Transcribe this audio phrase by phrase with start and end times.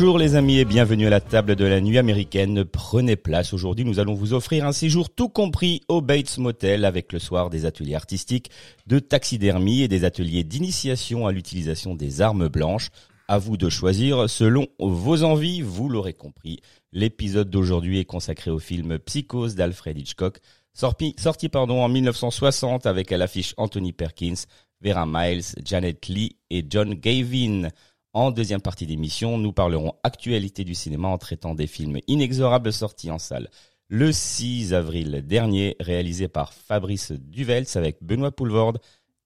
[0.00, 2.64] Bonjour les amis et bienvenue à la table de la nuit américaine.
[2.64, 3.52] Prenez place.
[3.52, 7.50] Aujourd'hui, nous allons vous offrir un séjour tout compris au Bates Motel avec le soir
[7.50, 8.48] des ateliers artistiques
[8.86, 12.90] de taxidermie et des ateliers d'initiation à l'utilisation des armes blanches.
[13.26, 16.60] À vous de choisir selon vos envies, vous l'aurez compris.
[16.92, 20.38] L'épisode d'aujourd'hui est consacré au film Psychose d'Alfred Hitchcock,
[20.74, 24.44] sorti, sorti pardon, en 1960 avec à l'affiche Anthony Perkins,
[24.80, 27.70] Vera Miles, Janet Lee et John Gavin.
[28.14, 33.10] En deuxième partie d'émission, nous parlerons actualité du cinéma en traitant des films inexorables sortis
[33.10, 33.50] en salle.
[33.88, 38.78] Le 6 avril dernier, réalisé par Fabrice Duvels avec Benoît Poulvorde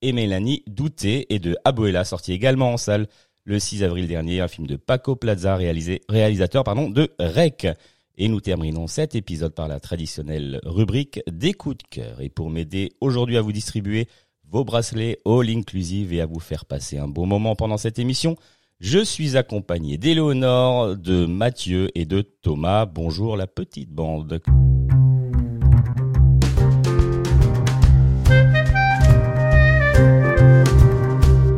[0.03, 3.07] et Mélanie Douté et de Abuela, sorti également en salle
[3.45, 7.69] le 6 avril dernier, un film de Paco Plaza, réalisateur pardon, de Rec.
[8.17, 12.21] Et nous terminons cet épisode par la traditionnelle rubrique des coups de cœur.
[12.21, 14.07] Et pour m'aider aujourd'hui à vous distribuer
[14.49, 18.37] vos bracelets all inclusive et à vous faire passer un beau moment pendant cette émission,
[18.83, 22.85] je suis accompagné d'Éléonore, de Mathieu et de Thomas.
[22.85, 24.43] Bonjour la petite bande.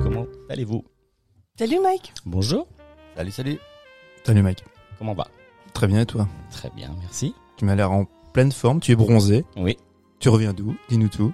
[0.02, 0.84] Comment allez-vous?
[1.58, 2.68] Salut Mike Bonjour.
[3.16, 3.58] Salut, salut.
[4.22, 4.62] Salut mec.
[4.98, 5.26] Comment va?
[5.72, 6.28] Très bien et toi?
[6.50, 7.34] Très bien, merci.
[7.56, 8.04] Tu m'as l'air en
[8.34, 9.46] pleine forme, tu es bronzé.
[9.56, 9.78] Oui,
[10.18, 10.76] Tu reviens d'où?
[10.90, 11.32] Dis-nous tout.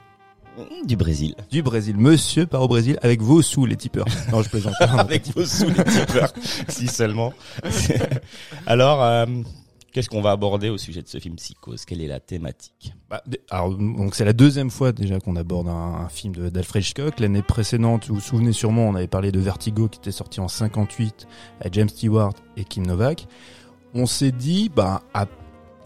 [0.84, 1.34] Du Brésil.
[1.50, 1.97] Du Brésil.
[1.97, 4.06] Monsieur part au Brésil avec vos sous les tipeurs.
[4.32, 4.75] Non, je plaisante.
[4.81, 6.32] Avec vos sous les tipeurs,
[6.69, 7.32] si seulement.
[8.66, 9.26] Alors, euh,
[9.93, 11.84] qu'est-ce qu'on va aborder au sujet de ce film Psychose?
[11.84, 12.93] Quelle est la thématique?
[13.09, 15.72] Bah, alors, donc c'est la deuxième fois déjà qu'on aborde un,
[16.04, 17.20] un film de- d'Alfred Hitchcock.
[17.20, 20.49] L'année précédente, vous vous souvenez sûrement, on avait parlé de Vertigo qui était sorti en
[20.49, 21.26] 58
[21.60, 23.26] avec James Stewart et Kim Novak.
[23.94, 25.26] On s'est dit, bah, à-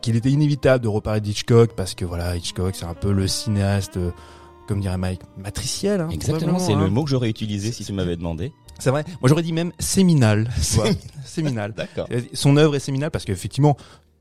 [0.03, 3.97] qu'il était inévitable de reparler d'Hitchcock parce que voilà, Hitchcock, c'est un peu le cinéaste,
[3.97, 4.11] euh,
[4.67, 6.01] comme dirait Mike, matriciel.
[6.01, 6.81] Hein, Exactement, c'est hein.
[6.81, 8.53] le mot que j'aurais utilisé si tu m'avais demandé.
[8.79, 9.05] C'est vrai.
[9.21, 10.51] Moi, j'aurais dit même séminal.
[11.25, 11.73] séminal.
[11.77, 12.09] D'accord.
[12.33, 13.77] Son œuvre est séminale parce qu'effectivement,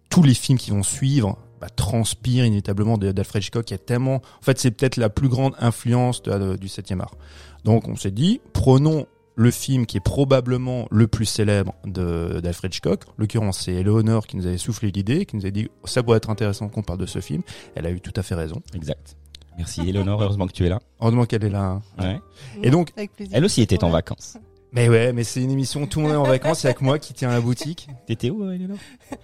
[0.10, 3.70] tous les films qui vont suivre bah, transpirent inévitablement d'Alfred Hitchcock.
[3.72, 6.68] Il y a tellement, en fait, c'est peut-être la plus grande influence de- de- du
[6.68, 7.16] 7e art.
[7.64, 13.06] Donc, on s'est dit, prenons le film qui est probablement le plus célèbre d'Alfred Hitchcock.
[13.08, 16.18] En l'occurrence, c'est Eleanor qui nous avait soufflé l'idée, qui nous a dit, ça pourrait
[16.18, 17.42] être intéressant qu'on parle de ce film.
[17.74, 18.62] Elle a eu tout à fait raison.
[18.76, 19.16] Exact.
[19.58, 20.80] Merci Eleonore, heureusement que tu es là.
[21.00, 21.64] Heureusement qu'elle est là.
[21.64, 21.82] hein.
[22.00, 22.20] Ouais.
[22.64, 23.36] Et donc, Avec plaisir.
[23.38, 24.38] Elle aussi était en vacances.
[24.74, 26.74] Mais ouais, mais c'est une émission, tout le monde est en vacances, il y a
[26.74, 27.88] que moi qui tiens la boutique.
[28.08, 28.78] T'étais où, Eleonore?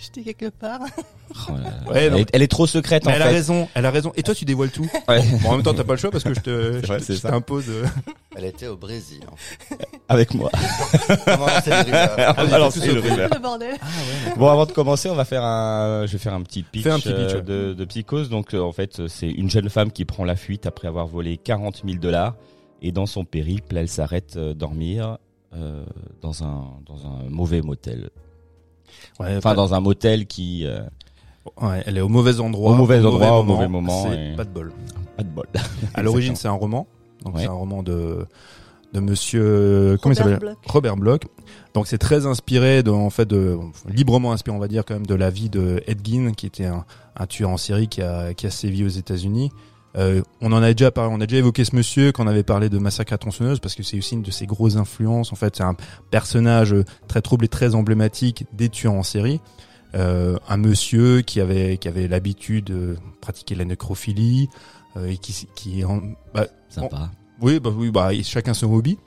[0.00, 0.80] J'étais quelque part.
[1.48, 1.70] Oh là là.
[1.90, 3.32] Ouais, elle, est, elle est trop secrète Mais en elle a fait.
[3.32, 4.12] raison, elle a raison.
[4.16, 4.88] Et toi, tu dévoiles tout.
[5.08, 5.20] Ouais.
[5.42, 7.64] Bon, en même temps, t'as pas le choix parce que je te, je, t'impose.
[7.68, 7.84] euh,
[8.36, 9.20] Elle était au Brésil.
[9.30, 9.88] en fait.
[10.08, 10.50] Avec moi.
[11.26, 13.28] Va lancer le rumeur.
[13.34, 13.76] Le bordel.
[14.36, 16.98] Bon, avant de commencer, on va faire un, je vais faire un petit pitch, un
[17.00, 18.28] petit pitch, euh, de, de Psychose.
[18.30, 21.36] Donc, euh, en fait, c'est une jeune femme qui prend la fuite après avoir volé
[21.36, 22.34] 40 000 dollars.
[22.86, 25.16] Et dans son périple, elle s'arrête euh, dormir
[25.54, 25.84] euh,
[26.20, 28.10] dans un dans un mauvais motel.
[29.18, 30.80] Ouais, Enfin, pas- dans un motel qui euh,
[31.62, 32.72] ouais, elle est au mauvais endroit.
[32.72, 34.72] Au mauvais endroit, au mauvais moment, C'est et- pas de bol.
[35.16, 35.46] pas de bol.
[35.94, 36.86] À l'origine, c'est un roman.
[37.24, 37.42] Donc, Ouais.
[37.42, 38.26] c'est un roman de,
[38.92, 40.48] de monsieur, comment il Robert s'appelle?
[40.60, 40.70] Bloch.
[40.70, 41.22] Robert Bloch.
[41.72, 43.56] Donc, c'est très inspiré de, en fait, de,
[43.88, 46.66] librement inspiré, on va dire, quand même, de la vie de Ed Gein, qui était
[46.66, 46.84] un,
[47.16, 49.50] un tueur en série qui a, qui a sévi aux États-Unis.
[49.96, 52.42] Euh, on en a déjà parlé, on a déjà évoqué ce monsieur quand on avait
[52.42, 55.32] parlé de Massacre à tronçonneuse parce que c'est aussi une de ses grosses influences.
[55.32, 55.76] En fait, c'est un
[56.10, 56.74] personnage
[57.06, 59.40] très trouble et très emblématique des tueurs en série.
[59.94, 64.48] Euh, un monsieur qui avait qui avait l'habitude de pratiquer la nécrophilie
[64.96, 66.00] euh, et qui qui en,
[66.34, 67.10] bah, Sympa.
[67.40, 68.98] oui bah oui bah chacun son hobby.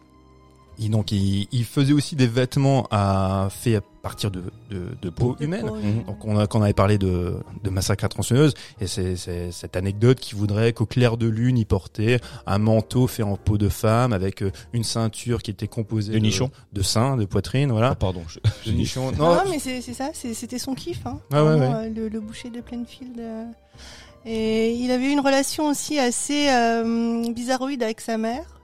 [0.80, 5.10] Et donc il, il faisait aussi des vêtements à faits à partir de de, de
[5.10, 5.66] peau De humaine.
[5.68, 6.04] peau, Mhm.
[6.08, 9.16] Donc on a quand on avait parlé de, de massacre à tronçonneuse et c'est
[9.52, 13.58] cette anecdote qui voudrait qu'au clair de lune il portait un manteau fait en peau
[13.58, 16.50] de femme avec euh, une ceinture qui était composée De nichons.
[16.74, 17.96] de seins, de poitrine, Ah, voilà.
[17.96, 18.24] pardon.
[18.28, 18.40] je-
[18.72, 19.12] De nichons.
[19.12, 21.06] Non, Non, mais c'est ça, c'était son kiff.
[21.06, 21.20] Hein.
[21.32, 23.20] Ah ouais, euh, le, le boucher de Plainfield.
[23.20, 23.44] euh.
[24.26, 28.57] Et il avait eu une relation aussi assez euh, bizarroïde avec sa mère.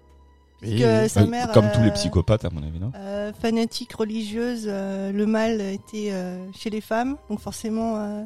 [0.64, 2.92] Sa Euh, mère, Comme tous les euh, psychopathes, à mon avis, non?
[2.96, 8.26] euh, fanatique religieuse, euh, le mal était euh, chez les femmes, donc forcément,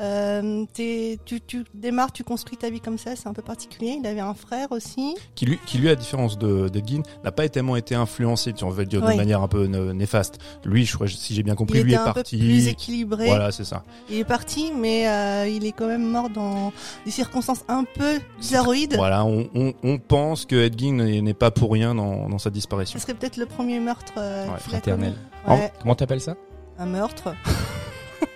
[0.00, 3.96] euh, t'es- tu, tu démarres, tu construis ta vie comme ça, c'est un peu particulier.
[4.00, 5.14] Il avait un frère aussi.
[5.34, 8.70] qui lui, qui lui, à différence de d'Edgin, n'a pas tellement été influencé, si on
[8.70, 9.12] veut le dire Oui.
[9.12, 10.38] de manière un peu né- néfaste.
[10.64, 12.38] Lui, je crois, si j'ai bien compris, il lui était est un peu parti.
[12.38, 13.26] plus équilibré.
[13.26, 13.84] Voilà, c'est ça.
[14.08, 16.72] Il est parti, mais euh, il est quand même mort dans
[17.04, 18.94] des circonstances un peu bizarroïdes.
[18.96, 22.98] Voilà, on, on, on pense que Edgin n'est pas pour rien dans, dans sa disparition.
[22.98, 25.14] Ce serait peut-être le premier meurtre euh, Ouais, Fraternel.
[25.46, 26.36] Ouais, Comment t'appelles ça?
[26.78, 27.34] Un meurtre.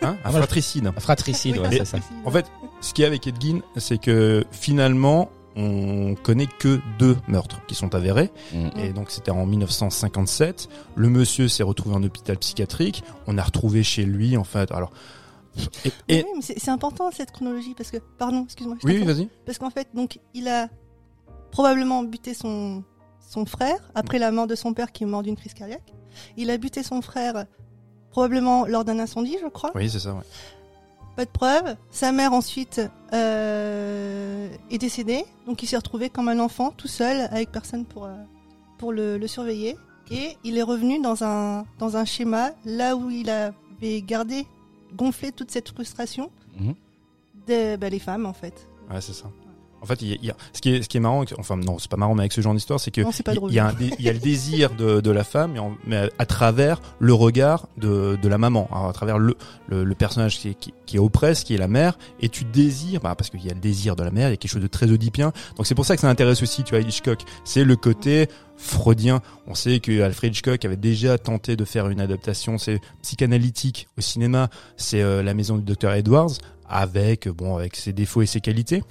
[0.05, 0.47] Hein un voilà.
[0.47, 0.91] fratricide.
[0.99, 1.85] Fratricide, Oui, ouais, un c'est ça.
[1.99, 2.17] fratricide.
[2.27, 2.47] En fait,
[2.81, 7.75] ce qu'il y a avec Edgin, c'est que finalement, on connaît que deux meurtres qui
[7.77, 8.31] sont avérés.
[8.53, 8.69] Mm.
[8.79, 10.69] Et donc c'était en 1957.
[10.97, 13.05] Le monsieur s'est retrouvé en hôpital psychiatrique.
[13.27, 14.73] On a retrouvé chez lui, en fait.
[14.73, 14.91] Alors,
[15.85, 18.77] et, et- Oui, mais c'est important cette chronologie parce que, pardon, excuse-moi.
[18.83, 19.29] oui, vas-y.
[19.47, 20.69] Parce qu'en fait, donc, il a
[21.53, 22.83] probablement buté son,
[23.21, 25.95] son frère après la mort de son père qui est mort d'une crise cardiaque.
[26.37, 27.47] Il a buté son frère
[28.15, 29.73] probablement lors d'un incendie, je crois.
[29.75, 30.15] Oui, c'est ça.
[30.15, 30.23] Ouais.
[31.17, 31.77] Pas de preuve.
[31.91, 32.81] Sa mère ensuite
[33.13, 38.05] euh, est décédée, donc il s'est retrouvé comme un enfant tout seul avec personne pour
[38.05, 38.15] euh,
[38.79, 39.77] pour le, le surveiller.
[40.13, 44.47] Et il est revenu dans un dans un schéma là où il avait gardé
[44.95, 46.75] gonflé toute cette frustration Mhm.
[47.49, 48.69] des bah, les femmes en fait.
[48.91, 49.27] Ouais, c'est ça.
[49.85, 51.79] En fait, y a, y a- ce, qui est, ce qui est marrant, enfin non,
[51.79, 53.03] c'est pas marrant, mais avec ce genre d'histoire, c'est que
[53.51, 56.27] il y, a y le désir de, de la femme, mais, en- mais à, à
[56.27, 59.37] travers le regard de, de la maman, Alors, à travers le,
[59.69, 63.01] le, le personnage qui qui, qui est oppresse, qui est la mère, et tu désires,
[63.01, 64.63] bah, parce qu'il y a le désir de la mère, il y a quelque chose
[64.63, 65.33] de très oedipien.
[65.57, 67.21] Donc c'est pour ça que ça intéresse aussi, tu vois, Hitchcock.
[67.45, 69.21] C'est le côté freudien.
[69.47, 74.01] On sait que Alfred Hitchcock avait déjà tenté de faire une adaptation, c'est psychanalytique au
[74.01, 74.49] cinéma.
[74.77, 76.31] C'est euh, La Maison du docteur Edwards,
[76.69, 78.83] avec bon, avec ses défauts et ses qualités.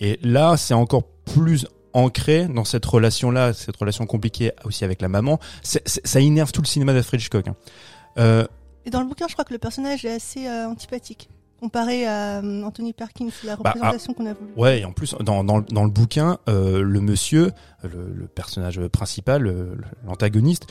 [0.00, 5.08] Et là, c'est encore plus ancré dans cette relation-là, cette relation compliquée aussi avec la
[5.08, 5.38] maman.
[5.62, 7.48] C'est- c'est- ça énerve tout le cinéma d'Alfred Hitchcock.
[7.48, 7.56] hein.
[8.18, 8.46] Euh,
[8.86, 11.28] Et dans le bouquin, je crois que le personnage est assez euh, antipathique
[11.60, 14.52] comparé à euh, Anthony Perkins, la Bah, représentation qu'on a voulu.
[14.56, 17.50] Ouais, et en plus, dans, dans, le- dans le bouquin, euh, le monsieur,
[17.82, 20.66] le, le personnage principal, l'antagoniste,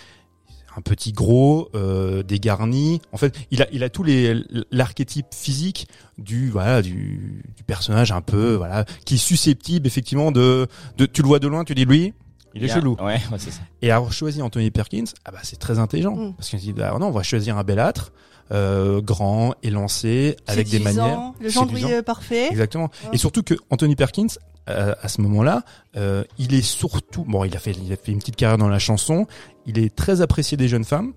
[0.78, 3.02] un petit gros, euh, dégarni.
[3.12, 4.36] En fait, il a, il a tous les
[4.72, 5.88] l'archétype physique
[6.18, 11.22] du voilà du, du personnage un peu voilà qui est susceptible effectivement de, de tu
[11.24, 12.14] le vois de loin, tu dis lui,
[12.54, 12.96] il est chelou.
[13.00, 13.62] Ouais, ouais, c'est ça.
[13.82, 16.34] Et avoir choisi Anthony Perkins, ah bah c'est très intelligent Mm.
[16.36, 18.12] parce qu'on se dit bah non, on va choisir un belâtre,
[18.52, 22.02] euh, grand, élancé, avec des manières, Le genre séduisant.
[22.06, 22.48] parfait.
[22.50, 22.90] Exactement.
[23.06, 23.10] Ouais.
[23.14, 24.28] Et surtout que Anthony Perkins,
[24.70, 25.64] euh, à ce moment-là,
[25.96, 28.70] euh, il est surtout, bon, il a fait, il a fait une petite carrière dans
[28.70, 29.28] la chanson.
[29.68, 31.14] Il est très apprécié des jeunes femmes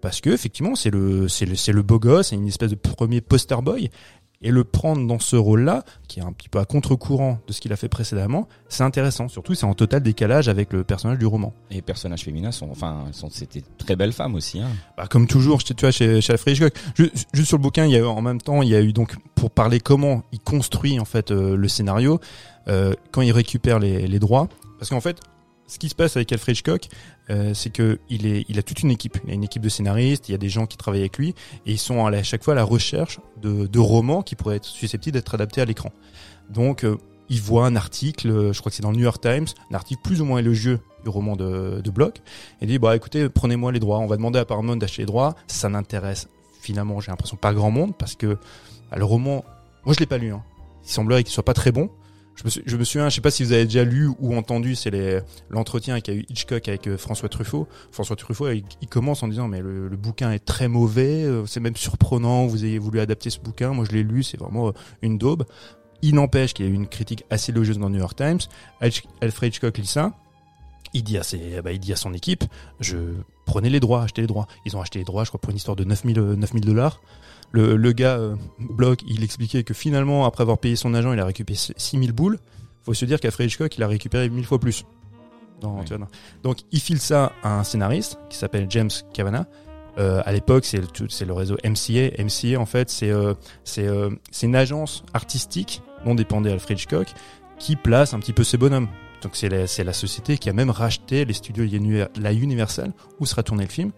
[0.00, 2.76] parce que effectivement, c'est le, c'est le, c'est le beau gosse, c'est une espèce de
[2.76, 3.90] premier poster boy.
[4.44, 7.60] Et le prendre dans ce rôle-là, qui est un petit peu à contre-courant de ce
[7.60, 9.28] qu'il a fait précédemment, c'est intéressant.
[9.28, 11.54] Surtout, c'est en total décalage avec le personnage du roman.
[11.70, 14.58] Et les personnages féminins sont, enfin, sont, c'était très belles femmes aussi.
[14.58, 14.70] Hein.
[14.96, 16.74] Bah, comme toujours, je- tu vois, chez, chez Alfred Hitchcock.
[16.98, 18.80] Ju- Juste sur le bouquin, il y a eu- en même temps, il y a
[18.82, 22.18] eu donc pour parler comment il construit en fait euh, le scénario
[22.66, 24.48] euh, quand il récupère les, les droits,
[24.80, 25.20] parce qu'en fait,
[25.68, 26.88] ce qui se passe avec Alfred Hitchcock,
[27.32, 29.18] euh, c'est que il a toute une équipe.
[29.24, 31.30] Il a une équipe de scénaristes, il y a des gens qui travaillent avec lui,
[31.66, 35.14] et ils sont à, chaque fois à la recherche de, romans qui pourraient être susceptibles
[35.14, 35.90] d'être adaptés à l'écran.
[36.50, 36.96] Donc, euh,
[37.28, 39.74] il voit un article, euh, je crois que c'est dans le New York Times, un
[39.74, 42.20] article plus ou moins élogieux du roman de, Bloch, et
[42.62, 45.34] il dit bah écoutez, prenez-moi les droits, on va demander à Paramount d'acheter les droits.
[45.46, 46.28] Ça n'intéresse
[46.60, 48.38] finalement, j'ai l'impression pas grand monde parce que
[48.90, 49.44] bah, le roman,
[49.84, 50.32] moi je l'ai pas lu.
[50.32, 50.42] Hein.
[50.84, 51.90] Il semblerait qu'il soit pas très bon.
[52.34, 54.34] Je me, suis- je me souviens, je sais pas si vous avez déjà lu ou
[54.34, 54.90] entendu, c'est
[55.50, 57.68] l'entretien qu'a eu Hitchcock avec euh, François Truffaut.
[57.90, 61.60] François Truffaut, il, commence en disant mais le, le bouquin est très mauvais, euh, c'est
[61.60, 63.72] même surprenant, vous ayez voulu adapter ce bouquin.
[63.72, 64.72] Moi je l'ai lu, c'est vraiment euh,
[65.02, 65.44] une daube.
[66.00, 68.40] Il n'empêche qu'il y a eu une critique assez élogieuse dans le New York Times.
[69.20, 70.12] Alfred Hitchcock lit ça.
[70.94, 72.44] Il dit à ses, bah, il dit à son équipe,
[72.80, 72.96] je
[73.46, 74.46] prenez les droits, achetez les droits.
[74.66, 77.00] Ils ont acheté les droits, je crois, pour une histoire de 9000 euh, 9000 dollars.
[77.52, 81.20] Le, le gars, euh, Bloch, il expliquait que finalement, après avoir payé son agent, il
[81.20, 82.38] a récupéré 6000 boules.
[82.82, 84.84] Faut se dire qu'Alfred Hitchcock, il a récupéré mille fois plus.
[85.60, 85.84] Dans- Oui.
[85.84, 89.46] tu vois, dans- Donc, il file ça à un scénariste qui s'appelle James Kavanagh.
[89.98, 92.10] Euh, à l'époque, c'est le, réseau MCA.
[92.18, 94.08] MCA, en fait, c'est euh, c'est euh,
[94.42, 97.08] une agence artistique dont dépendait Alfred Hitchcock
[97.58, 98.88] qui place un petit peu ses bonhommes.
[99.22, 101.64] Donc c'est la, c'est la société qui a même racheté les studios
[102.18, 103.92] la Universal où sera tourné le film.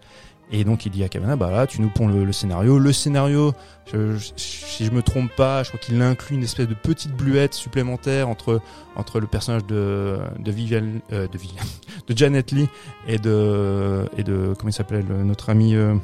[0.51, 2.77] Et donc il dit à Kavanagh, bah là, tu nous ponds le, le scénario.
[2.77, 3.53] Le scénario,
[3.91, 7.11] je- je- si je me trompe pas, je crois qu'il inclut une espèce de petite
[7.15, 8.61] bluette supplémentaire entre
[8.95, 11.63] entre le personnage de de Vivian, euh, de Vivian,
[12.07, 12.69] de Janet Lee
[13.07, 15.75] et de et de comment il s'appelle notre ami.
[15.75, 15.95] euh,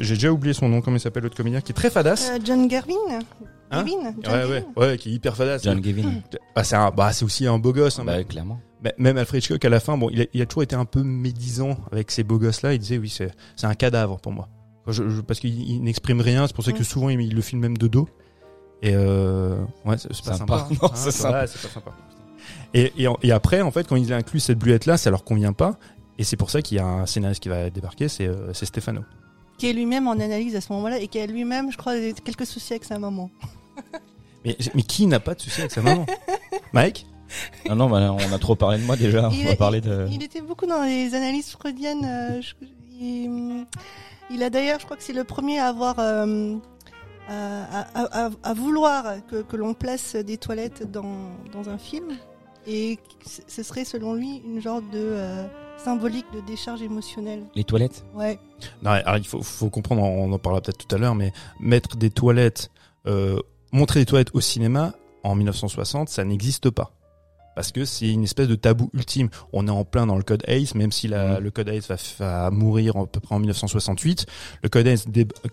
[0.00, 0.80] J'ai déjà oublié son nom.
[0.80, 2.30] Comment il s'appelle l'autre comédien qui est très fadasse.
[2.30, 2.94] Euh, John Garvin
[3.70, 5.62] Hein Gavin John ouais, Gavin ouais, ouais, qui est hyper fadasse.
[5.64, 6.12] John Gavin.
[6.54, 7.98] Bah, c'est un, bah, c'est aussi un beau gosse.
[7.98, 8.60] Hein, bah, clairement.
[8.82, 10.84] mais Même Alfred Hitchcock, à la fin, bon, il a, il a toujours été un
[10.84, 12.74] peu médisant avec ces beaux gosses-là.
[12.74, 14.48] Il disait, oui, c'est, c'est un cadavre pour moi.
[14.86, 16.46] Je- je- parce qu'il il n'exprime rien.
[16.46, 18.08] C'est pour ça que souvent, il, il le filme même de dos.
[18.82, 20.36] Et euh, ouais, c'est pas Sympa.
[20.36, 20.68] sympa.
[20.70, 20.76] hein.
[20.82, 21.46] Non, c'est sympa.
[22.74, 25.24] Et, et, en- et après, en fait, quand il inclut cette bluette là, ça leur
[25.24, 25.78] convient pas.
[26.18, 28.66] Et c'est pour ça qu'il y a un scénariste qui va débarquer, c'est euh, c'est
[28.66, 29.00] Stefano.
[29.58, 31.94] Qui est lui-même en analyse à ce moment-là et qui a lui-même, je crois,
[32.24, 33.30] quelques soucis avec sa maman.
[34.44, 36.04] Mais, mais qui n'a pas de souci avec sa maman?
[36.74, 37.06] Mike?
[37.66, 39.30] Non, non, bah, on a trop parlé de moi déjà.
[39.32, 40.06] Il on va a- parler de.
[40.10, 42.04] Il était beaucoup dans les analyses freudiennes.
[42.04, 42.52] euh, je-
[43.00, 43.64] il,
[44.30, 46.56] il a d'ailleurs, je crois que c'est le premier à avoir euh,
[47.26, 51.16] à, à- à- à vouloir que, que l'on place des toilettes dans,
[51.52, 52.08] dans un film.
[52.66, 52.98] Et
[53.48, 55.44] ce serait, selon lui, une genre de euh,
[55.76, 57.44] symbolique de décharge émotionnelle.
[57.54, 58.38] Les toilettes Ouais.
[58.82, 61.96] Non, alors il faut, faut comprendre, on en parlera peut-être tout à l'heure, mais mettre
[61.96, 62.70] des toilettes,
[63.06, 63.38] euh,
[63.72, 66.92] montrer des toilettes au cinéma en 1960, ça n'existe pas.
[67.54, 69.28] Parce que c'est une espèce de tabou ultime.
[69.52, 71.44] On est en plein dans le code ACE, même si la, Mhm.
[71.44, 74.26] le code ACE va, va mourir à peu près en 1968.
[74.62, 75.04] Le code ACE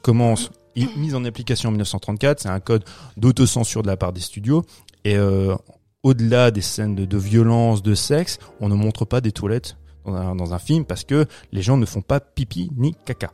[0.01, 2.40] commence, est mis en application en 1934.
[2.40, 2.84] C'est un code
[3.18, 4.63] d'autocensure de la part des studios.
[5.06, 5.56] Et euh,
[6.01, 10.13] au-delà des scènes de, de violence, de sexe, on ne montre pas des toilettes dans
[10.15, 13.31] un, dans un film parce que les gens ne font pas pipi ni caca.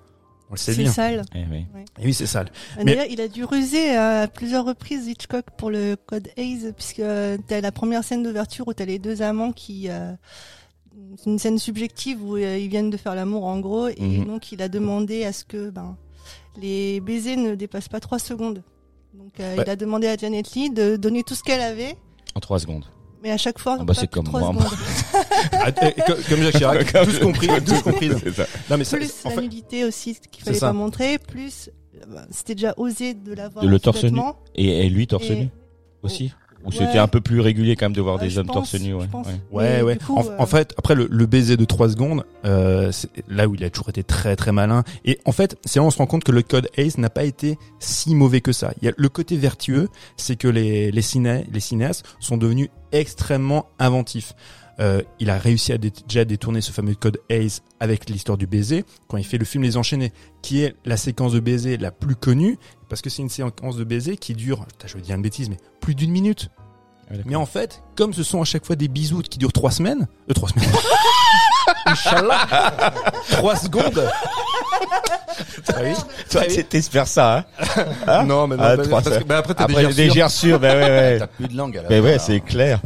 [0.49, 0.91] On le sait C'est bien.
[0.93, 1.23] sale.
[1.35, 1.65] Eh oui.
[1.99, 2.49] Et oui, c'est sale.
[2.81, 6.99] D'ailleurs, il a dû ruser euh, à plusieurs reprises Hitchcock pour le code Hayes, puisque
[7.01, 9.89] euh, t'as la première scène d'ouverture où t'as les deux amants qui...
[9.89, 10.13] euh,
[11.17, 14.25] c'est une scène subjective où euh, ils viennent de faire l'amour en gros, et Mhm.
[14.25, 15.95] donc il a demandé à ce que ben,
[16.61, 18.63] les baisers ne dépassent pas trois secondes.
[19.13, 19.63] Donc euh, Ouais.
[19.65, 21.95] il a demandé à Janet Lee de donner tout ce qu'elle avait,
[22.35, 22.85] En trois secondes.
[23.23, 24.63] Mais à chaque fois, Ah bah, pas c'est comme moi, secondes.
[25.51, 28.11] Ah, co- comme Jacques Chirac, tous compris, tous compris.
[28.23, 28.45] C'est ça.
[28.69, 30.67] Non mais ça, Plus en la fait, nudité aussi qu'il fallait ça.
[30.67, 34.19] pas montrer, plus euh, ben, c'était déjà osé de l'avoir De le torse nu.
[34.55, 35.49] Et, et lui, torse Et- nu
[36.03, 36.31] aussi?
[36.67, 36.85] Ou Ouais.
[36.85, 39.81] c'était un peu plus régulier quand même de voir des hommes pense, torse nu ouais.
[39.81, 39.97] ouais.
[39.97, 43.47] Coup, en, euh, en fait, après le, le baiser de 3 secondes, euh, c'est là
[43.47, 44.83] où il a toujours été très très malin.
[45.05, 47.09] Et en fait, c'est là où on se rend compte que le code ACE n'a
[47.09, 48.73] pas été si mauvais que ça.
[48.81, 52.67] Il y a le côté vertueux, c'est que les les, ciné, les cinéastes sont devenus
[52.91, 54.33] extrêmement inventifs.
[54.79, 58.45] Euh, il a réussi à dé- déjà détourner ce fameux code ACE avec l'histoire du
[58.45, 60.11] baiser quand il fait le film Les Enchaînés,
[60.43, 62.59] qui est la séquence de baiser la plus connue
[62.89, 65.49] parce que c'est une séquence de baiser qui dure, putain, je vais dire une bêtise,
[65.49, 66.49] mais plus d'une minute.
[67.09, 67.23] D'accord.
[67.25, 70.07] Mais en fait, comme ce sont à chaque fois des bisous qui durent trois semaines,
[70.29, 70.69] euh, trois semaines.
[71.85, 72.93] Inch'Allah.
[73.31, 74.09] trois secondes.
[75.69, 75.93] Ah oui.
[76.29, 76.63] Toi, Ah oui.
[76.65, 77.45] t'espères ça,
[78.07, 80.13] hein Non, mais non, Ah, bah, parce que- bah, après, t'as Après, des des gerçures.
[80.15, 81.19] gerçures, bah ouais, ouais.
[81.19, 82.81] T'as plus de langue à la Ben fin, ouais, c'est clair.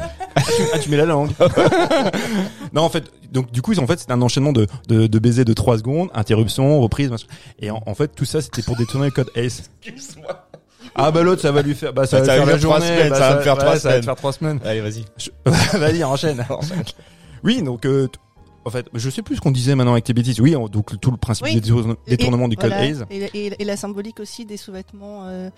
[0.73, 1.31] Ah, tu mets la langue.
[2.73, 5.45] non, en fait, donc du coup, en fait, c'est un enchaînement de, de, de baisers
[5.45, 7.27] de 3 secondes, interruption, reprise, machin.
[7.59, 9.63] Et en, en fait, tout ça, c'était pour détourner le code ACE.
[9.85, 10.47] Excuse-moi.
[10.95, 12.55] Ah bah l'autre, ça va lui faire, bah ça Bah, va ça lui va faire
[12.55, 14.03] la journée, semaines, bah, ça va me faire ouais, trois ça va te semaines.
[14.03, 14.59] faire trois semaines.
[14.65, 15.05] Allez, vas-y.
[15.17, 15.29] Je-
[15.77, 16.45] Vas-y, enchaîne.
[17.43, 18.07] oui, donc, euh,
[18.65, 20.39] en fait, je sais plus ce qu'on disait maintenant avec tes bêtises.
[20.39, 21.55] Oui, on- donc tout le principe Oui.
[21.55, 22.85] des détourne- détournement du code Voilà.
[22.85, 23.03] ACE.
[23.09, 25.49] Et, et- et la symbolique aussi des sous-vêtements euh,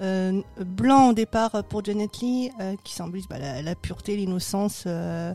[0.00, 4.84] euh, blancs au départ pour Janet Lee, euh, qui symbolise bah, la, la pureté, l'innocence,
[4.86, 5.34] euh,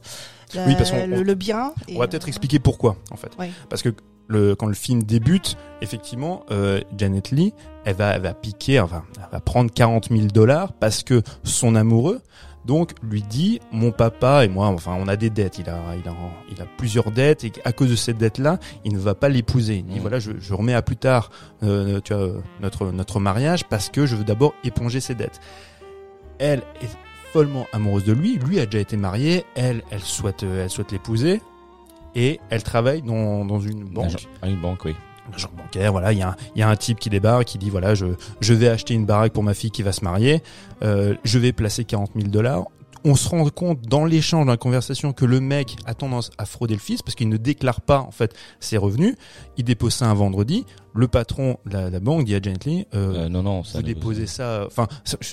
[0.56, 0.76] Oui,
[1.08, 1.74] le, le bien.
[1.90, 3.32] On Et, va peut-être expliquer pourquoi, en fait.
[3.40, 3.48] Oui.
[3.70, 3.90] Parce que
[4.28, 7.54] le, quand le film débute, effectivement, euh, Janet Lee,
[7.86, 11.76] elle va, elle va piquer, enfin, elle va prendre 40 000 dollars parce que son
[11.76, 12.22] amoureux,
[12.68, 15.58] donc, lui dit, mon papa et moi, enfin, on a des dettes.
[15.58, 16.14] Il a, il a,
[16.52, 19.78] il a plusieurs dettes et à cause de cette dette-là, il ne va pas l'épouser.
[19.78, 20.02] Il dit, Mhm.
[20.02, 21.32] voilà, je, je remets à plus tard,
[21.64, 22.30] euh, tu vois,
[22.62, 25.40] notre, notre mariage parce que je veux d'abord éponger ses dettes.
[26.40, 26.90] Elle est
[27.34, 28.38] follement amoureuse de lui.
[28.38, 29.46] Lui a déjà été marié.
[29.56, 31.42] Elle, elle souhaite, elle souhaite l'épouser.
[32.16, 34.96] Et elle travaille dans, dans une banque, une banque, oui.
[35.34, 35.92] Agent bancaire.
[35.92, 37.96] Voilà, il y a, un, il y a un type qui débarque, qui dit voilà,
[37.96, 38.06] je,
[38.42, 40.42] je vais acheter une baraque pour ma fille qui va se marier.
[40.84, 42.66] Euh, je vais placer 40 000 dollars.
[43.04, 46.46] On se rend compte dans l'échange, dans la conversation, que le mec a tendance à
[46.46, 49.16] frauder le fils parce qu'il ne déclare pas en fait ses revenus.
[49.56, 50.66] Il dépose ça un vendredi.
[50.94, 53.78] Le patron de la, la banque dit à Lee, euh, Euh, non, non, ça.
[53.78, 54.64] vous déposez ça.
[54.66, 54.88] Enfin,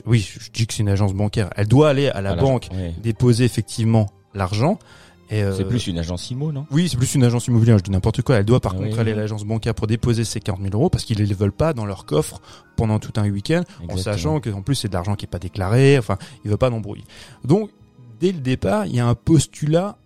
[0.07, 1.49] oui, je dis que c'est une agence bancaire.
[1.57, 2.69] Elle doit aller à la banque
[3.03, 4.79] déposer effectivement l'argent.
[5.33, 6.67] Euh, C'est plus une agence IMO, non?
[6.71, 8.37] Oui, c'est plus une agence immobilière, je dis n'importe quoi.
[8.37, 10.75] Elle doit par Ah contre oui, aller à l'agence bancaire pour déposer ses 40 000
[10.75, 12.41] euros parce qu'ils ne les veulent pas dans leur coffre
[12.77, 15.39] pendant tout un week-end, en sachant que en plus c'est de l'argent qui est pas
[15.39, 17.05] déclaré, enfin, il veut pas d'embrouille.
[17.45, 17.71] Donc,
[18.21, 19.97] dès le départ, il y a un postulat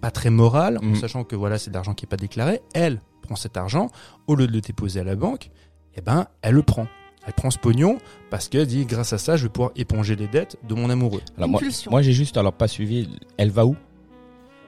[0.00, 0.96] pas très moral, en Mhm.
[0.96, 2.60] sachant que voilà, c'est de l'argent qui est pas déclaré.
[2.74, 3.88] Elle prend cet argent,
[4.26, 5.50] au lieu de le déposer à la banque,
[5.96, 6.86] eh ben, elle le prend.
[7.24, 7.98] Elle prend ce pognon
[8.30, 11.20] parce qu'elle dit, grâce à ça, je vais pouvoir éponger les dettes de mon amoureux.
[11.36, 13.08] Alors, moi, moi j'ai juste alors pas suivi.
[13.36, 13.76] Elle va où?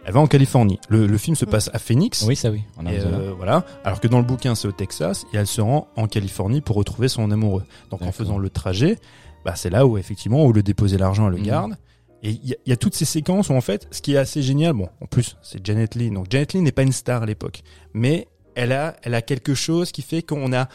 [0.07, 0.79] Elle va en Californie.
[0.89, 1.51] Le, le film se Mhm.
[1.51, 2.23] passe à Phoenix.
[2.27, 2.63] Oui, ça oui.
[2.77, 3.65] En Et euh, voilà.
[3.85, 6.77] Alors que dans le bouquin, c'est au Texas et elle se rend en Californie pour
[6.77, 7.65] retrouver son amoureux.
[7.91, 8.99] Donc en faisant le trajet,
[9.45, 11.45] bah, c'est là où effectivement, où le déposer l'argent, elle le Mhm.
[11.47, 11.75] garde.
[12.23, 14.15] Et il y, a- il y a toutes ces séquences où en fait, ce qui
[14.15, 16.11] est assez génial, bon, en plus, c'est Janet Lee.
[16.11, 19.55] Donc Janet Lee n'est pas une star à l'époque, mais elle a, elle a quelque
[19.55, 20.69] chose qui fait qu'on a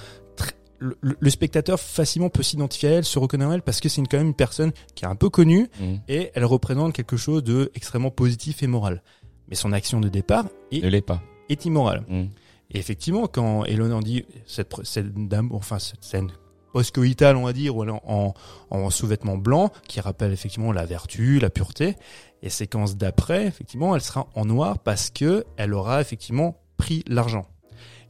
[0.82, 3.90] le, le- le spectateur facilement peut s'identifier à elle, se reconnaître en elle, parce que
[3.90, 5.96] c'est quand même une personne qui est un peu connue Mm.
[6.08, 9.04] et elle représente quelque chose de extrêmement positif et moral.
[9.50, 11.22] Mais son action de départ est, Ne l'est pas.
[11.50, 12.04] est immorale.
[12.08, 12.26] Mm.
[12.72, 16.32] Et effectivement, quand Eleanor dit cette, cette dame, enfin cette scène
[16.72, 18.34] post-coïtale, on va dire, ou alors en,
[18.70, 21.96] en sous-vêtements blancs, qui rappelle effectivement la vertu, la pureté,
[22.44, 27.48] et séquence d'après, effectivement, elle sera en noir parce que elle aura effectivement pris l'argent.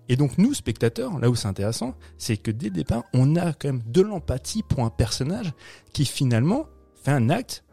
[0.10, 3.54] Et donc nous, spectateurs, là où c'est intéressant, c'est que dès le départ, on a
[3.54, 5.54] quand même de l'empathie pour un personnage
[5.94, 6.66] qui finalement
[7.04, 7.64] fait un acte,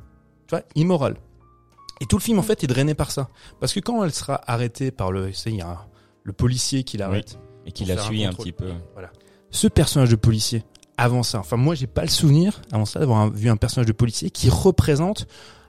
[0.46, 1.16] tu vois, immoral.
[2.00, 3.28] Et tout le film en fait est drainé par ça,
[3.60, 5.78] parce que quand elle sera arrêtée par le, c'est il y a un-
[6.24, 7.38] le policier qui l'arrête.
[7.66, 8.66] Et Pour la un suit un petit peu.
[9.50, 10.62] Ce personnage de policier,
[10.98, 13.92] avant ça, enfin moi j'ai pas le souvenir avant ça d'avoir vu un personnage de
[13.92, 15.26] policier qui représente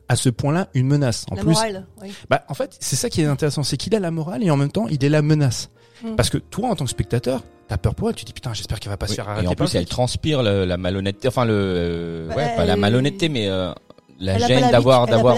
[0.10, 1.26] à ce point-là une menace.
[1.32, 2.12] En la plus, morale, oui.
[2.30, 4.58] bah en fait c'est ça qui est intéressant, c'est qu'il a la morale et en
[4.58, 5.70] même temps il est la menace.
[6.04, 6.16] Mm.
[6.16, 8.54] Parce que toi en tant que spectateur, t'as peur pour elle, tu te dis putain
[8.54, 9.48] j'espère qu'elle va pas se faire Et arrêter.
[9.48, 12.66] en par plus, le elle transpire le- la malhonnêteté, enfin le, euh, Bah, ouais, pas
[12.66, 13.74] la elle- malhonnêteté, mais euh,
[14.20, 15.36] la gêne d'avoir, d'avoir,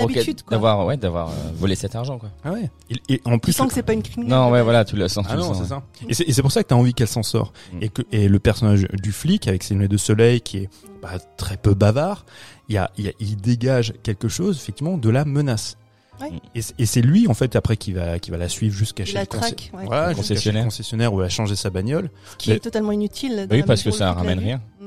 [0.49, 2.29] d'avoir, ouais, d'avoir euh, volé cet argent, quoi.
[2.43, 2.69] Ah ouais.
[2.89, 4.33] Et, et en Tu plus sens que c'est pas une criminelle.
[4.37, 5.79] Non, ouais, voilà, tu le sens, tu Ah le non, sens, c'est ouais.
[6.13, 6.23] ça.
[6.25, 7.51] Et c'est, pour ça que t'as envie qu'elle s'en sort.
[7.73, 7.77] Mm.
[7.83, 10.69] Et que et le personnage du flic avec ses lunettes de soleil qui est
[11.01, 12.25] bah, très peu bavard,
[12.69, 15.75] il y a, il y a- il dégage quelque chose effectivement de la menace.
[16.21, 16.31] Ouais.
[16.53, 19.03] Et, c'est- et c'est lui en fait après qui va qui va la suivre jusqu'à
[19.03, 19.85] Il chez traque, ouais.
[19.85, 20.63] voilà, chez le concessionnaire.
[20.65, 22.09] concessionnaire où elle a changé sa bagnole.
[22.31, 23.47] Ce qui Mais- est totalement inutile.
[23.49, 24.61] dans Oui, parce que ça ramène rien.
[24.81, 24.85] Mm.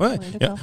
[0.00, 0.18] Ouais.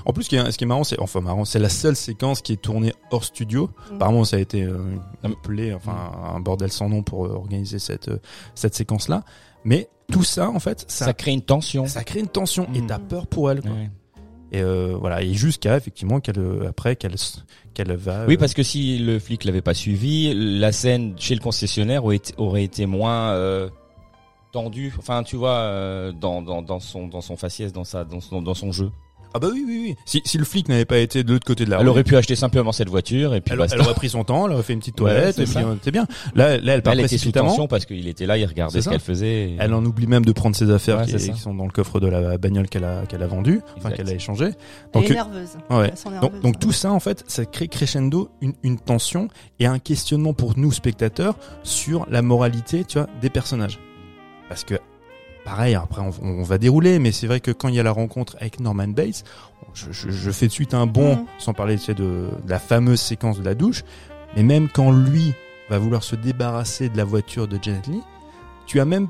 [0.05, 1.95] En plus, ce qui est, ce qui est marrant, c'est enfin marrant, c'est la seule
[1.95, 3.69] séquence qui est tournée hors studio.
[3.91, 3.95] Mm.
[3.95, 4.77] Apparemment, ça a été euh,
[5.23, 8.17] Ah, appelé, enfin un bordel sans nom pour euh, organiser cette euh,
[8.55, 9.23] cette séquence là.
[9.63, 11.85] Mais tout ça, en fait, Ça, ça crée une tension.
[11.87, 12.87] ça crée une tension et Mm.
[12.87, 13.61] t'as peur pour elle.
[13.61, 13.71] Quoi.
[13.71, 13.89] Ouais.
[14.53, 17.15] Et euh, voilà, et jusqu'à effectivement qu'elle euh, après qu'elle
[17.73, 18.25] qu'elle va.
[18.27, 22.15] Oui, parce que si le flic l'avait pas suivi, la scène chez le concessionnaire aurait
[22.15, 23.69] été, aurait été moins euh,
[24.53, 24.93] tendue.
[24.97, 28.41] Enfin, tu vois, euh, dans, dans, dans son dans son faciès, dans sa dans son,
[28.41, 28.89] dans son jeu.
[29.33, 29.95] Ah bah oui oui oui.
[30.05, 32.03] Si, si le flic n'avait pas été de l'autre côté de la Elle rue, aurait
[32.03, 33.75] pu acheter simplement cette voiture et puis elle, basta.
[33.75, 35.53] elle aurait pris son temps, elle aurait fait une petite Ouais, toilette c'est et puis
[35.81, 36.05] c'est bien.
[36.35, 38.89] Là là elle part elle était sous tension parce qu'il était là, il regardait ce
[38.89, 39.49] qu'elle faisait.
[39.51, 41.99] et- Elle en oublie même de prendre ses affaires Ouais, qui, sont dans le coffre
[41.99, 44.45] de la bagnole qu'elle a qu'elle a vendue, enfin qu'elle a échangé.
[44.45, 44.53] Elle
[44.93, 45.49] Donc est nerveuse.
[45.69, 45.91] ouais.
[45.91, 46.59] Elle Donc, nerveuse, donc hein.
[46.59, 49.27] tout ça, en fait, ça crée crescendo une, une tension
[49.59, 53.79] et un questionnement pour nous spectateurs sur la moralité, tu vois, des personnages.
[54.49, 54.75] Parce que,
[55.49, 57.91] pareil, après on, on va dérouler, mais c'est vrai que quand il y a la
[57.91, 59.23] rencontre avec Norman Bates,
[59.73, 61.25] je, je, je fais de suite un bond, Mhm.
[61.39, 63.83] sans parler tu sais, de, de la fameuse séquence de la douche,
[64.35, 65.33] mais même quand lui
[65.69, 68.01] va vouloir se débarrasser de la voiture de Janet Lee,
[68.65, 69.07] tu as même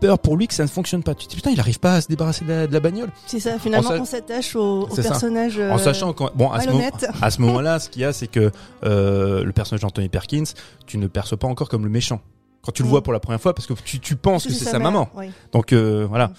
[0.00, 1.14] peur pour lui que ça ne fonctionne pas.
[1.14, 3.10] Tu te dis putain, il arrive pas à se débarrasser de la, de la bagnole.
[3.26, 5.58] C'est ça, finalement, En sa- on s'attache au, au personnage.
[5.58, 7.08] En euh, sachant qu'en bon à ce, moment, malhonnête.
[7.22, 8.50] à ce moment-là, ce qu'il y a, c'est que
[8.84, 10.44] euh, le personnage d'Anthony Perkins,
[10.86, 12.20] tu ne perçois pas encore comme le méchant
[12.66, 12.90] quand tu le Mm.
[12.90, 15.08] vois pour la première fois, parce que tu, tu penses que c'est sa maman.
[15.16, 15.26] Oui.
[15.52, 16.32] Donc euh, voilà.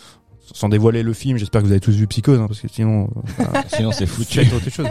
[0.54, 3.10] Sans dévoiler le film, j'espère que vous avez tous vu Psychose, hein, parce que sinon,
[3.18, 4.40] euh, voilà, Sinon, c'est tu foutu.
[4.56, 4.88] autre chose.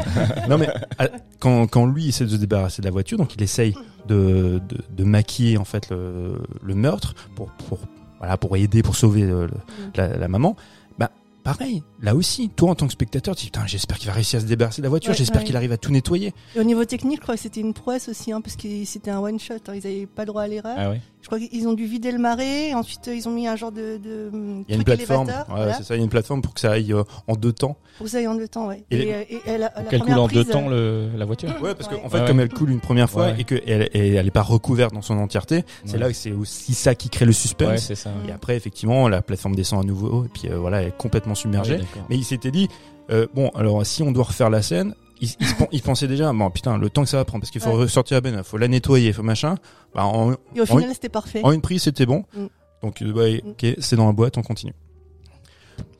[0.51, 0.69] non mais
[0.99, 3.75] à- quand, quand lui essaie de se débarrasser de la voiture, donc il essaye
[4.07, 7.79] de, de, de maquiller en fait le, le meurtre pour, pour
[8.19, 9.53] voilà pour aider, pour sauver euh, le-
[9.95, 10.57] la, la maman.
[10.99, 11.11] Bah
[11.43, 14.37] pareil, là aussi, toi en tant que spectateur, tu dis putain, j'espère qu'il va réussir
[14.37, 15.47] à se débarrasser de la voiture, Ouais, j'espère ouais.
[15.47, 16.35] qu'il arrive à tout nettoyer.
[16.55, 19.11] Et au niveau technique, je crois que c'était une prouesse aussi, hein, parce que c'était
[19.11, 19.55] un one shot.
[19.69, 20.77] hein, ils n'avaient pas droit à l'erreur.
[20.79, 21.01] Ah ouais.
[21.27, 22.73] Je crois qu'ils ont dû vider le marais.
[22.75, 23.97] Ensuite, euh, ils ont mis un genre de.
[23.97, 26.09] de Il y a une plateforme, élévateur, ouais, voilà, c'est ça, il y a une
[26.09, 27.77] plateforme pour que ça aille euh, en deux temps.
[27.97, 28.85] pour que ça aille en deux temps, ouais.
[28.93, 31.25] Et Et, euh, et elle a- la Qu'elle coule en deux temps euh, le, la
[31.25, 31.49] voiture.
[31.61, 32.01] Ouais, parce Ouais.
[32.01, 33.41] qu'en fait, Ouais, comme elle coule une première fois Ouais.
[33.41, 36.75] et qu'elle et elle est pas recouverte dans son entièreté, c'est là que c'est aussi
[36.75, 37.71] ça qui crée le suspense.
[37.71, 38.11] Ouais, c'est ça.
[38.29, 41.35] Et après, effectivement, la plateforme descend à nouveau, et puis euh, voilà, elle est complètement
[41.35, 41.81] submergée.
[42.09, 42.69] Mais il s'était dit,
[43.11, 46.09] euh, bon, alors si on doit refaire la scène, il, il, se pen- il pensait
[46.09, 47.77] déjà, bon putain, le temps que ça va prendre, parce qu'il faut Ouais.
[47.83, 49.57] ressortir la bagnole, faut la nettoyer, faut machin.
[49.95, 51.41] Bah, en, Et au final, c'était parfait.
[51.43, 52.25] en une prise, c'était bon.
[52.35, 52.47] Mm.
[52.83, 54.75] Donc, euh, ouais, ok, c'est dans la boîte, on continue.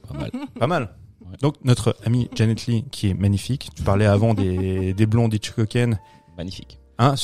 [0.09, 0.31] Pas mal.
[0.59, 0.95] Pas mal.
[1.23, 1.37] Ouais.
[1.43, 3.71] Donc, notre amie Janet Lee, qui est magnifique.
[3.75, 5.99] Tu parlais avant des, des blondes Hitchcockiennes.
[6.37, 6.79] Magnifique.
[6.99, 7.15] Hein,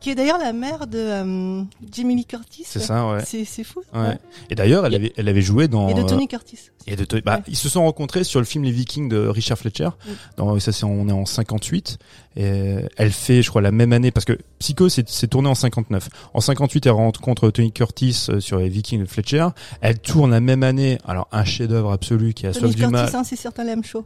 [0.00, 2.64] Qui est d'ailleurs la mère de euh, Jamie Lee Curtis.
[2.66, 3.24] c'est ça, ouais.
[3.24, 3.80] C'est c'est fou.
[3.94, 4.18] ouais.
[4.50, 5.88] Et d'ailleurs, elle avait, elle avait joué dans.
[5.88, 6.58] Et de euh, Tony Curtis.
[6.86, 7.42] Et de Tony- bah, Ouais.
[7.48, 9.86] ils se sont rencontrés sur le film Les Vikings de Richard Fletcher.
[9.88, 10.10] Mm.
[10.36, 11.98] Dans, ça, c'est, on est en 58.
[12.36, 16.08] Et elle fait, je crois, la même année, parce que Psycho, c'est, tourné en 59.
[16.34, 19.46] En 58, elle rencontre Tony Curtis euh, sur Les Vikings de Fletcher.
[19.80, 23.04] Elle tourne la même année, alors un chef-d'œuvre absolu qui a Tony Soif du mal.
[23.04, 24.04] Curtis, hein, c'est certain l'aime chaud.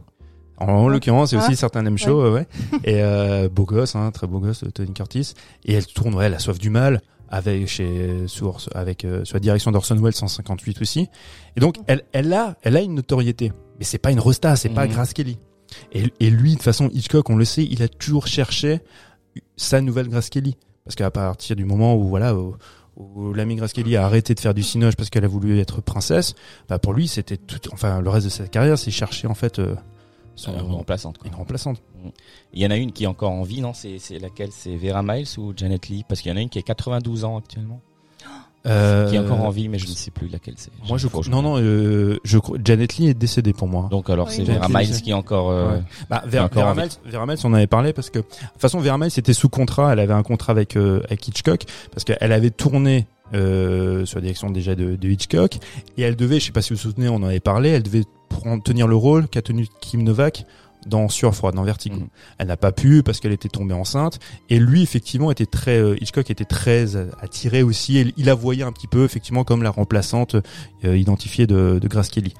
[0.59, 1.43] En, en l'occurrence, c'est Ouais.
[1.43, 2.29] aussi certains aiment show, ouais.
[2.31, 2.47] ouais.
[2.83, 5.33] Et euh, beau gosse, hein, très beau gosse, Tony Curtis.
[5.65, 9.39] Et elle tourne, ouais, La Soif du Mal, avec chez sur, avec euh, sur la
[9.39, 11.07] direction d'Orson Welles en 58 aussi.
[11.55, 14.69] Et donc, elle, elle a, elle a une notoriété, mais c'est pas une rosta, c'est
[14.69, 14.91] pas Mhm.
[14.93, 15.37] Grace Kelly.
[15.93, 18.81] Et, et lui, de toute façon, Hitchcock, on le sait, il a toujours cherché
[19.55, 22.55] sa nouvelle Grace Kelly, parce qu'à partir du moment où voilà, où,
[22.97, 25.81] où Lamy Grace Kelly a arrêté de faire du cinoche parce qu'elle a voulu être
[25.81, 26.33] princesse,
[26.67, 29.59] bah pour lui c'était tout, enfin le reste de sa carrière, c'est chercher en fait
[29.59, 29.75] euh,
[30.39, 31.17] son- Euh, remplaçante.
[31.17, 31.27] quoi.
[31.27, 31.81] une remplaçante.
[32.53, 33.73] Il y en a une qui est encore en vie, non?
[33.73, 34.51] C'est c'est laquelle?
[34.51, 37.25] C'est Vera Miles ou Janet Lee Parce qu'il y en a une qui a 92
[37.25, 37.81] ans actuellement,
[38.65, 40.69] Euh, qui est encore en vie, mais je ne sais plus laquelle c'est.
[40.87, 43.87] Moi je que non non, euh, je crois Janet Lee est décédée pour moi.
[43.89, 45.49] Donc alors Oui, c'est Vera Miles qui est encore.
[45.49, 45.81] euh, Ouais.
[46.09, 46.75] Bah, Vera, encore.
[46.75, 49.31] Miles, Vera Miles, on en avait parlé parce que de toute façon Vera Miles était
[49.33, 54.05] sous contrat, elle avait un contrat avec euh, avec Hitchcock parce qu'elle avait tourné euh,
[54.05, 55.57] sur la direction déjà de, de Hitchcock
[55.97, 57.83] et elle devait, je sais pas si vous vous souvenez, on en avait parlé, elle
[57.83, 60.45] devait prendre, tenir le rôle qu'a tenu Kim Novak
[60.87, 61.95] dans Sueur froide, dans Vertigo.
[61.97, 62.07] Mhm.
[62.37, 65.95] Elle n'a pas pu parce qu'elle était tombée enceinte et lui effectivement était très euh,
[66.01, 69.61] Hitchcock était très euh, attiré aussi et il la voyait un petit peu effectivement comme
[69.63, 70.35] la remplaçante
[70.85, 72.33] euh, identifiée de, de Grace Kelly.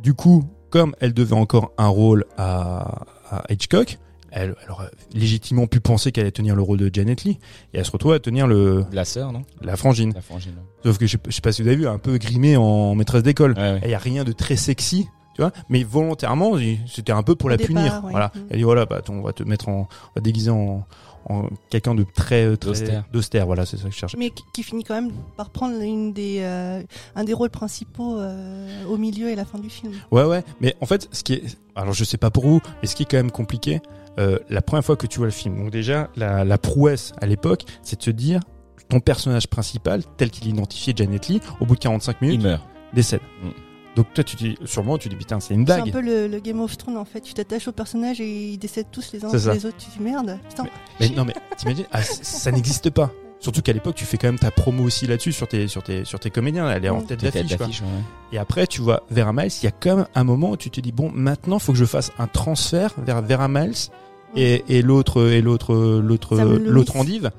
[0.00, 3.98] Du coup, comme elle devait encore un rôle à, à Hitchcock,
[4.30, 7.38] elle, elle aurait légitimement pu penser qu'elle allait tenir le rôle de Janet Lee
[7.74, 9.42] et elle se retrouve à tenir le La sœur, non?
[9.60, 10.12] la frangine.
[10.14, 10.52] La frangine.
[10.52, 10.62] ouais.
[10.90, 13.22] Sauf que je je sais pas si vous avez vu, un peu grimée en maîtresse
[13.22, 13.52] d'école.
[13.52, 13.80] Ouais, ouais.
[13.84, 17.34] Il y a rien de très sexy, tu vois, mais volontairement, il- c'était un peu
[17.34, 18.04] pour Au la départ, punir.
[18.04, 18.10] ouais.
[18.12, 18.32] Voilà.
[18.34, 18.38] Mm.
[18.50, 20.84] Elle dit voilà, bah attends, on va te mettre en, on va te déguiser en,
[21.28, 23.46] en quelqu'un de très, très D'austère.
[23.46, 24.16] Voilà, c'est ça que je cherchais.
[24.18, 26.82] Mais qui, qui finit quand même par prendre une des, euh,
[27.14, 29.92] un des rôles principaux euh, au milieu et la fin du film.
[30.10, 30.42] Ouais, ouais.
[30.60, 31.42] Mais en fait, ce qui est,
[31.76, 33.80] alors je sais pas pour vous, mais ce qui est quand même compliqué,
[34.18, 37.26] euh, la première fois que tu vois le film, donc déjà la, la prouesse à
[37.26, 38.40] l'époque, c'est de se dire
[38.88, 42.42] ton personnage principal, tel qu'il est identifié, Janet Lee, au bout de 45 Il minutes,
[42.42, 42.62] meurt.
[42.92, 43.20] décède.
[43.42, 43.48] Mm.
[43.96, 45.92] Donc toi, tu dis, sûrement, tu dis putain, c'est une C'est un blague.
[45.92, 47.20] peu le, le Game of Thrones en fait.
[47.20, 49.76] Tu t'attaches au personnage et ils décèdent tous les uns après les autres.
[49.76, 50.64] Tu dis merde, putain.
[50.98, 53.10] Mais non, mais t'imagines, ah, ça n'existe pas.
[53.38, 56.04] Surtout qu'à l'époque, tu fais quand même ta promo aussi là-dessus sur tes, sur tes,
[56.04, 56.70] sur tes comédiens.
[56.70, 57.80] Elle est en tête Tête d'affiche.
[57.80, 57.86] ouais.
[58.32, 60.70] Et après, tu vois Vera Miles, il y a quand même un moment où tu
[60.70, 63.74] te dis bon, maintenant, faut que je fasse un transfert vers Vera Miles
[64.36, 67.30] et, et l'autre, et l'autre, l'autre, l'autre endive.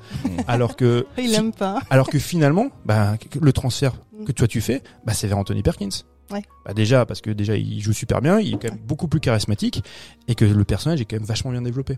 [0.46, 1.80] Alors que, Il aime pas.
[1.90, 4.26] alors que finalement, bah, le transfert Mm.
[4.26, 5.90] que toi tu fais, bah, c'est vers Anthony Perkins.
[6.32, 6.42] Ouais.
[6.66, 9.20] Bah, déjà, parce que déjà, il joue super bien, il est quand même beaucoup plus
[9.20, 9.84] charismatique
[10.28, 11.98] et que le personnage est quand même vachement bien développé.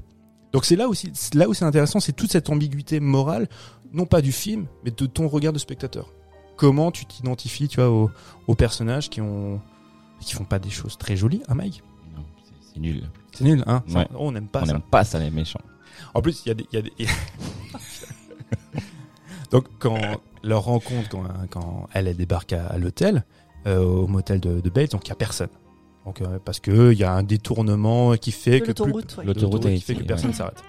[0.52, 3.48] Donc c'est là aussi, là où c'est intéressant, c'est toute cette ambiguïté morale,
[3.94, 6.12] non pas du film, mais de ton regard de spectateur.
[6.58, 8.10] Comment tu t'identifies, tu vois, aux,
[8.48, 9.62] aux personnages qui ont,
[10.22, 11.84] qui font pas des choses très jolies, hein, Mike?
[12.16, 12.24] Non,
[12.74, 13.04] c'est- nul.
[13.34, 13.84] C'est nul, hein?
[13.88, 14.08] Ça, Ouais.
[14.16, 14.74] On n'aime pas On ça.
[14.74, 15.60] n'aime pas ça, les méchants.
[16.14, 16.92] En plus, il y a des, il y a des...
[19.52, 19.98] Donc quand
[20.44, 23.24] leur rencontre, quand, quand elle, elle débarque à, à l'hôtel,
[23.68, 25.50] au motel de, de Bates, donc il y a personne.
[26.06, 29.16] Donc euh, parce que il y a un détournement qui fait De que plus, l'autoroute,
[29.18, 29.26] ouais.
[29.26, 30.36] L'autoroute a qui fait que personne ouais.
[30.36, 30.64] s'arrête.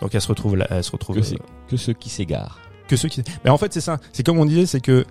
[0.00, 2.58] Donc elle se retrouve là, elle se retrouve Que euh, c'est- Que ceux qui s'égarent.
[2.88, 3.22] que ceux qui.
[3.44, 3.98] Mais en fait c'est ça.
[4.12, 5.04] C'est comme on disait, c'est que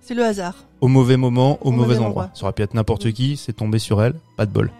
[0.00, 0.54] C'est le hasard.
[0.82, 2.08] au mauvais moment, au, Au mauvais mauvais endroit.
[2.24, 2.30] endroit.
[2.34, 3.12] Ça aurait pu être n'importe Mm.
[3.12, 4.70] qui, c'est tombé sur elle, pas de bol.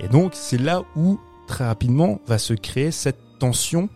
[0.00, 3.88] Et donc c'est là où très rapidement va se créer cette tension,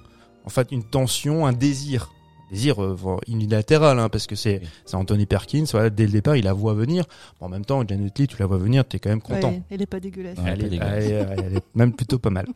[0.46, 2.12] en fait une tension, un désir,
[2.50, 2.96] désir euh,
[3.28, 4.68] unilatéral, hein, parce que c'est Oui.
[4.84, 5.64] c'est Anthony Perkins.
[5.72, 7.04] Voilà, dès le départ, il la voit venir.
[7.40, 9.50] Bon, en même temps, Janet Lee, tu la vois venir, t'es quand même content.
[9.50, 10.38] Ouais, elle est pas dégueulasse.
[10.38, 10.44] Ouais.
[10.48, 11.04] elle, pas est, dégueulasse.
[11.04, 12.46] elle est- elle est même plutôt pas mal.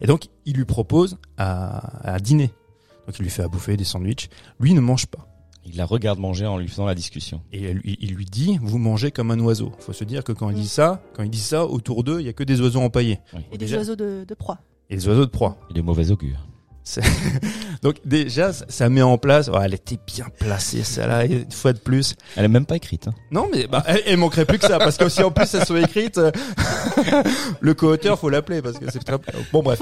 [0.00, 2.50] Et donc, il lui propose à, à dîner.
[3.06, 4.28] Donc, il lui fait à bouffer des sandwichs.
[4.60, 5.26] Lui ne mange pas.
[5.64, 7.42] Il la regarde manger en lui faisant la discussion.
[7.52, 9.72] Et elle- il, il lui dit, vous mangez comme un oiseau.
[9.80, 12.26] Faut se dire que quand il dit ça, quand il dit ça, autour d'eux, il
[12.26, 13.18] y a que des oiseaux empaillés.
[13.34, 13.40] Oui.
[13.52, 14.58] Et des Déjà- oiseaux de, de proie.
[14.90, 15.58] Et des oiseaux de proie.
[15.70, 16.46] Et de mauvais augure.
[17.82, 19.50] Donc déjà, ça, met en place.
[19.52, 22.16] oh, elle était bien placée, celle-là, une fois de plus.
[22.36, 23.08] Elle est même pas écrite.
[23.08, 23.14] hein.
[23.30, 25.64] Non, mais bah, elle, elle manquerait plus que ça, parce que si en plus elles
[25.64, 26.30] sont écrites, euh,
[27.60, 29.16] le co-auteur faut l'appeler parce que c'est très.
[29.52, 29.80] Bon bref.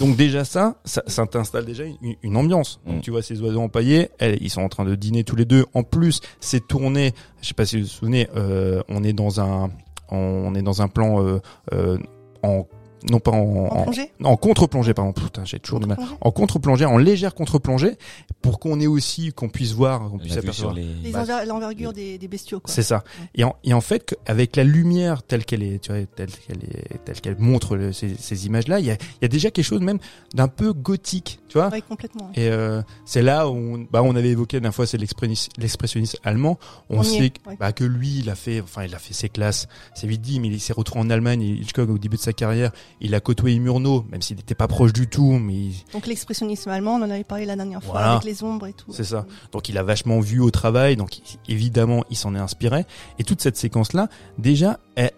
[0.00, 2.80] Donc déjà ça, ça, ça t'installe déjà une, une ambiance.
[2.86, 3.00] Donc Mm.
[3.00, 5.64] tu vois ces oiseaux empaillés, elles, ils sont en train de dîner tous les deux.
[5.74, 7.14] En plus, c'est tourné.
[7.42, 9.70] Je sais pas si vous vous souvenez, euh, on est dans un,
[10.10, 11.40] on est dans un plan euh,
[11.72, 11.98] euh,
[12.44, 12.66] en
[13.10, 15.12] non pas en, En en, en contre-plongée, pardon.
[15.12, 15.98] Putain, j'ai toujours du mal.
[16.20, 17.96] En contre-plongée, en légère contre-plongée,
[18.42, 20.74] pour qu'on ait aussi, qu'on puisse voir, qu'on puisse apercevoir.
[20.74, 20.86] les...
[21.02, 22.72] Les Bah, enver- L'envergure des, des bestiaux, quoi.
[22.72, 23.04] C'est ça.
[23.34, 26.64] Et en, et en fait, avec la lumière telle qu'elle est, tu vois, telle qu'elle
[26.64, 29.50] est, telle qu'elle montre le- ces, ces images-là, il y a, il y a déjà
[29.50, 29.98] quelque chose même
[30.34, 31.68] d'un peu gothique, tu vois.
[31.68, 32.30] Ouais, complètement.
[32.34, 36.18] Et euh, c'est là où on, bah, on avait évoqué la fois, c'est l'expressionnisme l'expressionnisme
[36.24, 36.58] allemand.
[36.90, 37.56] On, sait est, ouais.
[37.58, 39.66] bah, que lui, il a fait, enfin, il a fait ses classes.
[39.94, 41.42] C'est vite dit, mais il s'est retrouvé en Allemagne.
[41.42, 44.92] Hitchcock, au début de sa carrière, il a côtoyé Murnau, même s'il n'était pas proche
[44.92, 48.12] du tout, mais Donc l'expressionnisme allemand, on en avait parlé la dernière fois, Voilà.
[48.12, 48.92] avec les ombres et tout.
[48.92, 49.26] C'est ça.
[49.52, 52.84] Donc il a vachement vu au travail, donc évidemment il s'en est inspiré.
[53.18, 54.08] Et toute cette séquence-là,
[54.38, 55.12] déjà, elle,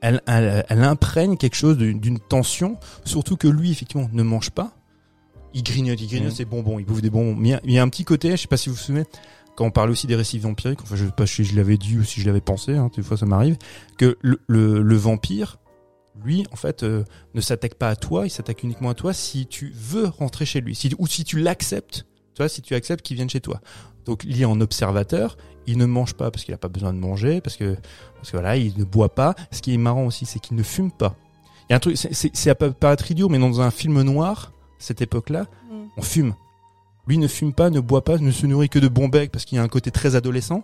[0.00, 4.72] elle, elle, elle imprègne quelque chose d'une tension, surtout que lui effectivement ne mange pas.
[5.54, 7.34] Il grignote, il grignote ses bonbons, il bouffe des bonbons.
[7.34, 9.04] Mais il y y a un petit côté, je sais pas si vous vous souvenez,
[9.56, 11.98] quand on parle aussi des récits vampiriques, enfin je sais pas si je l'avais dit
[11.98, 13.56] ou si je l'avais pensé, hein, des fois ça m'arrive,
[13.98, 15.58] que le, le, le vampire,
[16.24, 19.46] lui, en fait, euh, ne s'attaque pas à toi, il s'attaque uniquement à toi si
[19.46, 23.16] tu veux rentrer chez lui, si, ou si tu l'acceptes toi, si tu acceptes qu'ils
[23.16, 23.60] viennent chez toi.
[24.04, 25.36] Donc, il est en observateur.
[25.66, 27.76] Il ne mange pas parce qu'il a pas besoin de manger, parce que,
[28.16, 29.34] parce que voilà, il ne boit pas.
[29.52, 31.14] Ce qui est marrant aussi, c'est qu'il ne fume pas.
[31.68, 34.52] Il y a un truc, c'est, à pas paraître idiot, mais dans un film noir,
[34.82, 35.74] cette époque-là, Mm.
[35.96, 36.34] on fume.
[37.06, 39.44] Lui ne fume pas, ne boit pas, ne se nourrit que de bons becs parce
[39.44, 40.62] qu'il y a un côté très adolescent.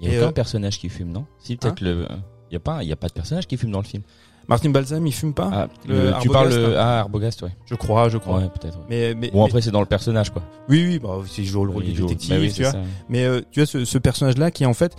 [0.00, 1.24] Il y a aucun euh, personnage qui fume, non?
[1.38, 2.06] Si peut-être le.
[2.50, 4.02] Il y a pas, il y a pas de personnage qui fume dans le film.
[4.48, 6.80] Martin Balsam, il fume pas, Ah, le tu Arbogast, parles le- hein.
[6.80, 7.50] ah Arbogast, ouais.
[7.66, 8.38] je crois, je crois.
[8.38, 8.78] Ouais, peut-être.
[8.78, 8.84] ouais.
[8.88, 10.42] Mais, mais, Bon mais- après c'est dans le personnage quoi.
[10.70, 12.62] oui, oui, bah, c'est joue le rôle Il du joue- détective, bah oui, tu c'est
[12.62, 12.72] vois.
[12.72, 12.78] ça.
[13.10, 14.96] Mais euh, tu vois ce, ce personnage-là qui en fait,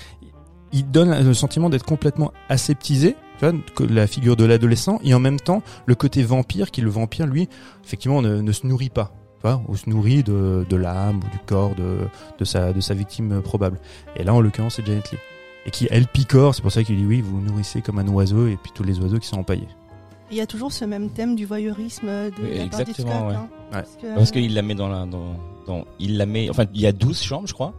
[0.71, 5.19] il donne le sentiment d'être complètement aseptisé, tu vois, la figure de l'adolescent, et en
[5.19, 7.47] même temps le côté vampire, qui le vampire lui,
[7.83, 11.29] effectivement, ne, ne se nourrit pas, tu vois, ou se nourrit de, de l'âme ou
[11.31, 11.97] du corps de,
[12.37, 13.79] de sa de sa victime euh, probable.
[14.15, 15.17] Et là, en l'occurrence, c'est Janet Lee,
[15.65, 18.07] et qui elle picore, c'est pour ça qu'il dit oui, vous vous nourrissez comme un
[18.07, 19.67] oiseau, et puis tous les oiseaux qui sont empaillés.
[20.31, 23.35] Il y a toujours ce même thème du voyeurisme de Oui, la exactement, d'Hitchcock, ouais.
[23.35, 23.49] hein.
[23.71, 25.33] Parce que, Parce qu'il la met dans la dans,
[25.65, 27.73] dans il la met enfin il y a 12 chambres je crois.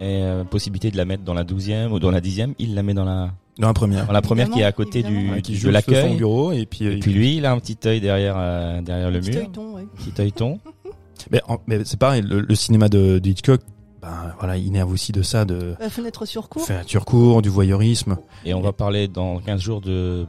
[0.00, 2.82] Et euh, possibilité de la mettre dans la douzième ou dans la dixième, il la
[2.82, 4.06] met dans la Dans la première.
[4.06, 5.72] dans la première qui est à côté Évidemment, du, Ouais, qui de joue sur son
[5.92, 6.16] l'accueil.
[6.16, 9.20] bureau, et puis, Et puis lui, il a un petit œil derrière euh, derrière le
[9.20, 9.86] petit mur, ouais.
[9.96, 10.58] petit œilleton.
[11.30, 13.60] Mais, mais c'est pareil, le, le cinéma de, de Hitchcock,
[14.00, 16.66] ben voilà, il nerve aussi de ça, de Euh, fenêtre sur cours.
[16.66, 20.26] fenêtre court, du voyeurisme, Et on va parler dans 15 jours de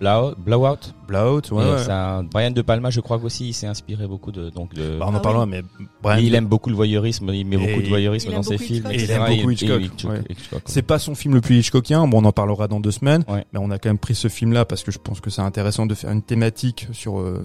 [0.00, 0.34] Blowout?
[0.38, 0.76] Blowout.
[1.08, 1.64] blowout, ouais.
[1.64, 2.22] Ouais.
[2.32, 4.96] Brian De Palma, je crois qu'aussi, il s'est inspiré beaucoup de donc de.
[4.98, 5.50] Bah, on en Ah parlera, oui.
[5.50, 5.62] mais
[6.02, 8.86] Brian, il aime beaucoup le voyeurisme, il met Et beaucoup de voyeurisme dans ses films.
[8.92, 10.22] Et il aime beaucoup Hitchcock, Hitchcock, ouais.
[10.30, 10.62] Hitchcock, ouais.
[10.66, 12.06] c'est pas son film le plus Hitchcockien.
[12.06, 13.24] Bon, on en parlera dans deux semaines.
[13.28, 13.44] Ouais.
[13.52, 15.86] Mais on a quand même pris ce film-là parce que je pense que c'est intéressant
[15.86, 17.44] de faire une thématique sur euh,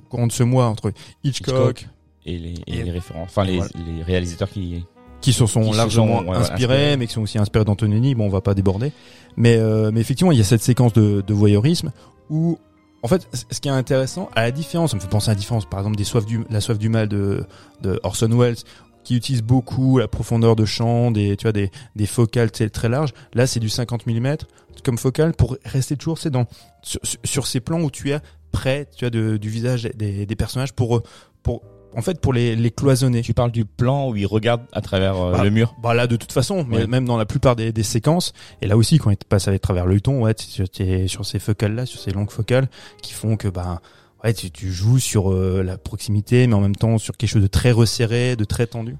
[0.00, 0.92] au courant de ce mois entre
[1.24, 1.88] Hitchcock, Hitchcock.
[2.26, 3.70] et les, et Et- les référents, enfin et les, voilà.
[3.96, 4.84] les réalisateurs qui.
[5.24, 6.96] Qui se sont Qui largement sont, ouais, inspirés, inspirés.
[6.98, 8.14] mais qui sont aussi inspirés d'Antonini.
[8.14, 8.92] Bon, on va pas déborder.
[9.38, 11.92] Mais, euh, mais effectivement, il y a cette séquence de, de voyeurisme
[12.28, 12.58] où,
[13.02, 15.38] en fait, ce qui est intéressant, à la différence, ça me fait penser à la
[15.40, 17.46] différence, par exemple, des soifs du, la soif du mal de,
[17.80, 18.56] de Orson Welles,
[19.02, 23.14] qui utilise beaucoup la profondeur de champ, des, tu vois, des, des focales très larges.
[23.32, 24.36] Là, c'est du 50 mm
[24.84, 26.44] comme focale pour rester toujours, c'est dans,
[26.82, 28.18] sur, ces plans où tu es
[28.52, 31.02] près, tu vois, de, du visage des, des personnages pour,
[31.42, 31.62] pour,
[31.96, 33.22] en fait, pour les, les cloisonner.
[33.22, 35.74] Tu parles du plan où il regarde à travers euh, Bah, le mur.
[35.82, 36.86] Bah là, de toute façon, mais Ouais.
[36.86, 39.58] même dans la plupart des, des séquences, et là aussi, quand il te passe à
[39.58, 42.68] travers le ton, ouais, tu- tu es sur ces focales-là, sur ces longues focales,
[43.02, 43.80] qui font que, bah,
[44.22, 47.42] ouais, tu, tu joues sur euh, la proximité, mais en même temps sur quelque chose
[47.42, 48.96] de très resserré, de très tendu.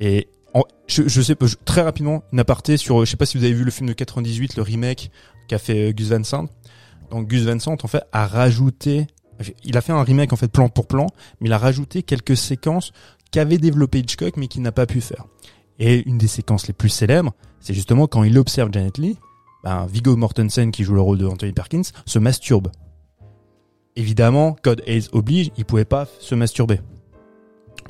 [0.00, 3.16] Et en- je, je sais, pas, je- très rapidement, une aparté sur, euh, je sais
[3.16, 5.10] pas si vous avez vu le film de 98, le remake
[5.48, 6.48] qu'a fait euh, Gus Van Sant.
[7.10, 9.06] Donc Gus Van Sant, en fait, a rajouté,
[9.64, 11.06] il a fait un remake en fait plan pour plan,
[11.40, 12.92] mais il a rajouté quelques séquences
[13.30, 15.26] qu'avait développé Hitchcock mais qu'il n'a pas pu faire.
[15.78, 19.18] Et une des séquences les plus célèbres, c'est justement quand il observe Janet Lee,
[19.64, 22.70] ben, Mortensen qui joue le rôle de Anthony Perkins se masturbe.
[23.94, 26.80] Évidemment, Code Hayes oblige, il pouvait pas se masturber.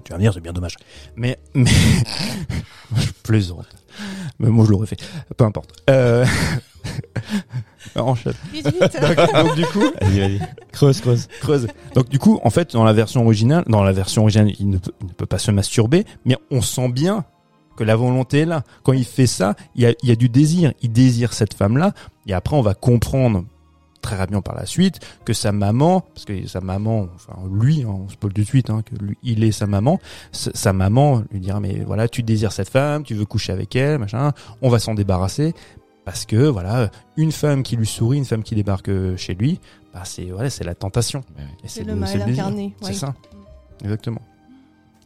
[0.05, 0.77] Tu vas me dire, c'est bien dommage.
[1.17, 1.71] Mais, mais,
[2.97, 3.67] je plaisante.
[4.39, 5.01] Mais moi, je l'aurais fait.
[5.37, 5.73] Peu importe.
[5.89, 6.27] Euh...
[7.97, 8.33] Enchaîne.
[8.53, 8.65] Vite.
[8.81, 10.41] Donc, donc, du coup, Vas-y, vas-y.
[10.73, 11.29] Creuse, creuse.
[11.41, 11.67] creuse.
[11.95, 14.79] Donc du coup, en fait, dans la version originale, dans la version originale, il ne
[14.79, 17.25] peut, il ne peut pas se masturber, mais on sent bien
[17.77, 18.65] que la volonté est là.
[18.83, 20.73] Quand il fait ça, il y a, il y a du désir.
[20.83, 21.93] Il désire cette femme-là,
[22.27, 23.45] et après, on va comprendre
[24.03, 27.97] très rapidement par la suite que sa maman, parce que sa maman, enfin lui, hein,
[28.05, 30.01] on se pose tout de suite, hein, que lui, il est sa maman,
[30.33, 33.77] sa sa maman lui dira mais voilà, tu désires cette femme, tu veux coucher avec
[33.77, 35.55] elle, machin, on va s'en débarrasser.
[36.05, 39.61] Parce que voilà, une femme qui lui sourit, une femme qui débarque euh, chez lui,
[39.95, 41.23] bah c'est voilà, c'est la tentation.
[41.65, 42.75] C'est le mal incarné.
[42.81, 42.93] C'est ouais.
[42.95, 43.15] ça.
[43.83, 44.21] Exactement.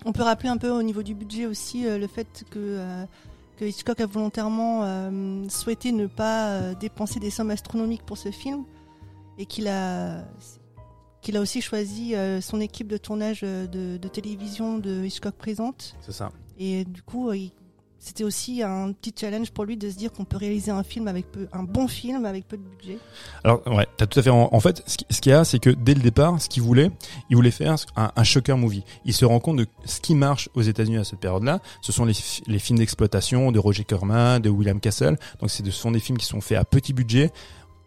[0.06, 3.04] On peut rappeler un peu au niveau du budget aussi euh, le fait que, euh,
[3.58, 8.30] que Hitchcock a volontairement euh, souhaité ne pas euh, dépenser des sommes astronomiques pour ce
[8.30, 8.64] film
[9.38, 10.24] et qu'il a
[11.22, 15.96] qu'il a aussi choisi euh, son équipe de tournage de, de télévision de Hitchcock présente
[16.00, 16.30] C'est ça.
[16.58, 17.52] et du coup il-
[18.06, 21.08] c'était aussi un petit challenge pour lui de se dire qu'on peut réaliser un film
[21.08, 22.98] avec peu, un bon film avec peu de budget.
[23.42, 24.30] Alors ouais, t'as tout à fait.
[24.30, 26.62] En, fait, ce qui- ce qu'il y a, c'est que dès le départ, ce qu'il
[26.62, 26.92] voulait,
[27.30, 28.84] il voulait faire un, shocker movie.
[29.04, 31.58] Il se rend compte de ce qui marche aux États-Unis à cette période-là.
[31.80, 35.16] Ce sont les, fi- les films d'exploitation de Roger Corman, de William Castle.
[35.40, 37.32] Donc ce sont des films qui sont faits à petit budget.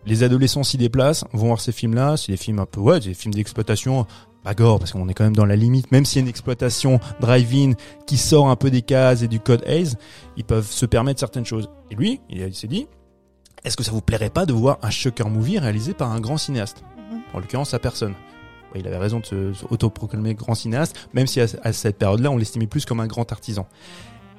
[0.06, 2.18] Les adolescents s'y déplacent, vont voir ces films-là.
[2.18, 4.06] C'est des films un peu ouais, des films d'exploitation.
[4.44, 5.92] Pas gore parce qu'on est quand même dans la limite.
[5.92, 7.74] Même s'il y a une exploitation drive-in
[8.08, 9.96] qui sort un peu des cases et du code Hayes,
[10.38, 11.70] ils peuvent se permettre certaines choses.
[11.92, 12.88] Et lui, il, s'est dit,
[13.64, 16.38] est-ce que ça vous plairait pas de voir un shocker movie réalisé par un grand
[16.38, 16.84] cinéaste
[17.34, 18.14] En l'occurrence, sa personne.
[18.76, 22.30] Il avait raison de se, se autoproclamer grand cinéaste, même si à, à cette période-là,
[22.30, 23.68] on l'estimait plus comme un grand artisan.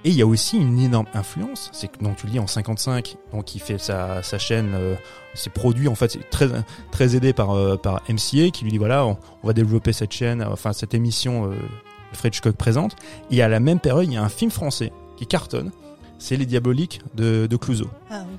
[0.04, 2.46] Et il y a aussi une énorme influence, c'est que donc tu le dis en
[2.46, 4.94] 55, donc il fait sa, sa chaîne, euh,
[5.34, 6.48] ses produits en fait, c'est très
[6.90, 10.12] très aidé par euh, par MCA qui lui dit voilà, on, on va développer cette
[10.12, 11.54] chaîne, enfin cette émission euh,
[12.12, 12.96] Alfred Hitchcock présente.
[13.30, 15.70] Et à la même période, il y a un film français qui cartonne.
[16.18, 17.88] C'est Les Diaboliques de, de Clouseau.
[18.10, 18.36] Ah oui.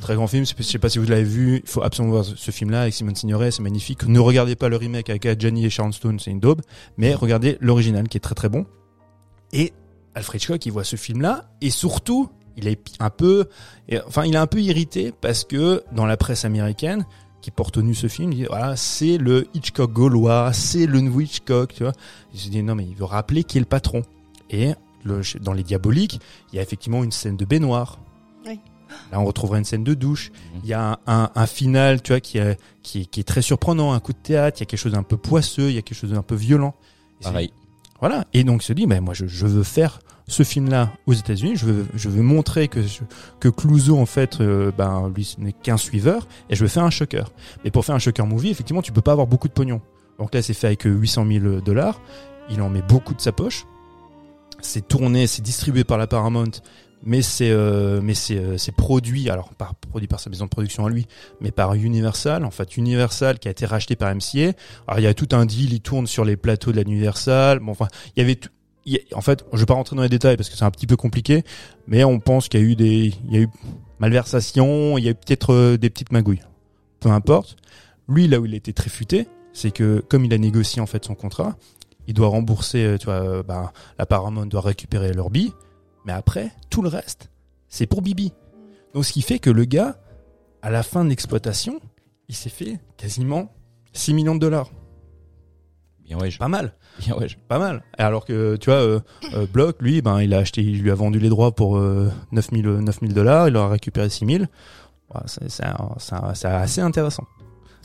[0.00, 2.50] Très grand film, je sais pas si vous l'avez vu, il faut absolument voir ce
[2.50, 4.04] film-là avec Simone Signoret, c'est magnifique.
[4.06, 6.62] Ne regardez pas le remake avec Adjani et Sharon Stone, c'est une daube,
[6.96, 8.66] mais regardez l'original qui est très très bon.
[9.52, 9.72] Et
[10.18, 13.46] Alfred Hitchcock, il voit ce film-là, et surtout, il est un peu,
[13.88, 17.06] et- enfin, il est un peu irrité parce que dans la presse américaine,
[17.40, 21.00] qui porte au nu ce film, il dit, voilà, c'est le Hitchcock gaulois, c'est le
[21.00, 21.92] nouveau Hitchcock, tu vois.
[22.34, 24.02] Il se dit, non, mais il veut rappeler qui est le patron.
[24.50, 24.72] Et
[25.04, 26.20] le, dans Les Diaboliques,
[26.52, 28.00] il y a effectivement une scène de baignoire.
[28.44, 28.58] Oui.
[29.12, 30.32] Là, on retrouvera une scène de douche.
[30.64, 33.24] Il y a un, un, un final, tu vois, qui est, qui, est, qui est
[33.24, 34.58] très surprenant, un coup de théâtre.
[34.58, 36.34] Il y a quelque chose d'un peu poisseux, il y a quelque chose d'un peu
[36.34, 36.74] violent.
[37.22, 37.52] Pareil.
[38.00, 38.24] Voilà.
[38.32, 41.56] Et donc, il se dit, ben, moi, je, veux faire ce film-là aux États-Unis.
[41.56, 42.80] Je veux, je veux montrer que,
[43.40, 46.28] que Clouseau, en fait, euh, ben, lui, n'est qu'un suiveur.
[46.50, 47.32] Et je veux faire un shocker.
[47.64, 49.80] Mais pour faire un shocker movie, effectivement, tu peux pas avoir beaucoup de pognon.
[50.18, 52.00] Donc là, c'est fait avec euh, 800 000 dollars.
[52.50, 53.66] Il en met beaucoup de sa poche.
[54.60, 56.50] C'est tourné, c'est distribué par la Paramount.
[57.04, 60.84] Mais c'est, euh, mais c'est, euh, produit, alors pas produit par sa maison de production
[60.86, 61.06] à lui,
[61.40, 62.44] mais par Universal.
[62.44, 64.52] En fait, Universal qui a été racheté par MCA.
[64.86, 67.60] Alors il y a tout un deal, il tourne sur les plateaux de la Universal.
[67.60, 68.50] Bon, enfin, il y avait tout.
[69.14, 70.96] en fait, je vais pas rentrer dans les détails parce que c'est un petit peu
[70.96, 71.44] compliqué,
[71.86, 73.48] mais on pense qu'il y a eu des, il y a eu
[74.00, 76.42] malversation, il y a eu peut-être euh, des petites magouilles.
[77.00, 77.56] Peu importe.
[78.08, 81.04] Lui, là où il était très futé, c'est que comme il a négocié en fait
[81.04, 81.56] son contrat,
[82.06, 85.52] il doit rembourser, euh, tu vois, ben, la Paramount doit récupérer leur billes,
[86.04, 87.30] mais après, tout le reste,
[87.68, 88.32] c'est pour Bibi.
[88.94, 89.98] Donc ce qui fait que le gars,
[90.62, 91.80] à la fin de l'exploitation,
[92.28, 93.52] il s'est fait quasiment
[93.92, 94.70] 6 millions de dollars.
[96.04, 97.28] Bien ouais, je- Pas mal, bien ouais.
[97.28, 97.82] je- pas mal.
[97.98, 99.00] Alors que, tu vois, euh,
[99.34, 102.10] euh, Block, lui, ben, il a acheté, il lui a vendu les droits pour euh,
[102.32, 104.48] 9000 euh, 9000 dollars, il leur a récupéré 6000.
[105.10, 107.24] Voilà, c'est assez intéressant.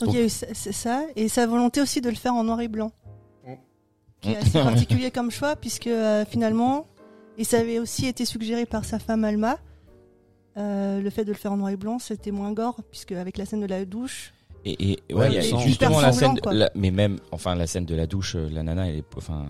[0.00, 2.44] Donc il y a eu ça- ça et sa volonté aussi de le faire en
[2.44, 2.92] noir et blanc.
[4.20, 6.86] Qui est assez particulier comme choix puisque euh, finalement,
[7.38, 9.58] et ça avait aussi été suggéré par sa femme Alma,
[10.56, 13.38] euh, le fait de le faire en noir et blanc, c'était moins gore puisque avec
[13.38, 14.32] la scène de la douche,
[14.64, 15.58] Et, et Ouais, ouais, il y a le sang.
[15.58, 16.52] justement la scène, quoi.
[16.54, 19.46] la- mais même, enfin la scène de la douche, euh, la nana, elle est, enfin,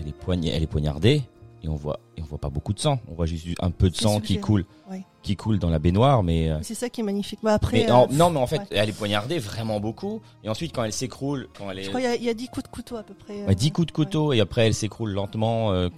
[0.00, 1.22] elle est poignée, elle est poignardée,
[1.62, 2.98] et on voit, et on voit pas beaucoup de sang.
[3.10, 5.04] On voit juste un peu de sang qui coule, ouais.
[5.22, 6.50] qui coule dans la baignoire, mais.
[6.50, 7.40] euh, c'est ça qui est magnifique.
[7.42, 8.66] Bah, après, mais euh, en- non, mais en fait, ouais.
[8.70, 12.00] elle est poignardée vraiment beaucoup, et ensuite quand elle s'écroule, quand elle est, je crois
[12.00, 13.44] qu'il y y, a 10 coups de couteau à peu près.
[13.44, 15.88] Ouais, 10 euh, coups de couteau et après elle s'écroule lentement euh,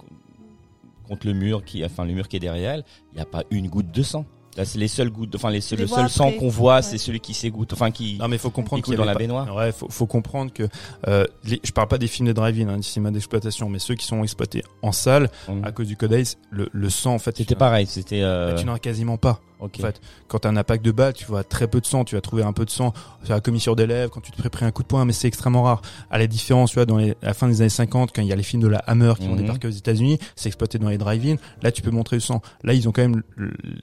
[1.11, 3.43] contre le mur qui enfin le mur qui est derrière elle il n'y a pas
[3.51, 4.25] une goutte de sang
[4.57, 6.81] là c'est les seules gouttes enfin les seuls- le seul sang qu'on voit Ouais.
[6.81, 9.53] c'est celui qui s'égoutte enfin qui Non mais faut comprendre qu'il dans la pas- baignoire
[9.55, 10.63] Ouais, faut, faut comprendre que
[11.07, 13.95] euh, les, je parle pas des films de drive-in, hein, des cinémas d'exploitation, mais ceux
[13.95, 15.61] qui sont exploités en salle Hum.
[15.63, 18.65] à cause du code ACE, le, le sang en fait, c'était pareil c'était euh, tu
[18.65, 19.39] n'en as quasiment pas.
[19.61, 20.01] Ok en fait.
[20.27, 22.43] Quand t'as un impact de balle, tu vois très peu de sang, tu vas trouver
[22.43, 22.93] un peu de sang
[23.23, 25.27] sur la commissure des lèvres, quand tu te pris un coup de poing, mais c'est
[25.27, 25.81] extrêmement rare.
[26.09, 28.27] À la différence, tu vois, dans les, à la fin des années 50, quand il
[28.27, 29.41] y a les films de la Hammer qui vont Mhm.
[29.41, 31.35] débarquer aux États-Unis, c'est exploité dans les drive-in.
[31.61, 32.41] Là, tu peux montrer le sang.
[32.63, 33.21] Là, ils ont quand même,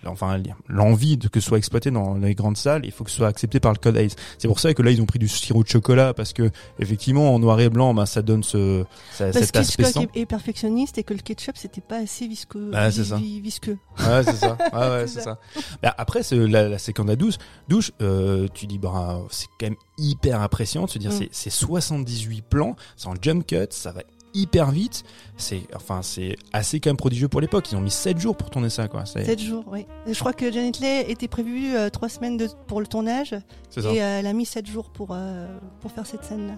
[0.07, 2.83] enfin, l'envie de que ce soit exploité dans les grandes salles.
[2.85, 4.17] Il faut que ce soit accepté par le code ACE.
[4.39, 7.35] C'est pour ça que là, ils ont pris du sirop de chocolat parce que effectivement,
[7.35, 10.05] en noir et blanc, ben, ça donne ce, ça- Parce cet que aspect sang.
[10.15, 12.71] Est, perfectionniste et que le ketchup c'était pas assez visqueux.
[12.73, 13.17] Bah, c'est ça.
[13.17, 13.79] vi- visqueux.
[13.99, 14.57] Ouais, c'est ça.
[14.73, 15.39] Ouais, ouais, C'est c'est ça.
[15.55, 15.61] ça.
[15.83, 17.35] Bah, après, c'est la, la séquence de la douche,
[17.69, 21.19] douche, euh, tu dis, bah, c'est quand même hyper impressionnant de se dire, Mm.
[21.19, 24.03] c'est, c'est 78 plans, c'est en jump cut, ça va
[24.35, 25.05] hyper vite.
[25.37, 27.73] C'est, enfin, c'est assez quand même prodigieux pour l'époque.
[27.73, 29.05] Ils ont mis 7 jours pour tourner ça, quoi.
[29.07, 29.87] C'est, 7 jours, oui.
[30.07, 33.35] Je crois que Janet Leigh était prévue 3 semaines de, pour le tournage
[33.71, 33.91] c'est ça.
[33.93, 35.47] et euh, elle a mis 7 jours pour, euh,
[35.81, 36.55] pour faire cette scène-là.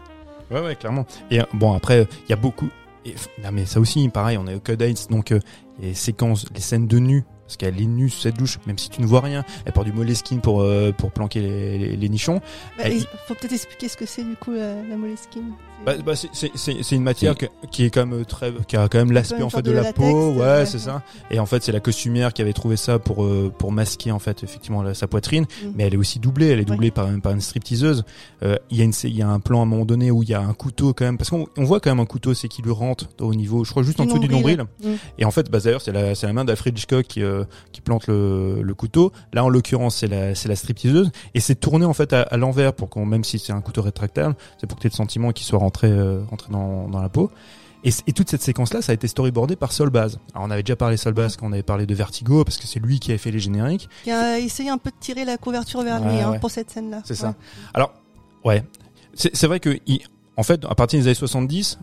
[0.51, 1.07] Ouais, ouais, clairement.
[1.31, 2.69] Et euh, bon, après, il y a beaucoup.
[3.05, 5.41] Et, non, mais ça aussi, pareil, on est au Code donc euh,
[5.81, 8.91] les séquences, les scènes de nu, parce qu'elle est nue sous cette douche, même si
[8.91, 9.45] tu ne vois rien.
[9.65, 12.41] Elle porte du moleskine pour euh, pour planquer les, les, les nichons.
[12.79, 15.53] Bah, il faut peut-être expliquer ce que c'est du coup la, la moleskine.
[15.87, 19.13] Bah, bah, c'est- une matière que- qui est quand même très qui a quand même
[19.13, 21.73] l'aspect en fait de de la peau ouais, ouais, c'est ça et en fait c'est
[21.73, 25.07] la costumière qui avait trouvé ça pour euh, pour masquer en fait effectivement la- sa
[25.07, 25.69] poitrine Mm.
[25.75, 26.65] mais elle est aussi doublée elle est Ouais.
[26.77, 28.05] doublée par par une stripteaseuse
[28.43, 30.23] Euh, il y a une il y a un plan à un moment donné où
[30.23, 32.35] il y a un couteau quand même parce qu'on on voit quand même un couteau
[32.35, 34.59] c'est qui lui rentre au niveau je crois juste en dessous du nombril.
[34.59, 34.97] nombril Mm.
[35.19, 37.81] et en fait, bah, d'ailleurs, c'est la, c'est la main d'Alfred Hitchcock qui, euh, qui
[37.81, 39.13] plante le, le couteau.
[39.33, 41.11] Là, en l'occurrence, c'est la, c'est la stripteaseuse.
[41.35, 43.83] Et c'est tourné, en fait, à, à l'envers pour qu'on, même si c'est un couteau
[43.83, 47.01] rétractable, c'est pour que tu aies le sentiment qu'il soit rentré, euh, rentré dans, dans
[47.03, 47.31] la peau.
[47.83, 50.19] Et, toute cette séquence-là, ça a été storyboardé par Sol Baz.
[50.35, 52.67] Alors, on avait déjà parlé Sol Baz quand on avait parlé de Vertigo, parce que
[52.67, 53.89] c'est lui qui avait fait les génériques.
[54.05, 56.39] Qui a essayé un peu de tirer la couverture vers Ouais, lui hein, ouais.
[56.39, 57.01] pour cette scène-là.
[57.07, 57.35] C'est ça.
[57.73, 57.95] Alors,
[58.45, 58.63] ouais.
[59.15, 60.03] C'est vrai que, il-
[60.37, 61.79] en fait, à partir des années 70,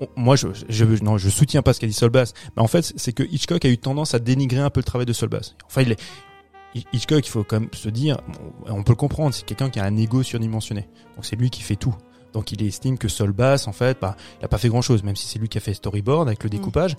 [0.00, 2.92] on- moi, je, je, non, je soutiens pas ce qu'a dit Solbass, mais en fait,
[2.96, 5.56] c'est que Hitchcock a eu tendance à dénigrer un peu le travail de Solbass.
[5.66, 6.00] Enfin, il est,
[6.76, 8.20] Hi- Hitchcock, il faut quand même se dire,
[8.66, 10.82] on peut le comprendre, c'est quelqu'un qui a un ego surdimensionné.
[11.16, 11.92] Donc c'est lui qui fait tout.
[12.32, 15.02] Donc il estime que Sol Bass, en fait, bah, il a pas fait grand chose,
[15.02, 16.52] même si c'est lui qui a fait storyboard avec le Mm.
[16.52, 16.96] découpage.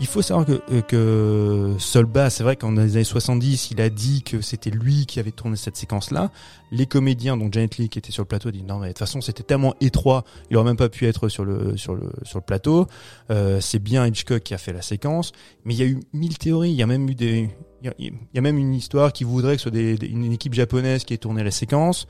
[0.00, 3.80] Il faut savoir que, euh, que Sol Bass, c'est vrai qu'en les années 70, il
[3.80, 6.30] a dit que c'était lui qui avait tourné cette séquence-là.
[6.72, 8.98] Les comédiens, dont Janet Leigh qui était sur le plateau, disent non mais de toute
[8.98, 12.38] façon c'était tellement étroit, il aurait même pas pu être sur le sur le sur
[12.38, 12.86] le plateau.
[13.30, 15.30] Euh, c'est bien Hitchcock qui a fait la séquence,
[15.64, 16.70] mais il y a eu mille théories.
[16.72, 17.48] Il y a même eu des
[17.82, 19.96] il y a, il y a même une histoire qui voudrait que ce soit des,
[19.96, 22.08] des- une équipe japonaise qui ait tourné la séquence.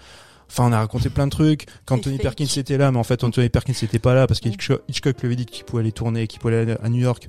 [0.48, 1.66] Enfin, on a raconté plein de trucs.
[1.86, 2.22] Quand fake.
[2.22, 5.26] Perkins était là, mais en fait, Anthony Perkins n'était pas là parce que Hitchcock, lui
[5.26, 7.28] avait dit qu'il pouvait aller tourner, qu'il pouvait aller à New York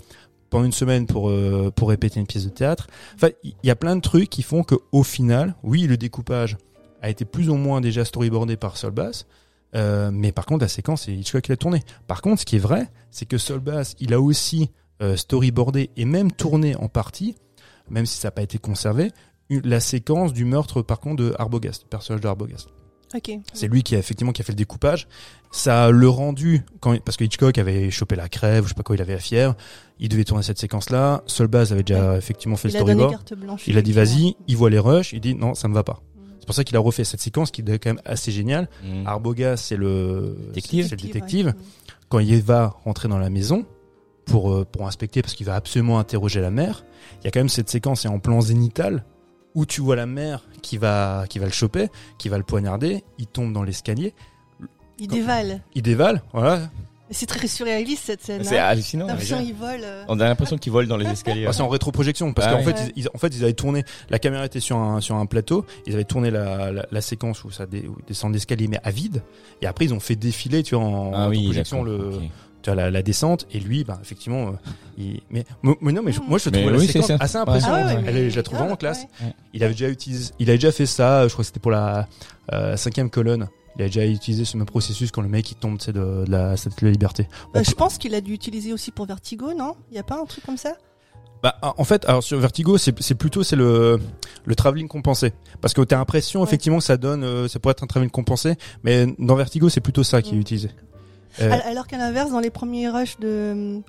[0.49, 2.88] pendant une semaine pour euh, pour répéter une pièce de théâtre.
[3.16, 6.57] Enfin, il y a plein de trucs qui font que au final, oui, le découpage
[7.01, 9.26] a été plus ou moins déjà storyboardé par Sol Bass.
[9.76, 11.82] Euh, mais par contre, la séquence, c'est Hitchcock qui l'a tourné.
[12.07, 15.89] Par contre, ce qui est vrai, c'est que Sol Bass, il a aussi euh, storyboardé
[15.97, 17.36] et même tourné en partie,
[17.89, 19.11] même si ça n'a pas été conservé,
[19.49, 22.70] la séquence du meurtre, par contre, de Arbogast, le personnage de Arbogast.
[23.16, 23.32] Ok.
[23.53, 25.07] C'est lui qui a effectivement qui a fait le découpage.
[25.51, 28.76] Ça a le rendu quand parce que Hitchcock avait chopé la crève, ou je sais
[28.76, 29.55] pas quoi, il avait la fièvre.
[29.99, 31.24] Il devait tourner cette séquence-là.
[31.28, 33.11] Solbaz avait déjà effectivement fait Il le a donné storyboard.
[33.26, 33.63] carte blanche.
[33.68, 34.36] Il a dit vas-y.
[34.47, 35.13] Il voit les rushs.
[35.13, 36.01] Il dit non, ça me va pas.
[36.16, 36.20] Mm.
[36.39, 38.70] C'est pour ça qu'il a refait cette séquence qui est quand même assez géniale.
[38.84, 39.07] Mm.
[39.07, 40.88] Arbogast, c'est le Détective.
[40.89, 41.07] c'est le ouais.
[41.13, 41.53] détective.
[42.09, 43.66] Quand il va rentrer dans la maison
[44.26, 46.84] pour euh, pour inspecter parce qu'il va absolument interroger la mère,
[47.22, 49.05] il y a quand même cette séquence et en plan zénital
[49.55, 51.87] où tu vois la mère qui va qui va le choper,
[52.17, 54.13] qui va le poignarder, il tombe dans l'escalier,
[54.99, 55.61] Il dévale.
[55.73, 56.69] il dévale, voilà.
[57.11, 58.43] C'est très surréaliste cette scène.
[58.43, 58.65] C'est hein.
[58.65, 59.07] hallucinant.
[59.07, 60.05] Euh.
[60.07, 61.45] On a l'impression qu'il vole dans les escaliers.
[61.47, 62.73] Ah, c'est en rétroprojection parce Ah qu'en ouais.
[62.73, 63.83] fait, ils, en fait, ils avaient tourné.
[64.09, 65.65] La caméra était sur un sur un plateau.
[65.85, 69.21] Ils avaient tourné la, la, la séquence où ça dé, où l'escalier mais à vide.
[69.61, 72.21] Et après, ils ont fait défiler, tu vois, en ah rétroprojection le.
[72.66, 73.45] Tu vois, la, la descente.
[73.51, 74.51] Et lui, bah effectivement, euh,
[74.97, 77.18] il, mais, mais mais non, mais je- moi je trouve la oui, séquence ça.
[77.20, 77.80] assez impressionnante.
[77.84, 79.03] Ah ouais, ouais, Elle mais- est- je la trouve Ah, vraiment classe.
[79.22, 79.34] ouais.
[79.53, 81.28] Il avait déjà utilisé, il avait déjà fait ça.
[81.28, 82.07] Je crois que c'était pour la
[82.51, 83.47] euh, cinquième colonne.
[83.78, 86.24] Il a déjà utilisé ce même processus quand le mec il tombe, tu sais, de,
[86.26, 87.28] de la statue de la liberté.
[87.53, 89.76] Bah, On je pense qu'il a dû utiliser aussi pour Vertigo, non?
[89.91, 90.74] Il y a pas un truc comme ça?
[91.43, 93.99] Bah, en fait, alors sur Vertigo, c'est c'est plutôt c'est le
[94.45, 96.47] le travelling compensé, parce que t'as l'impression Ouais.
[96.47, 99.82] effectivement que ça donne, euh, ça pourrait être un travelling compensé, mais dans Vertigo, c'est
[99.82, 100.41] plutôt ça qui est Mm.
[100.41, 100.70] utilisé.
[101.41, 103.81] Euh, Al- Alors qu'à l'inverse, dans les premiers rushs de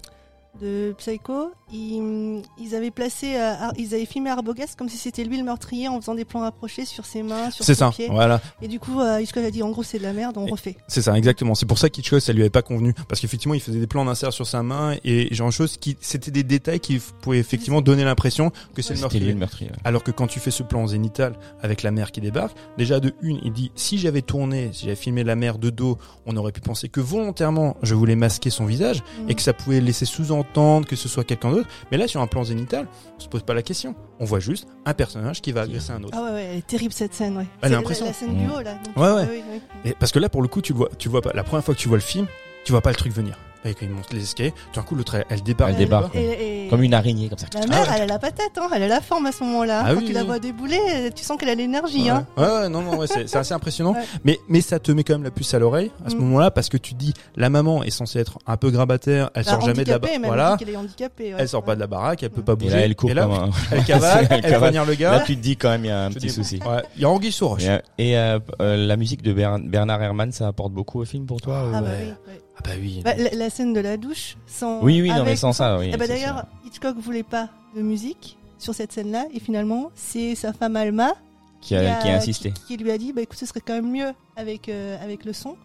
[0.61, 5.37] de Psycho, ils, ils avaient placé, euh, ils avaient filmé Arbogast comme si c'était lui
[5.37, 8.09] le meurtrier en faisant des plans rapprochés sur ses mains, sur c'est ses ça, pieds.
[8.09, 10.47] voilà, Et du coup, euh, Hitchcock a dit en gros c'est de la merde, on
[10.47, 10.77] Et- refait.
[10.89, 11.55] c'est ça exactement.
[11.55, 14.05] C'est pour ça qu'Hitchcock ça lui avait pas convenu, parce qu'effectivement il faisait des plans
[14.05, 17.81] d'insert sur sa main et genre de choses qui, c'était des détails qui pouvaient effectivement
[17.81, 19.27] donner l'impression que c'est le meurtrier.
[19.33, 19.71] le meurtrier.
[19.71, 19.77] ouais.
[19.85, 23.13] Alors que quand tu fais ce plan zénital avec la mer qui débarque, déjà de
[23.23, 26.53] une, il dit si j'avais tourné, si j'avais filmé la mer de dos, on aurait
[26.53, 30.46] pu penser que volontairement je voulais masquer son visage et que ça pouvait laisser sous-entendre
[30.87, 31.69] que ce soit quelqu'un d'autre.
[31.91, 32.87] Mais là, sur un plan zénital,
[33.17, 33.95] on se pose pas la question.
[34.21, 36.17] On voit juste un personnage qui va agresser un autre.
[36.17, 37.47] Ah ouais, ouais, elle est terrible cette scène, ouais.
[37.63, 38.05] Elle C'est a l'impression.
[38.07, 38.51] La, la scène du Mm.
[38.53, 38.75] haut là.
[38.85, 39.29] donc, Ouais, euh, ouais.
[39.31, 39.91] oui, oui.
[39.91, 41.33] Et parce que là, pour le coup, tu le vois, tu le vois pas.
[41.35, 42.27] La première fois que tu vois le film,
[42.65, 43.37] tu vois pas le truc venir.
[43.67, 45.71] Et quand il monte les escaliers, tout d'un coup, l'autre, elle, elle débarque.
[45.73, 46.15] Elle débarque.
[46.17, 47.47] Et- et- Comme une araignée comme ça.
[47.55, 49.83] La mère, elle a la patate, hein, elle a la forme à ce moment-là.
[49.87, 50.79] Ah Quand oui, tu la vois débouler,
[51.15, 52.03] tu sens qu'elle a l'énergie.
[52.05, 52.11] Ouais.
[52.11, 52.27] Hein.
[52.37, 53.93] Ouais, ouais, non, non, ouais, c'est c'est assez impressionnant.
[53.93, 54.05] Ouais.
[54.25, 56.21] Mais, mais ça te met quand même la puce à l'oreille à ce Mm.
[56.21, 59.51] moment-là parce que tu dis, la maman est censée être un peu grabataire, elle Bah,
[59.53, 60.21] sort jamais de la baraque.
[60.25, 60.57] Voilà.
[60.59, 61.35] qu'elle est handicapée.
[61.35, 61.41] ouais.
[61.41, 62.71] Elle sort pas de la baraque, elle peut pas Et bouger.
[62.77, 63.51] là, elle court Et là, comme un.
[63.71, 64.59] elle cavale, Elle elle cavale.
[64.61, 65.21] poignarde le Là, gars.
[65.27, 66.59] tu te dis quand même, il y a un petit souci.
[66.67, 67.65] Ouais, il y a Anguille sous roche.
[67.99, 71.27] Et, euh, euh, euh, la musique de Ber- Bernard Herrmann, ça apporte beaucoup au film
[71.27, 72.15] pour toi Ah bah ouais.
[72.29, 72.33] oui.
[72.57, 73.01] Ah bah oui.
[73.05, 74.83] Bah, la, la scène de la douche, sans.
[74.83, 75.91] Oui, oui, non, mais sans ça, oui.
[75.93, 80.53] Eh bah, d'ailleurs, Hitchcock voulait pas de musique sur cette scène-là, et finalement, c'est sa
[80.53, 81.13] femme Alma
[81.61, 82.53] qui a, qui a insisté.
[82.53, 85.25] qui, qui lui a dit, bah écoute, ce serait quand même mieux avec euh, avec
[85.25, 85.57] le son.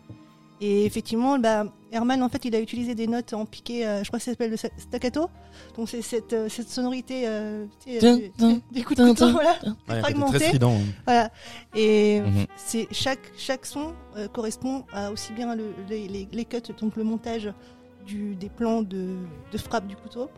[0.63, 4.07] Et effectivement, bah, Herman, en fait, il a utilisé des notes en piqué, euh, je
[4.09, 5.27] crois que ça s'appelle le sta- staccato.
[5.75, 9.51] Donc c'est cette, euh, cette sonorité, euh, tu sais, Tin, des- coups de couteau, voilà.
[9.63, 10.37] Ouais, c'était fragmenté.
[10.37, 10.77] très strident.
[11.07, 11.31] Voilà.
[11.75, 12.45] Et Mhm.
[12.55, 16.95] c'est chaque chaque son euh, correspond à aussi bien le, les, les, les cuts, donc
[16.95, 17.51] le montage
[18.05, 19.15] du des plans de,
[19.51, 20.29] de frappe du couteau.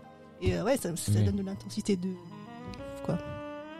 [0.41, 1.25] Et euh, ouais, ça, ça Mhm.
[1.25, 2.13] donne de l'intensité de, de
[3.03, 3.17] quoi.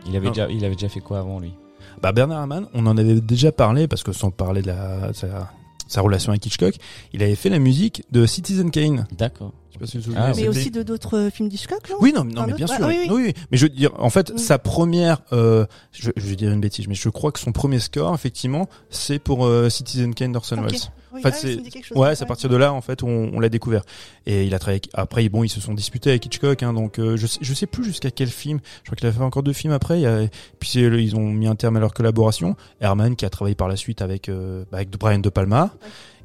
[0.06, 0.32] Il avait Non.
[0.34, 1.54] déjà, il avait déjà fait quoi avant lui?
[2.02, 5.50] Bah Bernard Herrmann, on en avait déjà parlé parce que sans parler de la sa,
[5.88, 6.76] sa relation avec Hitchcock,
[7.14, 9.08] il avait fait la musique de Citizen Kane.
[9.18, 9.54] D'accord.
[9.70, 11.96] Je sais pas si vous vous Ah, Mais aussi de d'autres euh, films d'Hitchcock, non?
[12.00, 12.78] Oui, non, mais bien sûr.
[12.82, 13.24] oui, Oui, oui.
[13.28, 13.34] oui.
[13.52, 14.38] Mais je veux dire, en fait, Mm.
[14.38, 17.80] sa première, euh, je, je vais dire une bêtise, mais je crois que son premier
[17.80, 20.58] score, effectivement, c'est pour euh, Citizen Kane d'Orson.
[20.58, 20.80] Welles.
[21.14, 21.96] Oui, En fait, ah c'est-.
[21.96, 23.84] Ouais, c'est à partir de là, en fait, où on, on l'a découvert.
[24.26, 24.82] Et il a travaillé.
[24.94, 27.68] Après, bon, ils se sont disputés avec Hitchcock, hein, donc euh, je sais, je sais
[27.68, 28.60] plus jusqu'à quel film.
[28.84, 30.00] Je crois qu'il a fait encore deux films après.
[30.02, 30.28] Il a-
[30.60, 32.56] puis ils ont mis un terme à leur collaboration.
[32.82, 35.72] Herman, qui a travaillé par la suite avec euh, avec Brian De Palma.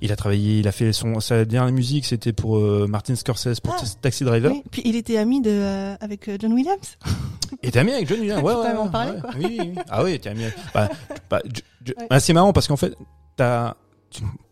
[0.01, 3.59] Il a travaillé, il a fait son sa dernière musique, c'était pour euh, Martin Scorsese
[3.61, 3.84] pour Ah.
[4.01, 4.53] Taxi Driver.
[4.53, 6.97] Oui, puis il était ami de, euh, avec euh, John Williams.
[7.64, 9.20] Et t'es ami avec John Williams, ouais, ouais, même en ouais, parler, ouais.
[9.20, 9.30] quoi.
[9.36, 9.82] Oui, oui, oui.
[9.91, 10.45] Ah oui, t'es ami.
[10.45, 10.89] avec- Bah,
[11.28, 11.41] bah,
[11.84, 12.07] je- Ouais.
[12.09, 12.95] bah, c'est marrant parce qu'en fait,
[13.36, 13.74] t'as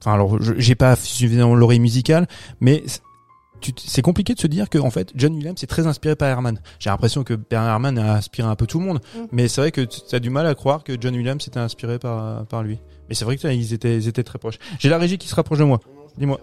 [0.01, 2.27] enfin alors je- j'ai pas suffisamment l'oreille musicale,
[2.61, 2.85] mais
[3.79, 6.61] c'est compliqué de se dire que en fait John Williams est très inspiré par Herman.
[6.79, 9.19] J'ai l'impression que Bernard Herrmann a inspiré un peu tout le monde, Mm.
[9.33, 11.99] mais c'est vrai que tu as du mal à croire que John Williams était inspiré
[11.99, 12.79] par par lui.
[13.09, 14.59] Mais c'est vrai que ils étaient ils étaient très proches.
[14.79, 15.81] J'ai la régie qui se rapproche de moi.
[16.19, 16.39] Dis-moi.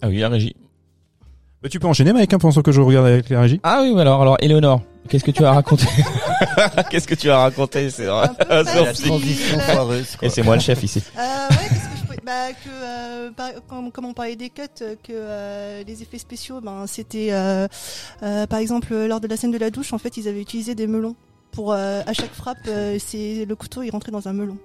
[0.00, 0.54] Ah oui, la régie.
[1.62, 3.60] Bah, tu peux enchaîner Mike hein, pendant que je regarde avec la régie.
[3.64, 5.86] Ah oui, mais alors, alors, Eleonore, qu'est-ce que tu as raconté?
[6.90, 9.06] Qu'est-ce que tu as raconté C'est Un peu La facile.
[9.06, 10.16] transition foireuse.
[10.22, 11.02] Et c'est moi le chef ici.
[11.16, 14.50] Euh, ouais, qu'est-ce que je pourrais- bah, que, euh, par- comme, comme on parlait des
[14.50, 17.66] cuts, euh, que euh, les effets spéciaux, ben, c'était, euh,
[18.22, 20.76] euh, par exemple, lors de la scène de la douche, en fait, ils avaient utilisé
[20.76, 21.16] des melons.
[21.50, 24.58] Pour, euh, à chaque frappe, euh, c'est le couteau, il rentrait dans un melon.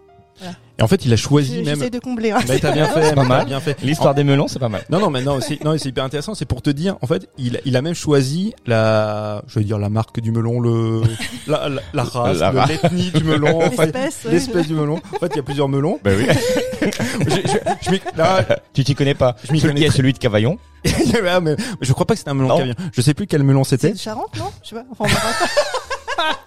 [0.79, 1.75] Et en fait, il a choisi même.
[1.75, 2.31] J'essaie de combler.
[2.31, 2.39] hein.
[2.47, 3.45] Bah, t'as bien fait, pas mal.
[3.45, 3.77] bien fait.
[3.83, 4.83] L'histoire des melons, c'est pas mal.
[4.89, 6.33] Non, non, mais non, c'est, non, c'est hyper intéressant.
[6.33, 9.77] C'est pour te dire, en fait, il, il a même choisi la, je veux dire,
[9.77, 11.03] la marque du melon, le,
[11.47, 12.69] la, la, la race, La le- race.
[12.69, 14.31] l'ethnie du melon, enfin, L'espèce, ouais.
[14.31, 14.99] l'espèce du melon.
[15.15, 15.99] En fait, il y a plusieurs melons.
[16.03, 16.25] Bah oui.
[16.81, 19.37] Je, je, je m'y- là, tu t'y connais pas.
[19.45, 20.57] Je m'y celui connais qui est très- celui de Cavaillon.
[21.29, 22.73] ah, mais je crois pas que c'était un melon cavien.
[22.91, 23.93] Je sais plus quel melon C'est c'était.
[23.93, 24.51] de Charente, non?
[24.63, 24.83] Je sais pas.
[24.91, 26.02] Enfin, on.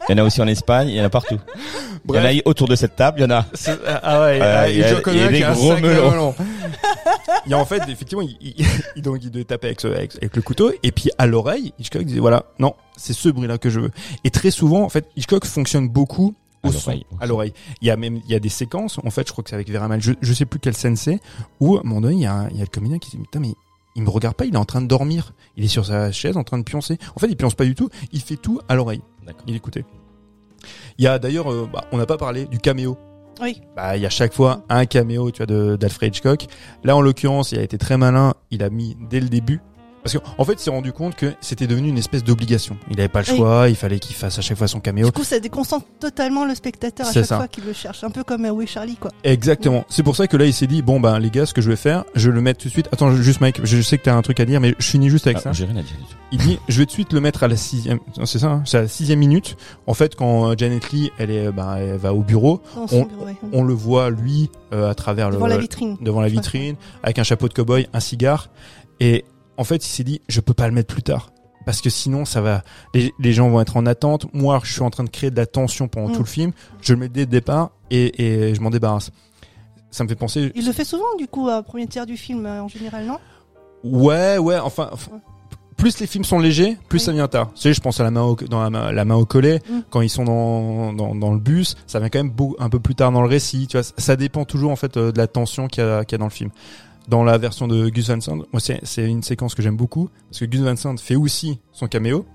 [0.09, 1.39] Il y en a aussi en Espagne, il y en a partout.
[2.09, 3.45] Il y en a autour de cette table, il y en a.
[3.55, 6.11] C'est- Ah ouais, Euh, ah, il y a- il y a des a gros melons.
[6.11, 6.35] melon.
[7.49, 8.55] Et en fait, effectivement, il, il,
[8.97, 11.73] il- donc il devait taper avec, ce- avec, avec le couteau, et puis à l'oreille,
[11.79, 13.91] Hitchcock disait voilà, non, c'est ce bruit-là que je veux.
[14.25, 17.53] Et très souvent, en fait, Hitchcock fonctionne beaucoup au son, à l'oreille.
[17.81, 19.57] Il y a même, il y a des séquences, en fait, je crois que c'est
[19.57, 21.21] avec Vera Mal, je, je sais plus quelle scène c'est,
[21.61, 23.19] où à un moment donné, il y a, il y a le comédien qui dit
[23.19, 23.55] putain mais
[23.97, 26.37] il me regarde pas, il est en train de dormir, il est sur sa chaise
[26.37, 26.99] en train de pioncer.
[27.17, 29.03] En fait, il pionce pas du tout, il fait tout à l'oreille.
[29.27, 29.43] D'accord.
[29.49, 29.85] Il écoutait.
[30.99, 32.97] Il y a d'ailleurs, euh, bah, on n'a pas parlé du caméo
[33.41, 33.61] Oui.
[33.75, 36.47] bah, il y a chaque fois un caméo, tu vois, de, d'Alfred Hitchcock.
[36.85, 38.35] Là, en l'occurrence, il a été très malin.
[38.51, 39.61] Il a mis dès le début.
[40.07, 42.77] Parce qu'en en fait, il s'est rendu compte que c'était devenu une espèce d'obligation.
[42.91, 43.37] Il n'avait pas le Oui.
[43.37, 43.69] choix.
[43.69, 45.07] Il fallait qu'il fasse à chaque fois son caméo.
[45.07, 47.37] Du coup, ça déconcentre totalement le spectateur à C'est chaque ça.
[47.39, 48.05] fois qu'il le cherche.
[48.05, 49.11] Un peu comme euh, Oui Charlie, quoi.
[49.25, 49.85] Exactement.
[49.89, 51.69] C'est pour ça que là, il s'est dit, bon, ben, les gars, ce que je
[51.71, 52.89] vais faire, je le mets tout de suite.
[52.93, 55.27] Attends, juste, Mike, je sais que t'as un truc à dire, mais je finis juste
[55.27, 55.53] avec Ah, ça.
[55.53, 56.17] J'ai rien à dire du tout.
[56.33, 58.47] Il dit, je vais tout de suite le mettre à la sixième, non, c'est ça,
[58.49, 59.57] hein, c'est à la sixième minute.
[59.87, 63.09] En fait, quand euh, Janet Lee, elle est, ben, elle va au bureau, On- bureau,
[63.27, 63.37] ouais.
[63.53, 65.97] on le voit, lui, euh, à travers Devant le, la vitrine.
[66.01, 68.49] devant la vitrine, avec un chapeau de cow-boy, un cigare.
[69.01, 69.25] Et
[69.57, 71.31] en fait, il s'est dit, je peux pas le mettre plus tard.
[71.65, 72.63] Parce que sinon, ça va,
[72.95, 74.27] les, les gens vont être en attente.
[74.33, 76.13] Moi, je suis en train de créer de la tension pendant Mm.
[76.13, 76.53] tout le film.
[76.81, 79.11] Je le mets dès le départ et, et je m'en débarrasse.
[79.91, 80.53] Ça me fait penser.
[80.55, 83.19] Il le fait souvent, du coup, à premier tiers du film, euh, en général, non?
[83.83, 84.91] Ouais, ouais, enfin.
[85.13, 85.19] Ouais.
[85.77, 87.05] Plus les films sont légers, plus Oui.
[87.05, 87.51] ça vient tard.
[87.55, 89.61] Tu sais, je pense à la main au, dans la main, la main au collet,
[89.69, 89.81] Mm.
[89.91, 92.81] quand ils sont dans, dans, dans le bus, ça vient quand même beau, un peu
[92.81, 93.67] plus tard dans le récit.
[93.67, 96.19] Tu vois, ça dépend toujours en fait euh, de la tension qu'il y, y a
[96.19, 96.51] dans le film.
[97.09, 100.09] Dans la version de Gus Van Sant, moi c'est c'est une séquence que j'aime beaucoup
[100.29, 102.27] parce que Gus Van Sant fait aussi son caméo.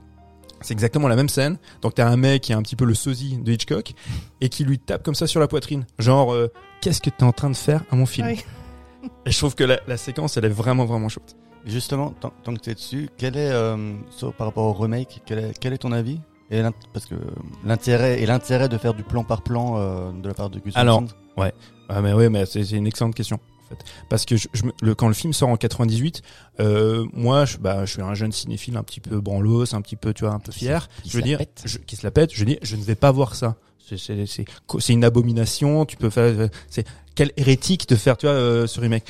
[0.61, 1.57] C'est exactement la même scène.
[1.81, 3.93] Donc t'as un mec qui est un petit peu le sosie de Hitchcock
[4.41, 6.51] et qui lui tape comme ça sur la poitrine, genre euh,
[6.81, 8.27] qu'est-ce que t'es en train de faire à mon film?
[8.27, 8.43] Oui.
[9.25, 11.35] Et je trouve que la, la séquence elle est vraiment vraiment chouette.
[11.65, 15.21] Justement, tant, tant que tu es dessus, quel est, euh, sur- par rapport au remake,
[15.25, 16.19] quel est, quel est ton avis?
[16.51, 16.61] Et
[16.93, 17.15] Parce que
[17.65, 20.73] l'intérêt et l'intérêt de faire du plan par plan euh, de la part de Gus
[20.75, 20.99] Van Alors,
[21.37, 21.51] Sant?
[21.89, 23.39] Ah mais ouais, mais c'est c'est une excellente question
[23.71, 23.83] fait.
[24.09, 26.21] Parce que je, je me- le, quand le film sort en 98,
[26.59, 29.95] euh, moi, je, bah, je suis un jeune cinéphile un petit peu branlos, un petit
[29.95, 30.87] peu, tu vois, un peu fier.
[31.03, 32.31] Qui je veux dire, je, qui se la pète.
[32.33, 33.55] Je dis, je ne vais pas voir ça.
[33.97, 34.45] C'est-
[34.93, 35.85] une abomination.
[35.85, 36.49] Tu peux faire.
[36.69, 39.03] C'est quel hérétique de faire, tu vois, euh, ce remake.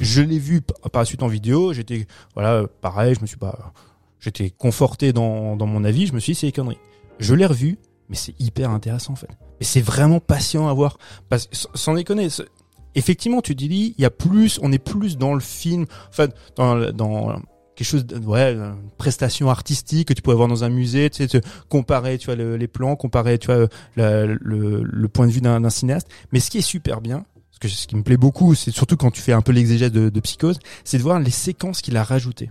[0.00, 1.72] Je l'ai vu par la suite en vidéo.
[1.72, 3.14] J'étais, voilà, euh, pareil.
[3.16, 3.72] Je me suis pas,
[4.20, 6.06] j'étais conforté dans, dans mon avis.
[6.06, 6.78] Je me suis dit, c'est des conneries.
[7.18, 7.78] Je l'ai revu,
[8.08, 9.28] mais c'est hyper intéressant en fait.
[9.60, 10.98] Et c'est vraiment patient à voir.
[11.28, 12.28] Parce sans- déconner,
[12.94, 16.26] effectivement, tu dis, il y a plus, on est plus dans le film, enfin,
[16.56, 17.40] dans, dans
[17.74, 21.26] quelque chose, de, ouais, une prestation artistique que tu pourrais voir dans un musée, tu
[21.26, 23.66] sais, te comparer, tu vois, le- les plans, comparer, tu vois,
[23.96, 24.38] le,
[24.82, 26.08] le point de vue d'un d'un cinéaste.
[26.32, 28.96] Mais ce qui est super bien, ce, que, ce qui me plaît beaucoup, c'est surtout
[28.96, 31.96] quand tu fais un peu l'exégèse de, de Psychose, c'est de voir les séquences qu'il
[31.96, 32.50] a rajoutées,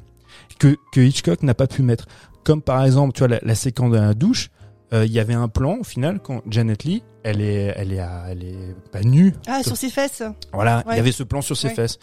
[0.60, 2.08] que, que Hitchcock n'a pas pu mettre.
[2.44, 4.50] Comme par exemple, tu vois, la, la séquence de la douche,
[4.94, 8.00] euh, il y avait un plan au final quand Janet Lee, elle est, elle est,
[8.00, 10.24] à- elle est pas nue, Ah, sur ses fesses.
[10.54, 10.96] voilà, il Ouais.
[10.98, 11.74] y avait ce plan sur ses Ouais.
[11.76, 12.00] fesses.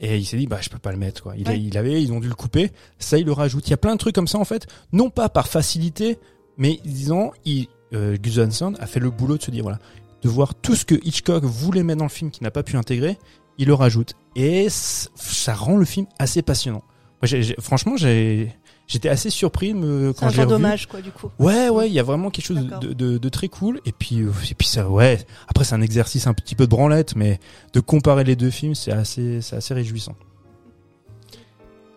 [0.00, 1.34] Et il s'est dit, bah, je peux pas le mettre, quoi.
[1.36, 1.60] Il, Ouais.
[1.60, 2.72] il avait, ils ont dû le couper.
[2.98, 3.66] Ça, il le rajoute.
[3.68, 4.66] Il y a plein de trucs comme ça, en fait.
[4.92, 6.18] Non pas par facilité,
[6.56, 9.78] mais disons, il, euh, Gus Van Sant a fait le boulot de se dire, voilà,
[10.22, 12.76] de voir tout ce que Hitchcock voulait mettre dans le film qu'il n'a pas pu
[12.76, 13.16] intégrer,
[13.58, 14.14] il le rajoute.
[14.34, 16.82] Et ça rend le film assez passionnant.
[17.22, 18.52] Moi, franchement, j'ai,
[18.92, 20.46] j'étais assez surpris de me, C'est quand revu.
[20.46, 21.30] dommage, quoi, du coup.
[21.38, 23.80] Ouais, ouais, il y a vraiment quelque chose de, de, de très cool.
[23.86, 25.18] Et puis, euh, et puis ça, ouais.
[25.48, 27.40] Après, c'est un exercice un petit peu de branlette, mais
[27.72, 30.14] de comparer les deux films, c'est assez, c'est assez réjouissant.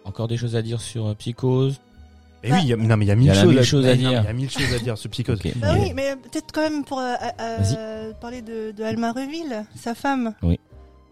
[0.06, 1.80] Encore des choses à dire sur euh, Psychose?
[2.44, 3.64] Et oui, il y a, non mais il y a Il mille y en a
[3.64, 4.22] choses, à, dire.
[4.22, 5.40] Il y a mille choses à dire, ce psychose.
[5.44, 5.52] Ok.
[5.56, 9.96] Bah oui, mais peut-être quand même pour euh, euh, parler de, de Alma Reville, sa
[9.96, 10.36] femme.
[10.44, 10.60] Oui.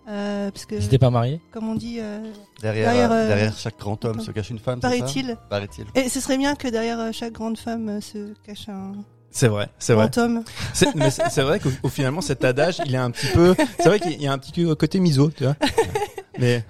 [0.08, 2.20] Euh, parce que, Ils étaient pas mariés comme on dit, euh,
[2.62, 4.80] Derrière, Derrière, euh, derrière chaque grand homme se cache une femme.
[4.82, 5.38] paraît-il.
[5.50, 5.86] Paraît-il.
[5.96, 8.92] Et ce serait bien que derrière euh, chaque grande femme euh, se cache un
[9.32, 10.10] C'est vrai, c'est vrai.
[10.18, 10.44] homme.
[10.74, 13.56] C'est, mais c'est, c'est vrai qu'au au finalement cet adage, il est un petit peu,
[13.80, 15.56] c'est vrai qu'il y a un petit côté miso, tu vois.
[16.40, 16.66] Mais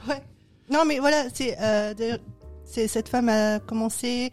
[0.72, 2.20] Non, mais voilà, c'est euh, d'ailleurs,
[2.66, 4.30] c'est cette femme a commencé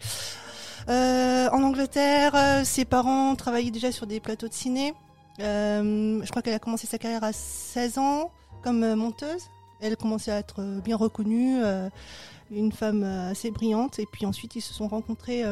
[0.89, 2.33] euh, en Angleterre.
[2.65, 4.93] ses parents travaillaient déjà sur des plateaux de ciné.
[5.39, 8.29] Euh, je crois qu'elle a commencé sa carrière à 16 ans
[8.61, 9.43] comme euh, monteuse.
[9.81, 11.89] Elle commençait à être euh, bien reconnue, euh,
[12.51, 13.99] une femme assez brillante.
[13.99, 15.43] Et puis ensuite, ils se sont rencontrés.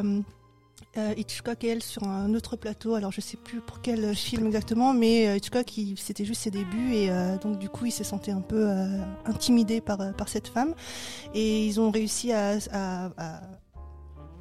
[1.17, 2.95] Hitchcock et elle sur un autre plateau.
[2.95, 7.09] Alors je sais plus pour quel film exactement, mais Hitchcock c'était juste ses débuts et
[7.09, 10.73] euh, donc du coup il s'est senti un peu euh, intimidé par par cette femme
[11.33, 13.41] et ils ont réussi à, à- à-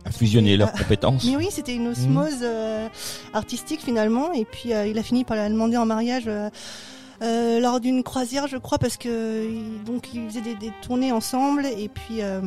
[0.04, 0.78] À fusionner leurs Ah.
[0.78, 1.24] compétences.
[1.26, 2.88] mais oui c'était une osmose euh,
[3.34, 6.24] artistique finalement et puis euh, il a fini par la demander en mariage.
[6.28, 6.50] euh,
[7.22, 9.48] euh, lors d'une croisière, je crois, parce que
[9.84, 12.40] donc ils faisaient des, des tournées ensemble et puis euh,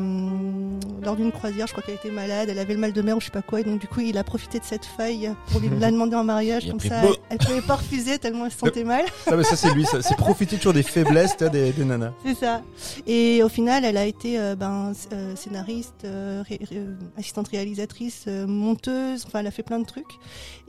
[1.04, 3.20] lors d'une croisière, je crois qu'elle était malade, elle avait le mal de mer ou
[3.20, 5.60] je sais pas quoi, et donc du coup il a profité de cette faille pour
[5.60, 7.16] lui la demander en mariage, Il comme ça beau.
[7.30, 9.04] elle, pouvait pas refuser tellement elle se sentait mal.
[9.26, 12.12] ça, mais ça c'est lui, ça, c'est profiter toujours des faiblesses des, des nanas.
[12.26, 12.62] C'est ça.
[13.08, 14.94] Et au final, elle a été euh, ben,
[15.36, 16.86] scénariste, euh, ré- ré-
[17.18, 19.24] assistante réalisatrice, euh, monteuse.
[19.28, 20.06] Enfin, elle a fait plein de trucs.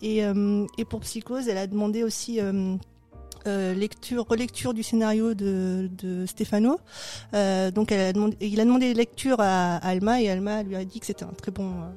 [0.00, 2.38] Et, euh, et pour Psychose, elle a demandé aussi
[3.46, 6.78] euh, euh, lecture, relecture du scénario de, de Stefano.
[7.34, 10.76] Euh, donc, elle a demandé, il a demandé lecture à, à Alma et Alma lui
[10.76, 11.88] a dit que c'était un très bon, euh,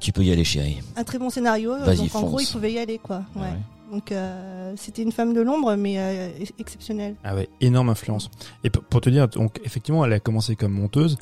[0.00, 0.80] Tu peux y aller, chérie.
[0.96, 1.76] un très bon scénario.
[1.78, 2.28] Vas-y, Donc, en fonce.
[2.30, 3.22] gros, il pouvait y aller, quoi.
[3.36, 3.42] Ouais.
[3.42, 3.48] Ouais.
[3.92, 7.14] Donc, euh, c'était une femme de l'ombre, mais euh, ex- exceptionnelle.
[7.22, 8.30] Ah ouais, énorme influence.
[8.64, 11.16] Et p- pour te dire, donc effectivement, elle a commencé comme monteuse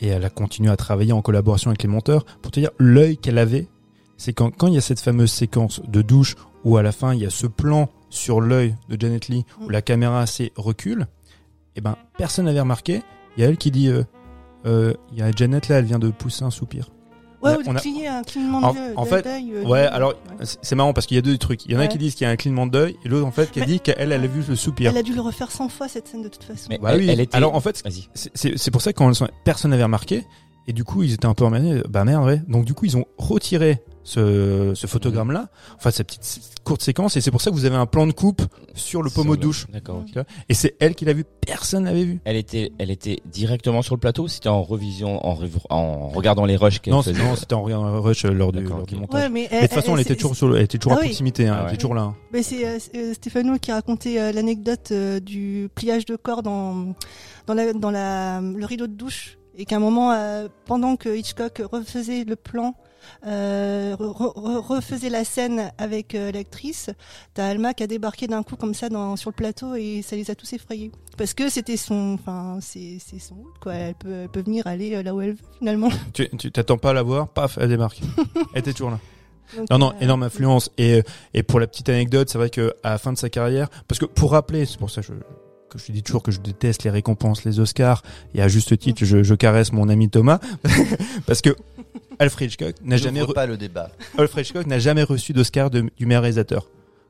[0.00, 2.24] et elle a continué à travailler en collaboration avec les monteurs.
[2.42, 3.66] Pour te dire, l'œil qu'elle avait,
[4.16, 6.34] c'est quand, quand il y a cette fameuse séquence de douche
[6.64, 9.66] où à la fin il y a ce plan sur l'œil de Janet Lee où
[9.66, 9.70] Mm.
[9.70, 11.06] la caméra assez recule,
[11.76, 13.02] et ben personne n'avait remarqué.
[13.36, 14.02] Il y a elle qui dit, euh,
[14.66, 16.90] euh, il y a Janet là, elle vient de pousser un soupir.
[17.40, 19.62] Ouais, On a- ou de on a- cligner un clignement En- de- en fait, euh,
[19.64, 20.44] Ouais, alors ouais.
[20.62, 21.64] c'est marrant parce qu'il y a deux trucs.
[21.66, 21.88] Il y en a Ouais.
[21.88, 23.78] qui disent qu'il y a un clignement d'œil et l'autre en fait qui a dit
[23.78, 24.90] qu'elle elle a vu le soupir.
[24.90, 26.66] Elle a dû le refaire 100 fois cette scène de toute façon.
[26.68, 27.06] Mais Bah elle, oui.
[27.08, 27.36] elle était.
[27.36, 27.80] Alors en fait.
[28.34, 30.24] C'est- pour ça que quand elles sont- personne n'avait remarqué
[30.68, 31.82] et du coup ils étaient un peu emmerdés.
[31.88, 32.40] Bah merde ouais.
[32.46, 37.16] Donc du coup ils ont retiré ce, ce photogramme là, enfin cette petite courte séquence
[37.18, 38.40] et c'est pour ça que vous avez un plan de coupe
[38.74, 39.66] sur le pommeau de douche.
[39.70, 40.02] D'accord.
[40.48, 42.20] Et c'est elle qui l'a vu, personne n'avait vu.
[42.24, 44.26] Elle était, elle était directement sur le plateau.
[44.26, 47.22] C'était en revision, en, regardant les rushs qu'elle Non, faisait.
[47.22, 49.00] non, c'était en regardant rush euh, lors du, lors du ok.
[49.00, 49.22] montage.
[49.24, 51.00] Ouais, mais, Mais de toute façon, elle était toujours, sur le- elle était toujours Ah
[51.00, 51.08] à oui.
[51.08, 51.70] proximité, hein, Ah elle ouais.
[51.72, 52.02] était toujours là.
[52.02, 52.16] hein.
[52.32, 56.42] Mais c'est euh, euh, Stéphano qui a raconté euh, l'anecdote euh, du pliage de corps
[56.42, 56.94] dans
[57.46, 61.14] dans la dans la le rideau de douche et qu'à un moment euh, pendant que
[61.14, 62.74] Hitchcock refaisait le plan
[63.26, 66.90] euh, re- re- refaisait la scène avec euh, l'actrice,
[67.34, 70.14] t'as Alma qui a débarqué d'un coup comme ça dans, sur le plateau et ça
[70.16, 74.28] les a tous effrayés parce que c'était son enfin c'est son quoi elle peut elle
[74.28, 77.58] peut venir aller là où elle veut finalement Tu t'attends pas à la voir, paf,
[77.60, 78.00] elle démarque.
[78.54, 78.98] elle était toujours là.
[79.56, 80.70] Donc, Non, non, énorme influence.
[80.76, 81.02] Et,
[81.32, 83.98] et pour la petite anecdote, c'est vrai que à la fin de sa carrière, parce
[83.98, 85.12] que pour rappeler, c'est pour ça que je,
[85.68, 88.02] que je dis toujours que je déteste les récompenses, les Oscars,
[88.34, 90.40] et à juste titre, je, je caresse mon ami Thomas,
[91.26, 91.56] parce que
[92.18, 93.90] Alfred Hitchcock n'a jamais, N'ouvre re- pas le débat.
[94.16, 96.66] Alfred Hitchcock n'a jamais reçu d'Oscar du meilleur réalisateur,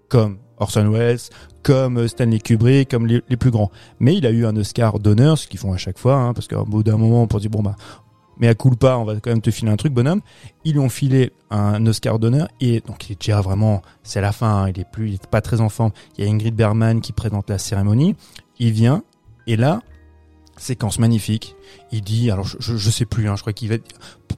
[0.08, 1.18] comme Orson Welles,
[1.62, 3.70] comme Stanley Kubrick, comme les, les plus grands.
[4.00, 6.48] Mais il a eu un Oscar d'honneur, ce qu'ils font à chaque fois, hein, parce
[6.48, 7.76] qu'au bout d'un moment, pour dire bon bah,
[8.40, 10.20] mais à coup pas, on va quand même te filer un truc, bonhomme.
[10.64, 14.30] Ils lui ont filé un Oscar d'honneur et donc il est déjà vraiment, c'est la
[14.30, 15.90] fin, hein, il est plus, il est pas très en forme.
[16.16, 18.14] Il y a Ingrid Bergman qui présente la cérémonie.
[18.58, 19.02] Il vient
[19.46, 19.80] et là,
[20.56, 21.54] séquence magnifique.
[21.92, 23.84] Il dit, alors je, je, je sais plus, hein, je crois qu'il va, être-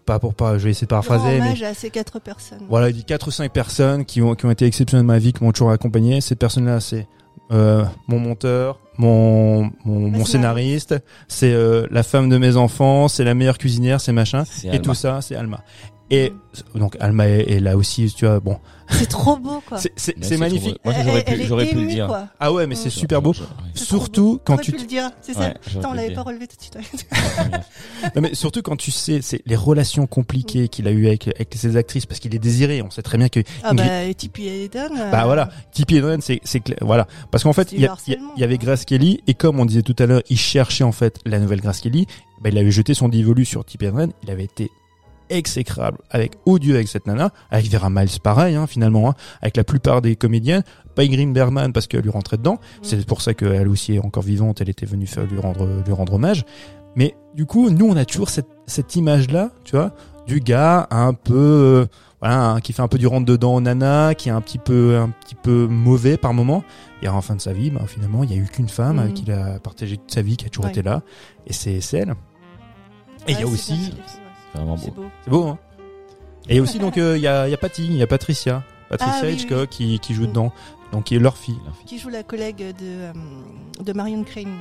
[0.04, 2.88] pas pour pas, je vais essayer de paraphraser, mais hommage à ces quatre personnes voilà,
[2.90, 5.32] il dit quatre ou cinq personnes qui ont, qui ont été exceptionnelles de ma vie,
[5.32, 6.20] qui m'ont toujours accompagné.
[6.20, 7.06] Ces personnes-là, c'est
[7.52, 10.94] euh, mon monteur, mon, mon, mon scénariste,
[11.28, 14.44] c'est euh, la femme de mes enfants, c'est la meilleure cuisinière, c'est machin.
[14.44, 14.82] C'est Et Alma.
[14.82, 15.62] tout ça, c'est Alma.
[16.12, 16.32] Et
[16.74, 18.40] donc Alma est, est là aussi, tu vois.
[18.40, 18.58] Bon,
[18.90, 20.78] c'est trop beau quoi c'est magnifique.
[20.84, 22.08] Moi, j'aurais pu, j'aurais pu le dire.
[22.08, 22.26] quoi.
[22.40, 23.32] Ah ouais, mais c'est super beau.
[23.74, 24.40] Surtout beau.
[24.44, 25.50] quand tu pu le dire, c'est ça.
[25.64, 27.06] Putain, on l'avait pas relevé tout de suite.
[28.16, 31.54] Non, mais surtout quand tu sais, c'est les relations compliquées qu'il a eues avec, avec
[31.54, 32.82] ses actrices, parce qu'il est désiré.
[32.82, 34.90] On sait très bien que ah Ingrid- bah, et Tippi Hedren.
[34.98, 36.78] euh, Bah voilà, Tippi Hedren, c'est c'est clair.
[36.80, 38.58] Voilà, parce qu'en fait, il y, avait.
[38.58, 41.60] Grace Kelly et comme on disait tout à l'heure, il cherchait en fait la nouvelle
[41.60, 42.06] Grace Kelly.
[42.40, 44.12] Bah, il avait jeté son dévolu sur Tippi Hedren.
[44.22, 44.70] Il avait été
[45.30, 49.64] exécrable, avec odieux avec cette nana, avec Vera Miles pareil hein, finalement, hein, avec la
[49.64, 50.62] plupart des comédiennes.
[50.94, 52.58] Pas Ingrid Bergman parce qu'elle lui rentrait dedans.
[52.82, 54.60] C'est pour ça qu'elle aussi est encore vivante.
[54.60, 56.44] Elle était venue faire lui rendre lui rendre hommage.
[56.96, 59.92] Mais du coup, nous, on a toujours cette, cette image-là, tu vois,
[60.26, 61.86] du gars un peu, euh,
[62.20, 64.58] voilà, hein, qui fait un peu du rentre dedans au nana, qui est un petit
[64.58, 66.64] peu, un petit peu mauvais par moment.
[67.02, 69.14] Et en fin de sa vie, bah, finalement, il y a eu qu'une femme avec
[69.14, 70.72] qui il a partagé toute sa vie, qui a toujours Ouais.
[70.72, 71.02] été là,
[71.46, 72.14] et c'est elle.
[73.28, 73.94] Et il y a aussi,
[74.52, 75.02] C'est vraiment C'est beau.
[75.02, 75.08] beau.
[75.24, 75.58] c'est beau, hein.
[76.48, 78.62] Et aussi donc euh, il y a, il y a Patty, il y a Patricia,
[78.88, 79.76] Patricia Ah, oui, Hitchcock oui.
[79.76, 80.28] qui, qui joue Mm.
[80.28, 80.52] dedans,
[80.92, 81.58] donc qui est leur fille.
[81.86, 83.12] Qui joue la collègue de, euh,
[83.80, 84.56] de Marion Crane.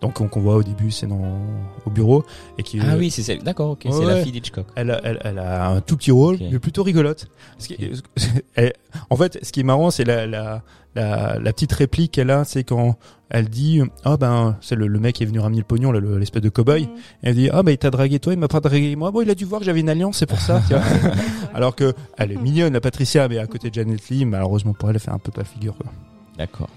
[0.00, 1.38] Donc on- qu'on voit au début, c'est dans
[1.86, 2.24] au bureau
[2.58, 3.42] et qui Ah oui, c'est celle.
[3.42, 3.82] D'accord, ok.
[3.86, 4.66] Ouais, c'est la fille d'Hitchcock.
[4.74, 6.42] Elle a, elle, elle a un tout petit rôle, Ok.
[6.52, 7.28] mais plutôt rigolote.
[7.58, 7.76] Ce qui-
[8.54, 8.72] elle-
[9.10, 10.62] en fait, ce qui est marrant, c'est la, la,
[10.94, 12.96] la, la petite réplique qu'elle a, c'est quand
[13.30, 16.42] elle dit Ah ben, c'est le, le mec qui est venu ramener le pognon, l'espèce
[16.42, 16.82] de cow-boy.
[16.84, 16.88] Mm.
[17.22, 19.10] Elle dit Ah ben, il t'a dragué toi, il m'a pas dragué moi.
[19.10, 20.60] Bon, il a dû voir que j'avais une alliance, c'est pour ça.
[20.68, 20.82] tu vois.
[21.54, 24.90] Alors que elle est mignonne, la Patricia, mais à côté de Janet Lee, malheureusement pour
[24.90, 25.74] elle, elle fait un peu pas figure.
[25.76, 25.90] Quoi.
[26.36, 26.68] D'accord.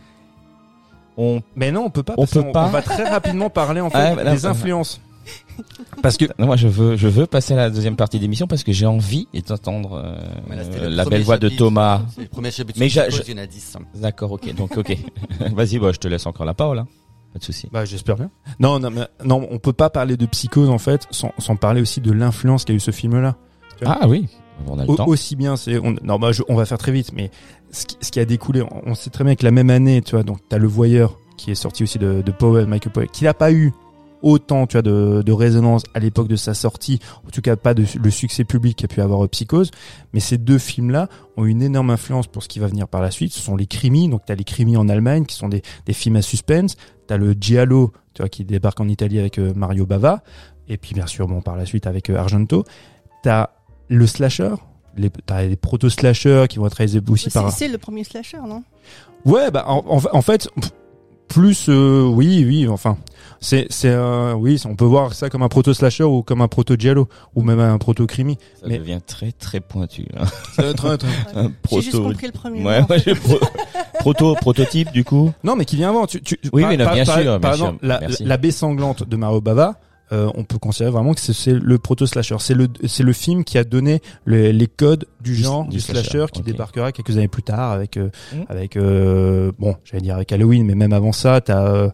[1.17, 1.41] On.
[1.55, 2.13] Mais non, on peut pas.
[2.17, 2.65] On peut qu'on- pas.
[2.67, 5.01] On va très rapidement parler en fait Ah, là, des influences.
[6.01, 8.63] Parce que Non, moi, je veux, je veux passer à la deuxième partie d'émission parce
[8.63, 10.15] que j'ai envie d'entendre euh,
[10.51, 11.65] euh, la belle voix de chapitre.
[11.65, 12.01] Thomas.
[12.15, 12.79] C'est le premier chapitre.
[12.79, 13.77] Mais je- il y en a 10.
[13.95, 14.53] D'accord, ok.
[14.55, 14.95] Donc, ok.
[15.55, 16.79] Vas-y, bah, je te laisse encore la parole.
[16.79, 16.87] Hein.
[17.33, 17.67] Pas de souci.
[17.73, 18.29] Bah, j'espère bien.
[18.59, 21.81] Non, non, mais, non, on peut pas parler de psychose en fait sans, sans parler
[21.81, 23.35] aussi de l'influence qu'a eu ce film-là.
[23.85, 24.27] Ah oui,
[24.67, 25.07] on a le Au- temps.
[25.07, 27.29] aussi bien, c'est, on, non, bah, je- on va faire très vite, mais
[27.71, 30.01] ce qui, ce qui a découlé, on, on sait très bien que la même année,
[30.01, 33.09] tu vois, donc t'as le Voyeur qui est sorti aussi de, de Powell, Michael Powell,
[33.09, 33.71] qui n'a pas eu
[34.23, 37.75] autant, tu vois, de, de résonance à l'époque de sa sortie, en tout cas pas
[37.75, 39.69] de, le succès public qu'a pu avoir Psychose,
[40.11, 43.11] mais ces deux films-là ont une énorme influence pour ce qui va venir par la
[43.11, 43.31] suite.
[43.31, 46.15] Ce sont les crimis, donc t'as les crimis en Allemagne qui sont des, des films
[46.15, 50.23] à suspense, t'as le Giallo, tu vois, qui débarque en Italie avec euh, Mario Bava,
[50.67, 52.63] et puis bien sûr, bon, par la suite avec euh, Argento,
[53.21, 53.51] t'as
[53.89, 54.53] le slasher,
[54.97, 57.51] les, t'as les proto-slashers qui vont être réalisés aussi C'est par...
[57.51, 58.63] c'est le premier slasher, non?
[59.25, 60.49] Ouais, bah en, en- en fait,
[61.27, 62.97] plus euh, oui, oui, enfin,
[63.41, 66.47] c'est c'est euh, oui, on peut voir ça comme un proto slasher ou comme un
[66.47, 68.37] proto giallo ou même un proto crimi.
[68.61, 70.07] Ça mais- devient très très pointu.
[70.17, 70.23] Hein.
[70.57, 72.03] Un J'ai juste proto.
[72.09, 72.63] compris le premier.
[72.63, 73.39] Ouais, en ouais, pro-
[73.99, 75.31] proto prototype du coup.
[75.43, 76.07] Non, mais qui vient avant.
[76.07, 77.65] Tu, tu, Oui, par, non, par- bien par- sûr, par bien sûr.
[77.65, 79.75] exemple, la, la baie sanglante de Mario Bava.
[80.11, 82.37] Euh, on peut considérer vraiment que c'est- c'est le proto slasher.
[82.39, 85.79] C'est le c'est le film qui a donné le- les codes du genre du du,
[85.81, 88.45] slasher, slasher, qui débarquera quelques années plus tard avec euh, Mhm.
[88.49, 91.89] avec euh, bon j'allais dire avec Halloween mais même avant ça t'as euh,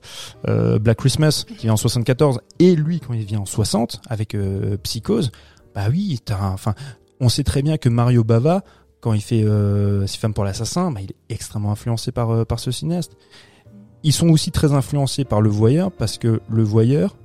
[0.47, 4.35] euh, Black Christmas qui vient en 74 et lui quand il vient en 60 avec
[4.35, 5.31] euh, Psychose
[5.73, 6.75] bah oui t'as enfin
[7.19, 8.63] on sait très bien que Mario Bava
[9.01, 12.45] quand il fait euh, Six femmes pour l'assassin bah, il est extrêmement influencé par euh,
[12.45, 13.13] par ce cinéaste
[14.03, 17.15] ils sont aussi très influencés par le voyeur parce que le voyeur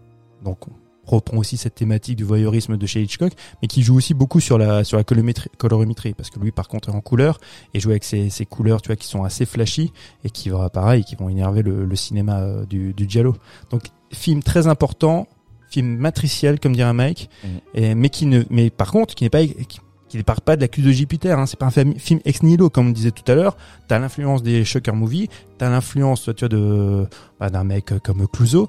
[0.45, 0.73] donc on
[1.17, 3.33] reprend aussi cette thématique du voyeurisme de chez Hitchcock
[3.63, 6.69] mais qui joue aussi beaucoup sur la sur la colorimétrie, colorimétrie parce que lui par
[6.69, 7.41] contre est en couleur
[7.73, 9.91] et joue avec ces, ces couleurs tu vois qui sont assez flashy
[10.25, 13.35] et qui pareil qui vont énerver le, le cinéma euh, du, du giallo
[13.71, 15.27] donc film très important
[15.71, 17.51] film matriciel comme dirait Mike Mhm.
[17.75, 19.81] et, mais qui ne mais par contre qui n'est pas qui,
[20.11, 21.47] qui ne part pas de l'accuse de Jupiter hein.
[21.47, 24.65] c'est pas un film ex nihilo comme on disait tout à l'heure t'as l'influence des
[24.65, 27.07] shocker movies t'as l'influence tu vois de
[27.41, 28.69] bah, d'un mec comme Clouseau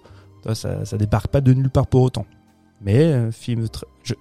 [0.54, 2.26] ça ça débarque pas de nulle part pour autant
[2.82, 3.68] mais euh, film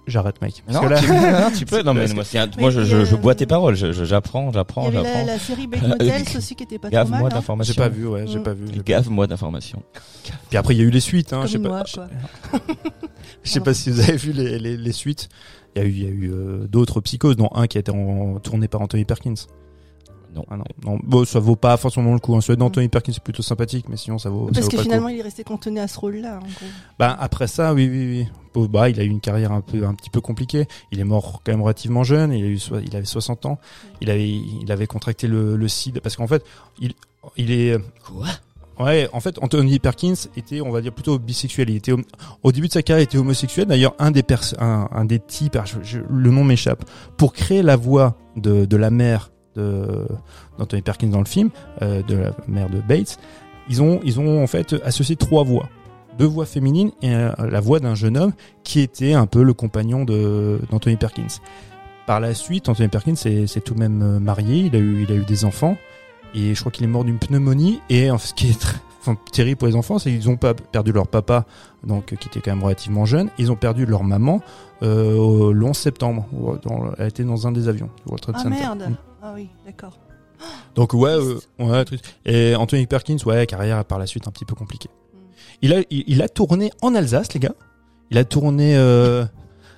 [0.05, 1.81] j'arrête Mike Parce Non, que là- tu, non, tu peux.
[1.81, 2.69] Non, mais moi, un-
[3.05, 3.75] je, bois tes paroles.
[3.75, 5.25] J'apprends, j'apprends, la, j'apprends.
[5.25, 7.31] la série Bake Motels aussi qui était pas trop Gave-moi mal.
[7.31, 7.35] hein.
[7.35, 7.73] d'informations.
[7.73, 8.43] j'ai pas vu ouais j'ai Mm.
[8.43, 8.83] pas vu j'ai pas vu.
[8.83, 9.81] Gave-moi d'informations.
[10.49, 11.83] puis après il y a eu les suites hein, Comme je sais pas.
[13.43, 15.29] Je sais pas si vous avez vu les, les, les suites.
[15.75, 17.79] Il y a eu, il y a eu euh, d'autres psychoses, dont un qui a
[17.79, 19.35] été en- tourné par Anthony Perkins.
[20.35, 20.45] Non.
[20.49, 20.99] Ah non, non.
[21.03, 22.35] Bon, ça vaut pas forcément le coup.
[22.35, 22.41] Hein.
[22.41, 24.47] Celui d'Anthony Perkins c'est plutôt sympathique, mais sinon ça vaut.
[24.47, 25.17] ça Parce vaut que pas finalement, le coup.
[25.17, 26.49] il est resté cantonné à ce rôle-là, en gros.
[26.99, 28.27] Bah après ça, oui, oui, oui.
[28.53, 30.67] Bon, bah, il a eu une carrière un peu, un petit peu compliquée.
[30.91, 32.31] Il est mort quand même relativement jeune.
[32.33, 33.59] Il a eu, soi- il avait 60 ans.
[34.01, 36.43] Il avait, il avait contracté le, le SIDA parce qu'en fait,
[36.79, 36.93] il,
[37.37, 37.77] il est.
[38.05, 38.27] Quoi?
[38.79, 41.69] Ouais, en fait, Anthony Perkins était, on va dire, plutôt bisexuel.
[41.69, 41.91] Il était
[42.43, 43.65] au début de sa carrière, il était homosexuel.
[43.67, 46.85] D'ailleurs, un des pers un, un des types, je- je- le nom m'échappe,
[47.17, 49.31] pour créer la voix de, de la mère
[50.57, 51.49] d'Anthony Perkins dans le film,
[51.81, 53.17] euh, de la mère de Bates,
[53.69, 55.69] ils ont ils ont en fait associé trois voix,
[56.17, 58.33] deux voix féminines et euh, la voix d'un jeune homme
[58.63, 61.27] qui était un peu le compagnon d'Anthony Perkins.
[62.07, 65.11] Par la suite, Anthony Perkins s'est tout de même euh, marié, il a eu il
[65.11, 65.77] a eu des enfants
[66.33, 69.57] et je crois qu'il est mort d'une pneumonie et ce qui est très, enfin, terrible
[69.57, 71.45] pour les enfants c'est qu'ils ont pas perdu leur papa
[71.83, 74.39] donc qui était quand même relativement jeune ils ont perdu leur maman
[74.83, 76.27] euh, au- le 11 septembre
[76.63, 78.55] dans- elle était dans un des avions du World Trade Ah Center.
[78.59, 78.95] merde Mm.
[79.29, 79.97] Ah oui, d'accord.
[80.75, 82.05] donc ouais euh, ouais triste.
[82.25, 85.17] et Anthony Perkins ouais carrière par la suite un petit peu compliquée Mm.
[85.61, 87.53] il a il, il a tourné en Alsace les gars
[88.11, 89.25] il a tourné euh,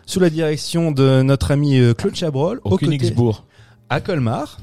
[0.05, 3.45] sous la direction de notre ami euh, Claude Chabrol Au au côté Königsbourg.
[3.89, 4.57] à Colmar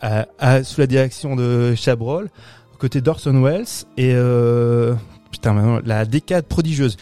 [0.00, 2.28] à- à- sous la direction de Chabrol,
[2.74, 3.64] aux côtés d'Orson Welles
[3.96, 4.94] et euh,
[5.30, 6.96] putain maintenant la décade prodigieuse.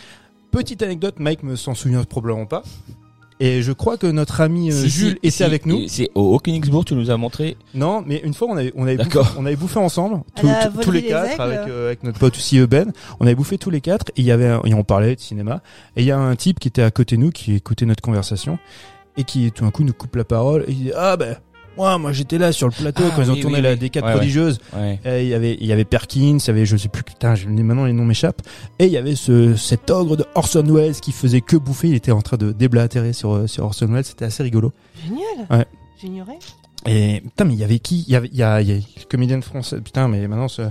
[0.52, 2.62] petite anecdote, Mike me s'en souvient probablement pas.
[3.38, 5.86] Et je crois que notre ami euh, Si, si, Jules était si, avec nous.
[5.88, 7.56] C'est au au Königsbourg, tu nous as montré.
[7.74, 11.02] Non, mais une fois on avait on avait bouffé, on avait bouffé ensemble tous, les
[11.04, 12.92] quatre avec euh, avec notre pote aussi euh, Ben.
[13.20, 15.20] On avait bouffé tous les quatre et il y avait un- et on parlait de
[15.20, 15.60] cinéma
[15.96, 18.00] et il y a un type qui était à côté de nous qui écoutait notre
[18.02, 18.58] conversation
[19.18, 21.36] et qui tout d'un coup nous coupe la parole et il dit ah ben
[21.76, 23.78] moi moi j'étais là sur le plateau Ah, quand ils ont tourné oui, la oui.
[23.78, 24.16] des quatre Ouais, ouais.
[24.16, 24.98] prodigieuses Ouais.
[25.04, 27.34] Et il y avait il y avait Perkins, il y avait je sais plus putain,
[27.34, 28.42] je, maintenant les noms m'échappent.
[28.78, 31.94] Et il y avait ce cet ogre de Orson Welles qui faisait que bouffer, il
[31.94, 34.72] était en train de déblatérer sur euh, sur Orson Welles, c'était assez rigolo.
[35.04, 35.46] Génial.
[35.50, 35.66] Ouais.
[36.00, 36.38] J'ignorais.
[36.86, 38.04] Et putain mais il y avait qui?
[38.06, 39.80] Il y avait il y a il y a une comédienne française.
[39.84, 40.68] Putain mais maintenant c'est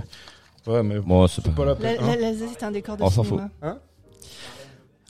[0.66, 1.50] Ouais mais Bon, c'est pas.
[1.50, 2.16] pas la La- peine, la- hein.
[2.20, 3.50] L'Alsace est un décor de On s'en cinéma.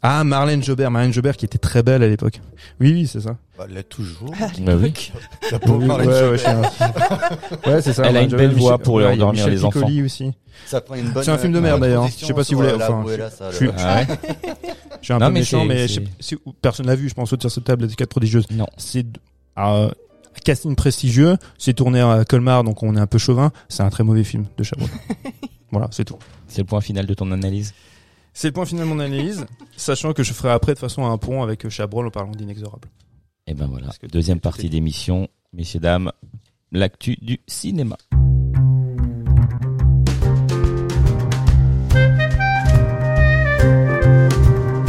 [0.08, 2.40] Ah Marlène Jobert, Marlène Jobert qui était très belle à l'époque.
[2.80, 3.36] Oui oui, c'est ça.
[3.58, 4.32] Bah, elle l'est toujours.
[4.40, 5.12] À Bah oui.
[5.50, 6.38] La pauvre ouais, Marlène ouais, Jobert.
[6.38, 8.02] je sais, ouais, c'est ça.
[8.02, 9.80] Elle a Marlène une belle voix pour ouais, il y a endormir Michel les enfants.
[9.80, 10.32] Piccoli aussi.
[10.66, 11.24] Ça prend une bonne.
[11.24, 12.04] C'est un film de euh, merde, d'ailleurs.
[12.04, 13.04] position Je sais pas si vous euh, enfin,
[13.50, 14.06] je suis- le- Ah ouais
[15.00, 17.08] Je suis un Non, peu mais méchant c'est- mais je sais- si- personne l'a vu,
[17.08, 18.46] je pense autour de cette table des quatre prodigieuses.
[18.52, 18.66] Non.
[18.76, 19.04] c'est
[19.58, 19.90] euh,
[20.44, 23.50] casting prestigieux, c'est tourné à Colmar, donc on est un peu chauvin.
[23.68, 24.88] C'est un très mauvais film de Chabrol.
[25.72, 26.18] voilà, c'est tout.
[26.46, 27.74] C'est le point final de ton analyse?
[28.38, 29.46] C'est le point final de mon analyse,
[29.78, 32.86] sachant que je ferai après de façon un pont avec Chabrol en parlant d'inexorable.
[33.46, 33.86] Et ben voilà.
[33.86, 36.12] Parce que Deuxième partie d'émission, messieurs dames,
[36.70, 37.96] l'actu du cinéma.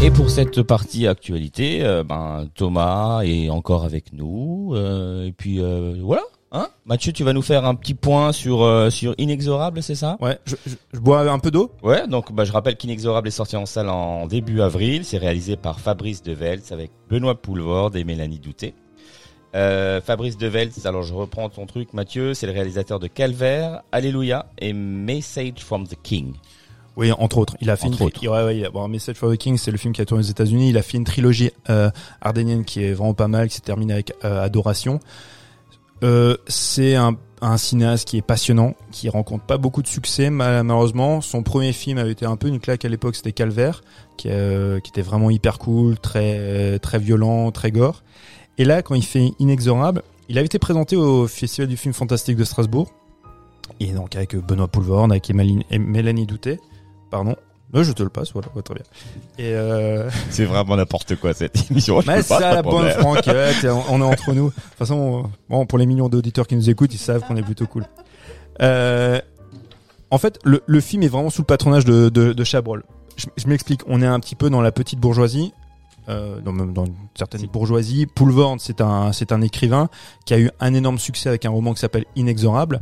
[0.04, 4.74] Et pour cette partie actualité, euh, ben Thomas est encore avec nous.
[4.76, 6.24] euh, et puis euh, voilà.
[6.52, 10.16] Hein Mathieu, tu vas nous faire un petit point sur euh, sur Inexorable, c'est ça?
[10.22, 11.72] Ouais, je, je- je bois un peu d'eau?
[11.84, 15.04] Ouais, donc bah, je rappelle qu'Inexorable est sorti en salle en début avril.
[15.04, 18.76] C'est réalisé par Fabrice Develtz avec Benoît Poulvorde et Mélanie Douté.
[19.56, 24.46] Euh, Fabrice Develtz, alors je reprends ton truc Mathieu, c'est le réalisateur de Calvaire, Alléluia
[24.60, 26.34] et Message from the King.
[26.96, 27.56] Oui, entre autres.
[27.62, 28.26] Il a fait Entre une, autres.
[28.28, 30.24] Ouais, ouais, il a- bon, Message for the King, c'est le film qui a tourné
[30.24, 30.70] aux États-Unis.
[30.70, 31.90] Il a fait une trilogie euh,
[32.22, 35.00] ardénienne qui est vraiment pas mal, qui s'est terminée avec euh, Adoration.
[36.04, 37.18] Euh, c'est un,
[37.58, 41.22] cinéaste qui est passionnant, qui rencontre pas beaucoup de succès mal- malheureusement.
[41.22, 43.82] Son premier film avait été un peu une claque à l'époque, c'était Calvaire,
[44.18, 48.04] qui, euh, qui était vraiment hyper cool, très très violent, très gore.
[48.58, 52.38] Et là, quand il fait Inexorable, il avait été présenté au Festival du film fantastique
[52.38, 52.92] de Strasbourg.
[53.80, 56.60] Et donc avec Benoît Poulvorde, avec Mélanie Doutet,
[57.12, 57.36] pardon.
[57.74, 58.84] Là, je te le passe, voilà, ouais, très bien.
[59.38, 60.10] Et euh...
[60.30, 62.02] C'est vraiment n'importe quoi cette émission.
[62.08, 64.48] Mais c'est ça la bonne franquette, on, on est entre nous.
[64.50, 67.44] De toute façon, bon, pour les millions d'auditeurs qui nous écoutent, ils savent qu'on est
[67.44, 67.86] plutôt cool.
[68.62, 69.20] Euh,
[70.12, 72.84] en fait, le, le film est vraiment sous le patronage de, de, de Chabrol.
[73.18, 75.52] Je, je m'explique, on est un petit peu dans la petite bourgeoisie.
[76.10, 78.06] Euh, dans, dans une certaine bourgeoisie.
[78.06, 79.90] Poulvord, c'est un, c'est un écrivain
[80.26, 82.82] qui a eu un énorme succès avec un roman qui s'appelle Inexorable.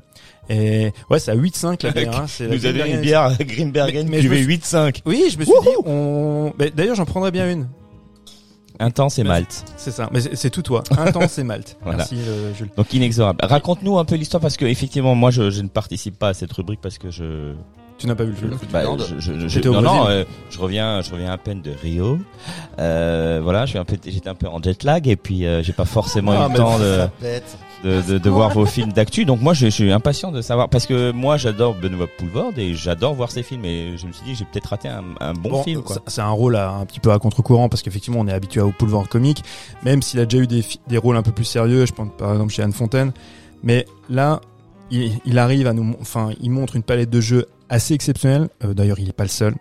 [0.49, 2.15] Et ouais, c'est à 8-5 la bière.
[2.21, 2.95] Hein, c'est la Nous a donné Grimbergen.
[2.95, 5.01] une bière à Grimbergen, Mais- mais cuvée 8-5.
[5.05, 6.53] Oui, je me suis dit, on.
[6.75, 7.67] D'ailleurs, j'en prendrais bien une.
[8.77, 9.63] Intense et Malte.
[9.77, 10.09] C'est ça.
[10.11, 10.83] Mais c'est tout toi.
[10.97, 11.77] Intense et Malte.
[11.83, 11.99] Voilà.
[11.99, 12.69] Merci, euh, Jules.
[12.75, 13.39] Donc inexorable.
[13.41, 16.51] Raconte-nous un peu l'histoire parce que effectivement moi je, je ne participe pas à cette
[16.51, 17.53] rubrique parce que je
[17.97, 18.57] Tu n'as pas vu le film.
[18.73, 19.05] Bah, viande.
[19.17, 22.19] je, je, je- non, non, euh, je reviens, je reviens à peine de Rio.
[22.77, 25.63] Euh, voilà, je suis un peu, j'étais un peu en jet lag et puis euh,
[25.63, 27.57] j'ai pas forcément Ah, eu le temps de, Ça pète.
[27.84, 29.26] De, de, de voir vos films d'actu.
[29.26, 32.73] Donc moi, je, je suis impatient de savoir parce que moi, j'adore Benoît Poulvorde et
[32.73, 33.65] j'adore voir ses films.
[33.65, 35.82] Et je me suis dit, j'ai peut-être raté un, un bon, film.
[36.07, 38.71] C'est un rôle à- un petit peu à contre-courant parce qu'effectivement on est habitué au
[38.71, 39.43] Poulvord comique,
[39.84, 42.32] même s'il a déjà eu des, des rôles un peu plus sérieux, je pense par
[42.34, 43.11] exemple chez Anne Fontaine.
[43.63, 44.41] Mais là,
[44.91, 48.49] il, il arrive à nous, enfin, il montre une palette de jeux assez exceptionnelle.
[48.63, 49.55] Euh, D'ailleurs, il est pas le seul.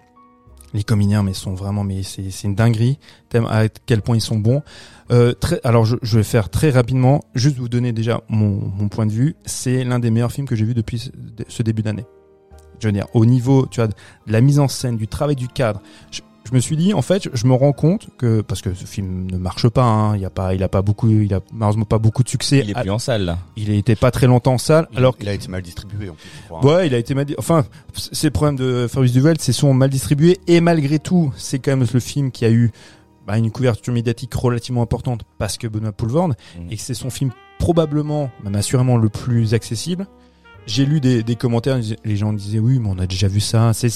[0.74, 2.98] Les comédiens, mais sont vraiment, mais c'est c'est une dinguerie.
[3.32, 4.62] À quel point ils sont bons.
[5.10, 9.06] Euh, très, alors, je, vais faire très rapidement, juste vous donner déjà mon, mon point
[9.06, 9.36] de vue.
[9.44, 11.10] C'est l'un des meilleurs films que j'ai vu depuis
[11.48, 12.04] ce, début d'année.
[12.80, 13.94] Je veux dire, au niveau, tu vois, de
[14.26, 15.80] la mise en scène, du travail du cadre.
[16.46, 19.30] Je me suis dit, en fait, je me rends compte que parce que ce film
[19.30, 21.84] ne marche pas, hein, il y a pas, il a pas beaucoup, il a malheureusement
[21.86, 22.60] pas beaucoup de succès.
[22.62, 23.38] Il est plus en salle là.
[23.56, 26.14] il était pas très longtemps en salle, Il- alors il a été mal distribué en
[26.14, 26.28] plus.
[26.42, 26.76] je crois, hein.
[26.76, 27.26] Ouais, il a été mal.
[27.38, 27.64] Enfin,
[27.94, 31.76] c'est le problème de Fabrice Duvel, c'est souvent mal distribué et malgré tout, c'est quand
[31.76, 32.70] même le film qui a eu
[33.26, 36.66] bah, une couverture médiatique relativement importante parce que Benoît Poulvorde Mhm.
[36.70, 40.06] et que c'est son film probablement, même assurément le plus accessible.
[40.66, 43.72] J'ai lu des, des commentaires, les gens disaient oui, mais on a déjà vu ça.
[43.74, 43.90] C'est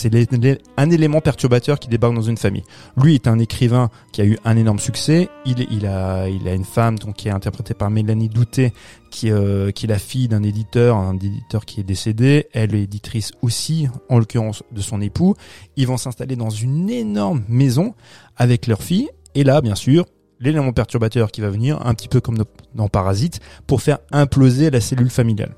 [0.77, 2.63] un élément perturbateur qui débarque dans une famille.
[2.97, 5.31] Lui est un écrivain qui a eu un énorme succès.
[5.47, 8.75] Il, a, une femme donc qui est interprétée par Mélanie Douté,
[9.11, 12.49] qui, euh, qui est la fille d'un éditeur, un éditeur qui est décédé.
[12.53, 15.37] Elle est éditrice aussi, en l'occurrence de son époux.
[15.77, 17.95] Ils vont s'installer dans une énorme maison
[18.37, 19.09] avec leur fille.
[19.35, 20.05] Et là, bien sûr,
[20.39, 22.37] l'élément perturbateur qui va venir, un petit peu comme
[22.75, 25.55] dans Parasite, pour faire imploser la cellule familiale.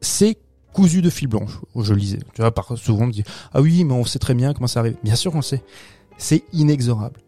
[0.00, 0.38] C'est
[0.76, 2.18] cousu de fil blanche, je lisais.
[2.34, 3.24] Tu vois, par, souvent on me dit,
[3.54, 4.96] ah oui, mais on sait très bien comment ça arrive.
[5.02, 5.62] Bien sûr qu'on sait.
[6.18, 7.20] c'est inexorable.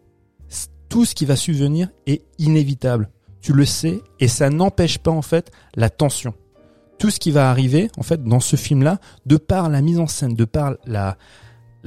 [0.87, 3.09] Tout ce qui va subvenir est inévitable.
[3.41, 6.33] Tu le sais, et ça n'empêche pas en fait la tension.
[6.97, 10.07] Tout ce qui va arriver en fait dans ce film-là, de par la mise en
[10.07, 11.15] scène, de par la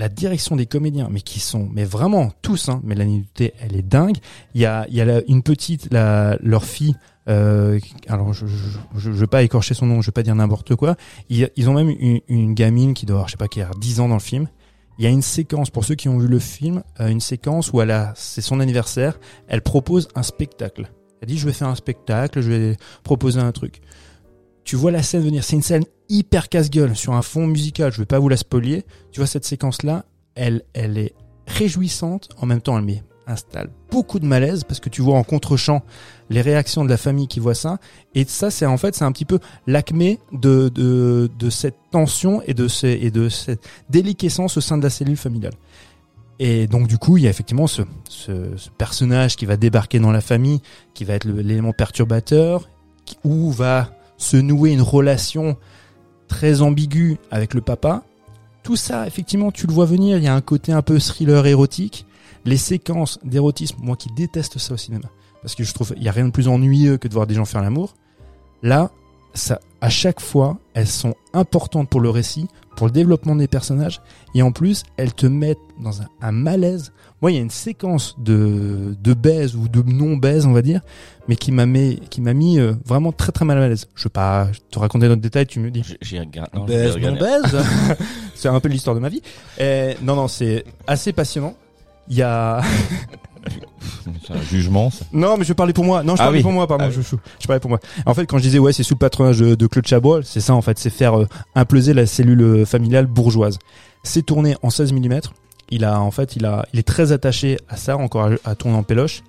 [0.09, 3.87] direction des comédiens, mais qui sont, mais vraiment tous, hein, mais la nudité, elle est
[3.87, 4.17] dingue.
[4.55, 6.97] Il y a, y a une petite, leur fille,
[7.29, 10.75] euh, alors je, je, je, vais pas écorcher son nom, je vais pas dire n'importe
[10.75, 10.97] quoi.
[11.29, 13.71] Ils, ils ont même une, une gamine qui doit avoir, je sais pas, qui a
[13.79, 14.49] 10 ans dans le film.
[14.99, 17.73] Il y a une séquence, pour ceux qui ont vu le film, euh, une séquence
[17.73, 19.19] où elle a, c'est son anniversaire,
[19.49, 20.93] elle propose un spectacle.
[21.21, 23.81] Elle dit, je vais faire un spectacle, je vais proposer un truc.
[24.65, 27.99] Tu vois la scène venir, c'est une scène hyper casse-gueule sur un fond musical, je
[27.99, 28.85] vais pas vous la spolier.
[29.13, 30.05] Tu vois cette séquence-là,
[30.35, 31.15] elle, elle est
[31.47, 33.03] réjouissante, en même temps elle met,
[33.33, 35.83] installe beaucoup de malaise parce que tu vois en contre-champ
[36.31, 37.79] les réactions de la famille qui voit ça.
[38.15, 42.55] Et ça, c'est en fait, c'est un petit peu l'acmé de, de, cette tension et
[42.55, 45.53] de, ces, et de cette déliquescence au sein de la cellule familiale.
[46.39, 47.83] Et donc du coup, il y a effectivement ce,
[48.79, 50.61] personnage qui va débarquer dans la famille,
[50.95, 52.69] qui va être l'élément perturbateur,
[53.05, 55.57] qui- où va se nouer une relation
[56.29, 58.05] très ambiguë avec le papa.
[58.63, 60.17] Tout ça, effectivement, tu le vois venir.
[60.17, 62.07] Il y a un côté un peu thriller érotique.
[62.45, 65.09] Les séquences d'érotisme, moi qui déteste ça au cinéma,
[65.43, 67.35] parce que je trouve il y a rien de plus ennuyeux que de voir des
[67.35, 67.95] gens faire l'amour.
[68.63, 68.91] Là,
[69.35, 74.01] ça, à chaque fois, elles sont importantes pour le récit, pour le développement des personnages,
[74.35, 76.93] et en plus, elles te mettent dans un, un malaise.
[77.23, 80.81] Moi, il y a une séquence de, de baise ou de non-baise, on va dire,
[81.29, 83.87] mais qui m'a mis, qui m'a mis euh, vraiment très très mal à l'aise.
[83.95, 85.83] Je vais pas te raconter d'autres détails, tu me dis.
[86.03, 86.61] J'ai- regardé.
[86.67, 87.49] Baise, vais non regarder.
[87.51, 87.65] baise.
[88.35, 89.23] c'est un peu l'histoire de ma vie.
[89.59, 91.55] Et, non, non, c'est assez passionnant.
[92.09, 92.61] Il y a,
[94.27, 95.05] C'est un jugement, ça.
[95.13, 96.03] non, mais je parlais pour moi.
[96.03, 96.43] Non, je Ah parlais oui.
[96.43, 96.85] pour moi, pardon.
[96.89, 97.81] Ah je, je, je parlais pour moi.
[98.07, 100.41] En fait, quand je disais ouais, c'est sous le patronage de, de Claude Chabrol, c'est
[100.41, 103.59] ça en fait, c'est faire euh, imploser la cellule euh, familiale bourgeoise.
[104.03, 105.21] C'est tourné en 16 mm.
[105.71, 108.55] Il a en fait, il a, il est très attaché à ça, encore à, à
[108.55, 109.23] tourner en péloche.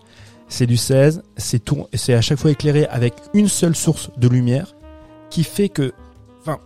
[0.49, 4.27] C'est du 16, c'est tour, c'est à chaque fois éclairé avec une seule source de
[4.27, 4.75] lumière,
[5.29, 5.93] qui fait que,
[6.41, 6.59] enfin,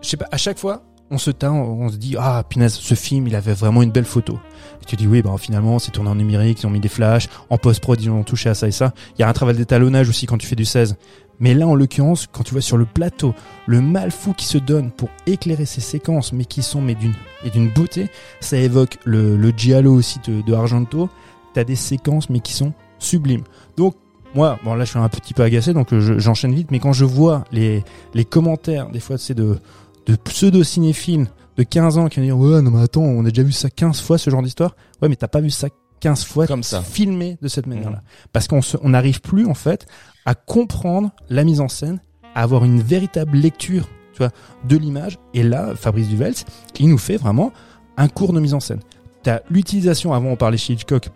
[0.00, 2.94] je sais pas, à chaque fois, on se teint, on se dit ah punaise, ce
[2.94, 4.38] film, il avait vraiment une belle photo.
[4.82, 7.28] Et tu dis oui, bah finalement, c'est tourné en numérique, ils ont mis des flashs,
[7.50, 8.92] en post-prod, ils ont touché à ça et ça.
[9.16, 10.96] Il y a un travail d'étalonnage aussi quand tu fais du 16.
[11.38, 13.34] Mais là, en l'occurrence, quand tu vois sur le plateau,
[13.66, 17.12] le mal fou qui se donne pour éclairer ces séquences, mais qui sont mais d'une
[17.44, 18.08] et d'une beauté,
[18.40, 21.10] ça évoque le, le giallo aussi de, de Argento.
[21.52, 23.44] T'as des séquences mais qui sont sublimes.
[23.76, 23.94] Donc
[24.34, 26.70] moi, bon là, je suis un petit peu agacé, donc je- j'enchaîne vite.
[26.70, 27.84] Mais quand je vois les
[28.14, 29.58] les commentaires, des fois, c'est de
[30.06, 31.26] de pseudo cinéphiles
[31.56, 33.70] de 15 ans qui vont dire ouais non mais attends, on a déjà vu ça
[33.70, 34.76] 15 fois ce genre d'histoire.
[35.02, 35.68] Ouais, mais t'as pas vu ça
[36.00, 36.82] 15 fois Comme ça.
[36.82, 38.02] filmé de cette manière-là.
[38.32, 39.86] Parce qu'on se- on n'arrive plus en fait
[40.26, 42.00] à comprendre la mise en scène,
[42.34, 44.30] à avoir une véritable lecture, tu vois,
[44.68, 45.18] de l'image.
[45.32, 46.34] Et là, Fabrice Duvels,
[46.78, 47.52] il nous fait vraiment
[47.96, 48.80] un cours de mise en scène.
[49.22, 51.08] T'as l'utilisation, avant on parlait chez Hitchcock,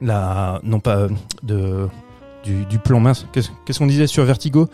[0.00, 1.08] la, non pas
[1.42, 1.88] de,
[2.44, 4.68] du, du plan mince, qu'est-ce qu'on disait sur Vertigo,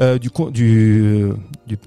[0.00, 1.30] euh, du, du,
[1.66, 1.78] du,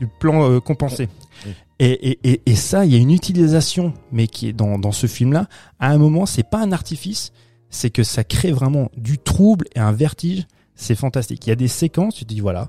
[0.00, 1.08] du plan euh, compensé.
[1.46, 1.52] Oui.
[1.80, 4.92] Et, et, et, et ça, il y a une utilisation, mais qui est dans, dans
[4.92, 5.48] ce film-là.
[5.80, 7.32] À un moment, c'est pas un artifice,
[7.70, 10.46] c'est que ça crée vraiment du trouble et un vertige.
[10.76, 11.46] C'est fantastique.
[11.46, 12.68] Il y a des séquences, tu te dis voilà,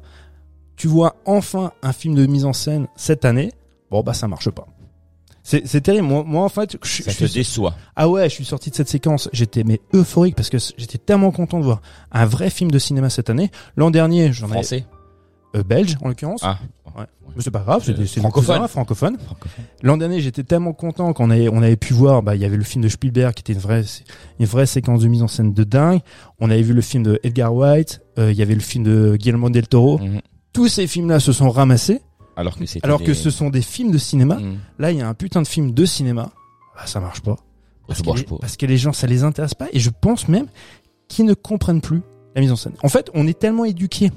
[0.76, 3.52] tu vois enfin un film de mise en scène cette année.
[3.92, 4.68] Bon bah ça marche pas.
[5.44, 6.08] C'est c'est terrible.
[6.08, 7.76] Moi, moi en fait, je, Ça je te suis déçoit.
[7.96, 9.30] ah ouais, je suis sorti de cette séquence.
[9.34, 13.10] J'étais mais euphorique parce que j'étais tellement content de voir un vrai film de cinéma
[13.12, 13.52] cette année.
[13.76, 14.86] L'an dernier, j'en ai Français.
[15.56, 16.42] euh, belge en l'occurrence.
[16.44, 16.58] Ah.
[16.98, 17.06] Ouais.
[17.36, 18.56] Mais c'est pas grave, c'est francophone.
[18.56, 19.18] cousins, francophone.
[19.20, 19.66] Francophone.
[19.84, 22.56] L'an dernier, j'étais tellement content qu'on avait, on avait pu voir, bah, il y avait
[22.56, 23.84] le film de Spielberg qui était une vraie,
[24.40, 26.00] une vraie séquence de mise en scène de dingue.
[26.40, 29.18] On avait vu le film de Edgar Wright, euh, il y avait le film de
[29.20, 29.98] Guillermo del Toro.
[30.00, 30.22] Mhm.
[30.54, 32.02] Tous ces films-là se sont ramassés,
[32.38, 34.36] Alors que alors des- que ce sont des films de cinéma.
[34.36, 34.58] Mhm.
[34.80, 36.32] Là, il y a un putain de film de cinéma.
[36.76, 37.36] Bah, ça marche pas.
[37.88, 38.38] Parce, Ça que marche les, pas.
[38.40, 39.68] parce que les gens, ça les intéresse pas.
[39.74, 40.48] Et je pense même
[41.10, 42.02] qu'ils ne comprennent plus
[42.36, 42.74] la mise en scène.
[42.84, 44.12] En fait, on est tellement éduqué.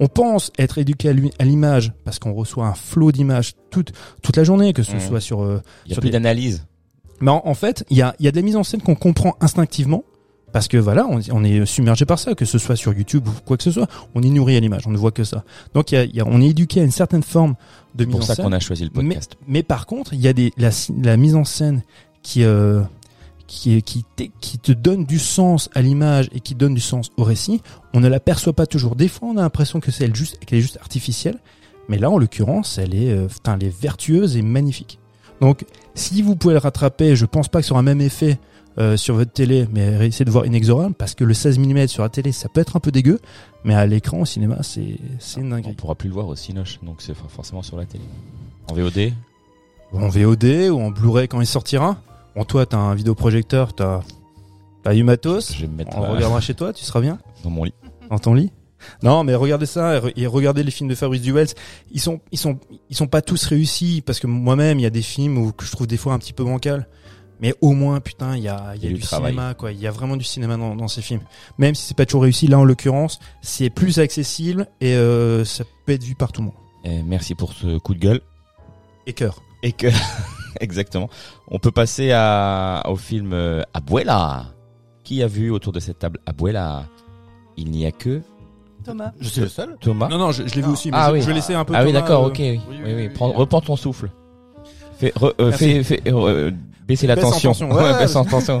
[0.00, 3.92] On pense être éduqué à l'image parce qu'on reçoit un flot d'images toute,
[4.22, 5.00] toute la journée, que ce Mhm.
[5.00, 5.42] soit sur...
[5.42, 6.66] euh, Il y a sur plus des- d'analyse.
[7.20, 8.94] Mais en, en fait, il y a, il y a des mises en scène qu'on
[8.94, 10.02] comprend instinctivement.
[10.52, 13.30] Parce que voilà, on, on est submergé par ça, que ce soit sur YouTube ou
[13.46, 13.86] quoi que ce soit,
[14.16, 15.44] on est nourri à l'image, on ne voit que ça.
[15.74, 17.54] Donc y a, il y a- on est éduqué à une certaine forme
[17.94, 18.46] de C'est mise pour en ça scène.
[18.46, 19.36] qu'on a choisi le podcast.
[19.46, 20.70] Mais par contre, il y a des la,
[21.04, 21.82] la mise en scène
[22.24, 22.80] qui euh,
[23.50, 27.10] qui qui, t'est- qui te donne du sens à l'image et qui donne du sens
[27.16, 27.60] au récit.
[27.94, 28.94] On ne l'aperçoit pas toujours.
[28.96, 31.38] Des fois, on a l'impression que c'est elle juste qu'elle est juste artificielle,
[31.88, 34.98] mais là, en l'occurrence, elle est euh, putain, elle est vertueuse et magnifique.
[35.40, 38.38] Donc, si vous pouvez le rattraper, je pense pas que aura un même effet
[38.78, 42.02] euh, sur votre télé, mais essayez de voir inexorable parce que le 16 mm sur
[42.04, 43.18] la télé, ça peut être un peu dégueu,
[43.64, 45.72] mais à l'écran au cinéma, c'est c'est une On dinguerie.
[45.74, 48.04] pourra plus le voir au Cinoche, donc c'est for- forcément sur la télé.
[48.70, 49.12] En VOD,
[49.92, 52.00] en VOD ou en Blu-ray quand il sortira?
[52.36, 54.00] Bon, toi, t'as un vidéoprojecteur, t'as
[54.82, 55.52] t'as du matos.
[55.54, 57.74] Je vais me mettre On regardera chez toi, tu seras bien dans mon lit.
[58.08, 58.50] dans ton lit.
[59.02, 61.48] Non, mais regardez ça et re- et regardez les films de Fabrice Duels.
[61.90, 62.58] Ils sont, ils sont,
[62.88, 65.66] ils sont pas tous réussis parce que moi-même, il y a des films où que
[65.66, 66.88] je trouve des fois un petit peu bancal.
[67.42, 69.72] Mais au moins, putain, il y a, il y a du cinéma, quoi.
[69.72, 71.20] Il y a vraiment du cinéma dans, dans ces films.
[71.58, 75.64] Même si c'est pas toujours réussi, là, en l'occurrence, c'est plus accessible et euh, ça
[75.86, 76.56] peut être vu par tout le monde.
[76.84, 78.20] Et merci pour ce coup de gueule.
[79.06, 79.42] Et cœur.
[79.62, 79.86] Et que,
[80.60, 81.08] exactement.
[81.48, 84.46] On peut passer à, au film euh, Abuela.
[85.04, 86.84] Qui a vu autour de cette table Abuela?
[87.56, 88.20] Il n'y a que
[88.84, 89.12] Thomas.
[89.20, 89.76] Je suis le seul.
[89.80, 90.08] Thomas.
[90.08, 91.20] Non, non, je, je l'ai vu aussi, mais Ah je, oui.
[91.22, 91.74] je vais laisser un peu.
[91.76, 92.38] ah oui, d'accord, euh, ok.
[92.38, 92.94] Oui, oui, oui, oui, oui.
[92.94, 93.08] oui.
[93.10, 94.10] Prends- reprends ton souffle.
[94.98, 96.50] Fais, re- euh, fais, fais, euh,
[96.86, 97.50] baisser la Baisse en tension.
[97.50, 97.70] tension.
[97.72, 98.60] Ouais, Ouais, baisse en tension.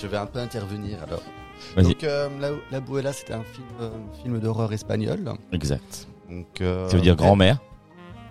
[0.00, 1.22] Je vais un peu intervenir alors.
[1.76, 1.84] Vas-y.
[1.86, 3.90] Donc euh, la, la Buela, c'était un film, euh,
[4.22, 5.18] film d'horreur espagnol.
[5.52, 6.06] Exact.
[6.30, 7.58] Donc, euh, Ça veut dire grand-mère.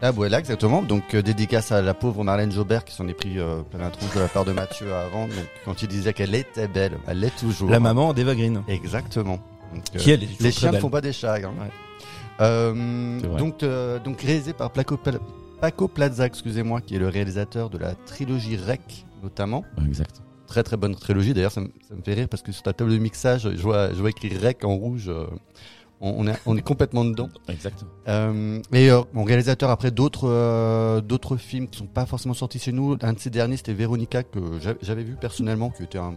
[0.02, 0.82] La Buela, exactement.
[0.84, 3.90] Donc euh, dédicace à la pauvre Marlène Jobert qui s'en est pris euh, plein la
[3.90, 5.24] tronche de la part de Mathieu avant.
[5.28, 5.34] Donc
[5.66, 7.70] quand il disait qu'elle était belle, elle l'est toujours.
[7.70, 8.62] La maman d'Eva Green.
[8.68, 9.40] Exactement.
[9.74, 11.36] Donc, euh, Qui elle est toujours les chiens ne font pas des chats.
[11.38, 11.52] hein.
[12.40, 15.00] Euh, donc, euh, donc réalisé par Placo,
[15.60, 19.66] Paco Plaza, excusez-moi, qui est le réalisateur de la trilogie Rec notamment.
[19.86, 20.22] Exact.
[20.46, 21.34] Très très bonne trilogie.
[21.34, 23.62] D'ailleurs, ça, me- ça me fait rire parce que sur ta table de mixage, je
[23.64, 25.12] vois, je vois écrit Rec en rouge.
[26.02, 27.30] On, est, on est complètement dedans.
[27.50, 27.90] Exactement.
[28.08, 32.60] Euh, et euh, mon réalisateur après d'autres euh, d'autres films qui sont pas forcément sortis
[32.60, 32.98] chez nous.
[33.02, 36.16] Un de ces derniers c'était Véronica que j'a- j'avais vu personnellement, qui était un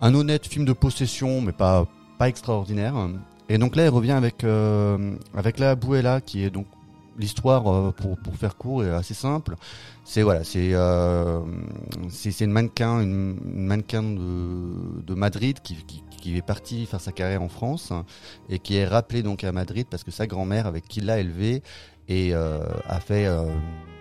[0.00, 1.86] un honnête film de possession, mais pas
[2.18, 2.94] pas extraordinaire.
[3.48, 6.66] Et donc là, il revient avec euh, avec la Buella, qui est donc
[7.18, 9.56] l'histoire euh, pour pour faire court est assez simple.
[10.04, 11.40] C'est voilà, c'est euh,
[12.10, 17.00] c'est une mannequin, une, une mannequin de de Madrid qui, qui qui est partie faire
[17.00, 17.92] sa carrière en France
[18.48, 21.62] et qui est rappelée donc à Madrid parce que sa grand-mère avec qui l'a élevée
[22.08, 23.44] et euh, a fait euh,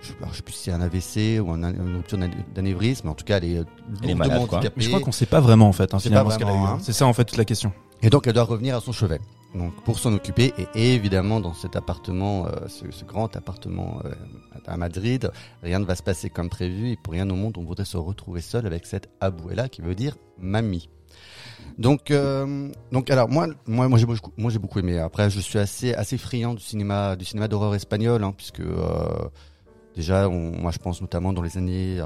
[0.02, 3.16] je, sais plus si c'est un AVC ou un, une rupture d'ané- d'anévrisme, mais en
[3.16, 3.66] tout cas elle est Elle est
[4.14, 4.58] lourdement malade, quoi.
[4.58, 4.74] handicapée.
[4.78, 6.50] Mais je crois qu'on sait pas vraiment en fait, hein, C'est finalement, pas ce qu'elle
[6.50, 6.58] a eu.
[6.58, 6.66] hein.
[6.76, 6.80] hein.
[6.82, 7.72] C'est ça en fait toute la question.
[8.02, 9.22] Et donc elle doit revenir à son chevet.
[9.56, 14.12] Donc pour s'en occuper et évidemment dans cet appartement, euh, ce, grand appartement euh,
[14.66, 15.32] à Madrid,
[15.62, 17.98] rien ne va se passer comme prévu et pour rien au monde on voudrait se
[17.98, 20.90] retrouver seul avec cette abuela qui veut dire mamie.
[21.78, 24.98] Donc euh, donc alors moi moi moi j'ai beaucoup moi j'ai beaucoup aimé.
[24.98, 28.64] Après je suis assez assez friand du cinéma du cinéma d'horreur espagnol hein, puisque
[29.96, 32.04] déjà moi je pense notamment dans les années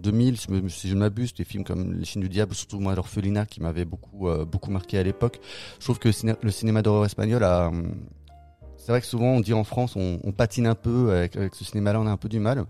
[0.00, 0.36] 2000
[0.68, 3.60] si, je ne m'abuse des films comme Les Chines du Diable surtout moi l'orphelinat qui
[3.60, 5.40] m'avait beaucoup euh, beaucoup marqué à l'époque.
[5.78, 7.94] Je trouve que le ciné- le cinéma d'horreur espagnol a hum,
[8.76, 12.00] c'est vrai que souvent on dit en France on, patine un peu avec, ce cinéma-là
[12.00, 12.64] on a un peu du mal.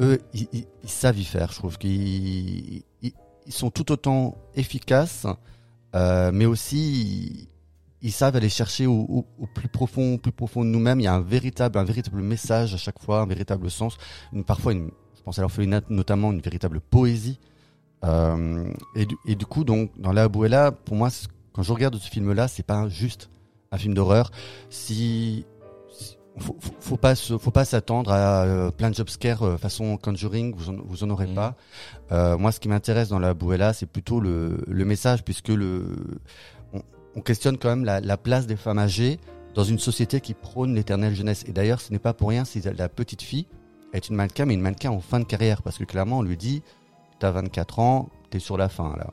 [0.00, 1.52] Eux ils, savent y faire.
[1.52, 3.12] Je trouve qu'ils ils,
[3.48, 5.26] ils sont tout autant efficaces,
[5.96, 7.48] euh, mais aussi
[8.02, 9.24] ils, savent aller chercher au,
[9.54, 11.00] plus profond, plus profond de nous-mêmes.
[11.00, 13.96] Il y a un véritable, un véritable message à chaque fois, un véritable sens.
[14.46, 14.90] Parfois, une,
[15.28, 17.38] pense à l'orphelinat notamment, une véritable poésie.
[18.02, 18.64] Euh,
[18.96, 21.10] et, du, et du coup, donc, dans La Abuela, pour moi,
[21.52, 23.28] quand je regarde ce film-là, c'est pas juste
[23.70, 24.30] un film d'horreur.
[24.70, 25.44] Si,
[25.90, 29.56] si- faut, faut, faut pas se, faut pas s'attendre à euh, plein de jumpscares euh,
[29.58, 31.34] façon Conjuring, vous en, vous en aurez Mhm.
[31.34, 31.56] pas.
[32.12, 35.94] Euh, moi, ce qui m'intéresse dans La Abuela, c'est plutôt le, le message, puisque le,
[36.72, 36.80] on,
[37.16, 39.20] on questionne quand même la, la place des femmes âgées
[39.54, 41.44] dans une société qui prône l'éternelle jeunesse.
[41.46, 43.46] Et d'ailleurs, ce n'est pas pour rien si la petite fille
[43.92, 46.36] est une mannequin, mais une mannequin en fin de carrière, parce que clairement, on lui
[46.36, 46.62] dit,
[47.18, 49.08] t'as 24 ans, t'es sur la fin, là.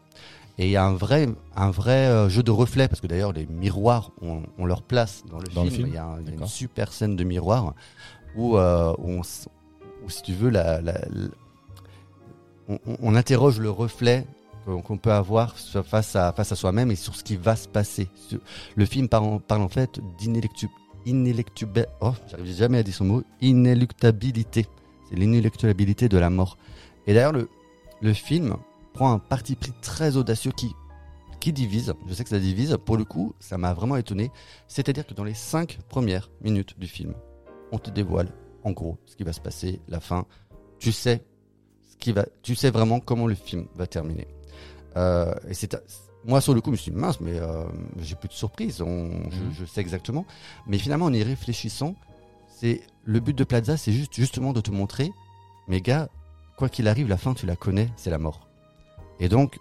[0.58, 3.34] Et il y a un vrai, un vrai euh, jeu de reflets, parce que d'ailleurs,
[3.34, 5.88] les miroirs ont, ont leur place dans le Dans le film.
[5.90, 7.74] Il y a, un- il y a une super scène de miroir
[8.38, 11.28] où, euh, où on, où, si tu veux, la, la- la-
[13.02, 14.26] on, interroge le reflet
[14.66, 18.08] qu'on peut avoir face à, face à soi-même et sur ce qui va se passer.
[18.76, 20.00] Le film parle, en- parle en fait
[21.06, 24.68] inélectube- oh, j'arrive jamais à dire son mot, inéluctabilité.
[25.10, 26.58] C'est l'inéluctabilité de la mort.
[27.08, 27.50] Et d'ailleurs, le,
[28.02, 28.56] le film
[28.94, 30.74] prend un parti pris très audacieux qui,
[31.40, 31.94] qui divise.
[32.08, 32.78] Je sais que ça divise.
[32.86, 34.32] Pour le coup, ça m'a vraiment étonné.
[34.68, 37.14] C'est-à-dire que dans les cinq premières minutes du film,
[37.72, 38.30] on te dévoile,
[38.64, 40.26] en gros, ce qui va se passer, la fin.
[40.80, 41.24] Tu sais
[41.90, 44.28] ce qui va, tu sais vraiment comment le film va terminer.
[44.98, 45.76] Euh, et c'est,
[46.28, 47.64] moi, sur le coup, je me suis dit, mince, mais euh,
[48.02, 48.82] j'ai plus de surprise.
[48.82, 49.54] On, je, Mhm.
[49.60, 50.26] je sais exactement.
[50.68, 51.96] Mais finalement, en y réfléchissant,
[52.48, 55.12] c'est le but de Plaza, c'est juste justement de te montrer,
[55.68, 56.10] mais gars,
[56.58, 58.48] quoi qu'il arrive, la fin, tu la connais, c'est la mort.
[59.20, 59.60] Et donc,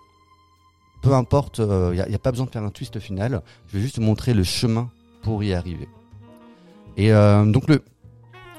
[1.03, 3.43] peu importe, il n'y a, y a pas besoin de faire un twist final.
[3.69, 4.91] Je vais juste te montrer le chemin
[5.23, 5.89] pour y arriver.
[6.97, 7.83] Et euh, donc le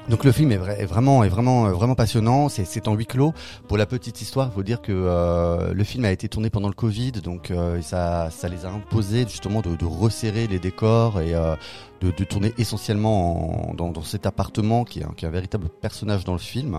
[0.08, 2.48] Donc le film est, vrai- est vraiment est vraiment euh, vraiment passionnant.
[2.48, 3.34] C'est en huis clos.
[3.66, 6.74] Pour la petite histoire, faut dire que euh, le film a été tourné pendant le
[6.74, 11.34] Covid, donc euh, ça ça les a imposé justement de, de resserrer les décors et
[11.34, 11.56] euh,
[12.02, 15.32] de, de tourner essentiellement en- dans, dans cet appartement qui est, un, qui est un
[15.32, 16.78] véritable personnage dans le film.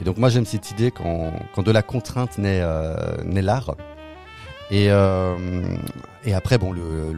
[0.00, 3.76] Et donc moi j'aime cette idée quand quand de la contrainte naît euh, naît l'art.
[4.74, 5.36] Et, euh,
[6.24, 7.14] et après, bon, le,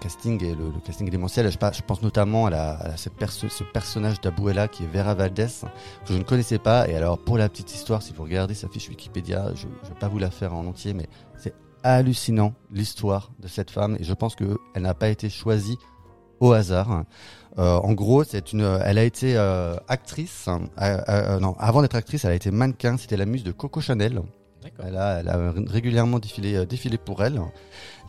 [0.00, 1.50] casting et le, casting est démentiel.
[1.50, 5.48] Je, pense notamment à, cette perso- ce personnage d'Abuela qui est Vera Valdez,
[6.06, 6.88] que je ne connaissais pas.
[6.88, 9.98] Et alors, pour la petite histoire, si vous regardez sa fiche Wikipédia, je ne vais
[9.98, 11.52] pas vous la faire en entier, mais c'est
[11.82, 13.96] hallucinant l'histoire de cette femme.
[13.98, 15.78] Et je pense que elle n'a pas été choisie
[16.38, 17.06] au hasard.
[17.58, 20.48] Euh, en gros, une, elle a été euh, actrice.
[20.78, 22.98] non, avant d'être actrice, elle a été mannequin.
[22.98, 24.22] C'était la muse de Coco Chanel.
[24.84, 27.40] Elle a, régulièrement défilé, euh, pour elle.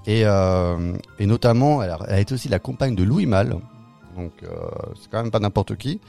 [0.05, 3.57] Et, euh, notamment, elle a, été aussi la compagne de Louis Malle.
[4.15, 4.47] Donc, euh,
[4.99, 5.99] c'est quand même pas n'importe qui.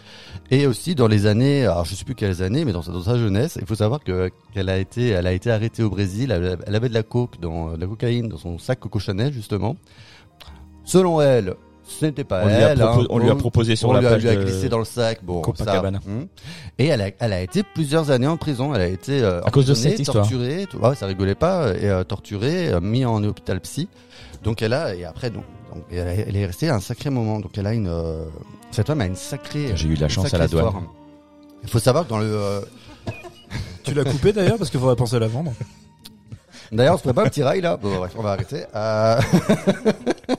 [0.50, 3.58] Et aussi dans les années, alors je sais plus quelles années, mais dans sa, jeunesse,
[3.60, 5.14] il faut savoir que qu'elle a été,
[5.50, 6.30] arrêtée au Brésil.
[6.30, 9.76] Elle, avait de la coke, de la cocaïne dans son sac Coco justement.
[10.84, 11.54] Selon elle,
[11.88, 12.82] ce n'était pas On elle.
[12.82, 12.98] hein.
[13.10, 14.78] on lui a proposé sur on la lui a, page lui a de- glissé dans
[14.78, 15.20] le sac.
[15.22, 15.98] Bon, Copacabana.
[16.04, 16.26] ça, hum.
[16.78, 18.74] Et elle a, elle a été plusieurs années en prison.
[18.74, 20.28] Elle a été euh, À cause de cette histoire.
[20.28, 20.66] torturée.
[20.70, 21.72] tout- ouais, ça rigolait pas.
[21.74, 23.88] Et euh, torturée, euh, mis en hôpital psy.
[24.44, 25.44] Donc elle a et après donc,
[25.74, 27.40] donc elle, a- elle est restée un sacré moment.
[27.40, 28.24] Donc elle a une euh,
[28.70, 29.72] cette femme a une sacrée.
[29.74, 30.66] J'ai eu de la chance à la douane.
[30.66, 30.82] histoire.
[31.64, 32.60] Il faut savoir que dans le euh,
[33.84, 35.52] Tu l'as coupé d'ailleurs parce qu'il faudrait penser à la vendre.
[36.70, 38.64] D'ailleurs, on se ferait pas un petit rail là Bon, bref, on va arrêter.
[38.76, 39.18] Euh...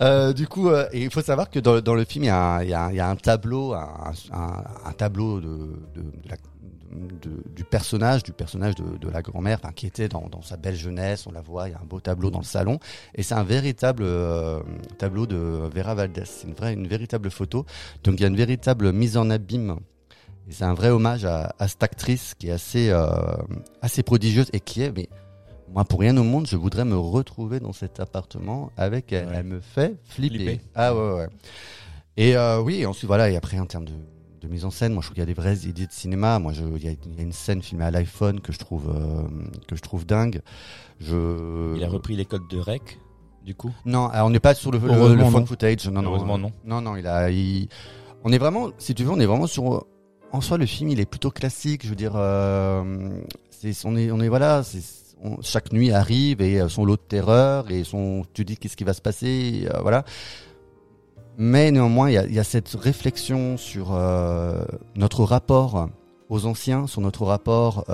[0.00, 3.16] euh, du coup, euh, il faut savoir que dans, le film, il y, a un,
[3.16, 5.76] tableau, un, tableau de,
[7.54, 11.26] du personnage, du personnage de, la grand-mère, qui était dans, sa belle jeunesse.
[11.26, 12.78] On la voit, il y a un beau tableau dans le salon,
[13.14, 14.60] et c'est un véritable euh,
[14.98, 15.36] tableau de
[15.74, 16.24] Vera Valdez.
[16.24, 17.64] C'est une vraie, une véritable photo.
[18.02, 19.78] Donc, il y a une véritable mise en abîme.
[20.46, 22.92] Et c'est un vrai hommage à, cette actrice qui est assez,
[23.80, 24.92] assez prodigieuse et qui est,
[25.74, 29.26] moi, pour rien au monde, je voudrais me retrouver dans cet appartement avec elle.
[29.26, 29.34] Ouais.
[29.38, 30.38] Elle me fait flipper.
[30.38, 30.60] Flipper.
[30.74, 31.28] Ah ouais, ouais.
[32.16, 33.92] Et euh, oui, et ensuite, voilà, et après, en termes de,
[34.40, 36.38] de mise en scène, moi, je trouve qu'il y a des vraies idées de cinéma.
[36.38, 38.88] Moi, il y, a, il y a une scène filmée à l'iPhone que je trouve,
[38.88, 39.22] euh,
[39.66, 40.40] que je trouve dingue.
[41.00, 41.74] Je...
[41.76, 43.00] Il a repris les codes de rec,
[43.44, 43.72] du coup?
[43.84, 45.88] Non, alors, on n'est pas sur le, le, le Heureusement, phone footage.
[45.88, 46.52] Non, Heureusement, non.
[46.64, 46.80] non.
[46.80, 47.30] Non, non, il a.
[47.30, 47.68] il-
[48.22, 49.84] On est vraiment, si tu veux, on est vraiment sur.
[50.30, 51.82] En soi, le film, il est plutôt classique.
[51.84, 53.20] Je veux dire, euh,
[53.50, 54.62] c'est, on est, on est voilà.
[54.62, 54.80] C'est,
[55.42, 58.24] chaque nuit arrive et euh, son lot de terreur et son.
[58.34, 60.04] Tu dis qu'est-ce qui va se passer, euh, voilà.
[61.36, 64.64] Mais néanmoins, il y a, cette réflexion sur euh,
[64.94, 65.88] notre rapport
[66.28, 67.84] aux anciens, sur notre rapport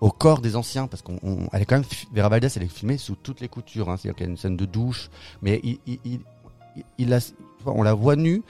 [0.00, 2.68] au corps des anciens, parce qu'on, on- elle est quand même, Vera Valdez, elle est
[2.68, 3.88] filmée sous toutes les coutures.
[3.88, 5.10] Hein, C'est-à-dire qu'il y a une scène de douche,
[5.42, 6.20] mais il,
[7.66, 8.42] on la voit nue,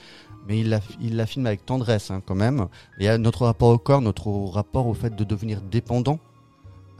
[0.47, 2.69] mais il la, il la filme avec tendresse hein, quand même.
[2.99, 6.19] Et notre rapport au corps, notre rapport au fait de devenir dépendant.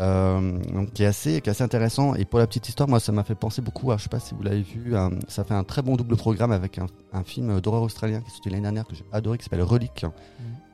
[0.01, 3.01] Euh, donc qui est assez qui est assez intéressant et pour la petite histoire moi
[3.01, 5.43] ça m'a fait penser beaucoup à je sais pas si vous l'avez vu un- ça
[5.43, 8.49] fait un très bon double programme avec un, un film d'horreur australien qui est sorti
[8.49, 10.07] l'année dernière que j'ai adoré qui s'appelle Relique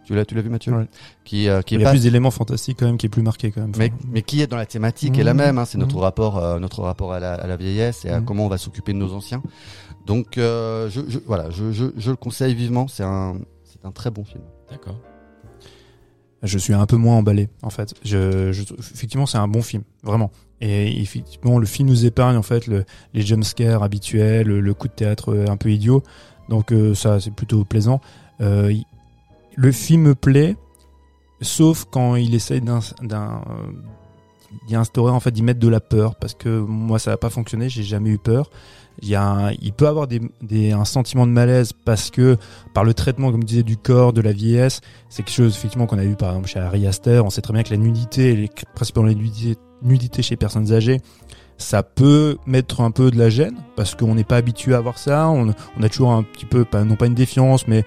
[0.05, 0.87] tu l'as tu l'as vu Mathieu Ouais.
[1.25, 3.09] qui euh, qui est Il y a pas plus d'éléments fantastiques quand même qui est
[3.09, 3.73] plus marqué quand même.
[3.79, 5.39] mais, mais qui est dans la thématique est la Mhm.
[5.41, 5.59] même.
[5.59, 6.03] Hein, c'est notre Mhm.
[6.03, 8.93] rapport, euh, notre rapport à la, à la vieillesse et à comment on va s'occuper
[8.93, 9.43] de nos anciens.
[10.05, 12.87] Donc euh, je, je- voilà, je, je, je le conseille vivement.
[12.89, 14.43] C'est un, c'est un très bon film.
[14.71, 14.97] D'accord.
[16.45, 17.95] Je suis un peu moins emballé en fait.
[18.05, 20.31] Je, je- effectivement, c'est un bon film, vraiment.
[20.61, 24.93] Et effectivement, le film nous épargne en fait le, les jumpscares habituels, le, coup de
[24.93, 26.03] théâtre euh, un peu idiot.
[26.49, 28.01] Donc euh, ça, c'est plutôt plaisant.
[28.41, 28.73] Euh,
[29.57, 30.57] le film me plaît,
[31.41, 36.61] sauf quand il essaye d'y instaurer en fait d'y mettre de la peur, parce que
[36.61, 38.51] moi ça n'a pas fonctionné, j'ai jamais eu peur.
[39.03, 42.37] Il y peut avoir un sentiment de malaise parce que
[42.73, 45.87] par le traitement, comme je disais, du corps, de la vieillesse, c'est quelque chose effectivement
[45.87, 47.25] qu'on a vu par exemple chez Harry Astor.
[47.25, 49.15] On sait très bien que la nudité, principalement la
[49.83, 51.01] nudité, chez les personnes âgées,
[51.59, 54.99] ça peut mettre un peu de la gêne parce qu'on n'est pas habitué à voir
[54.99, 55.29] ça.
[55.29, 57.85] On, a toujours un petit peu, pas, non pas une défiance, mais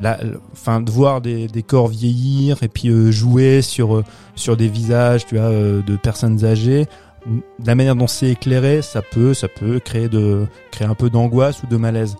[0.00, 0.18] la,
[0.52, 4.04] enfin de voir des, corps vieillir et puis euh, jouer sur euh,
[4.34, 6.86] sur des visages, tu vois, euh, de personnes âgées.
[7.26, 11.10] De la manière dont c'est éclairé, ça peut ça peut créer de créer un peu
[11.10, 12.16] d'angoisse ou de malaise.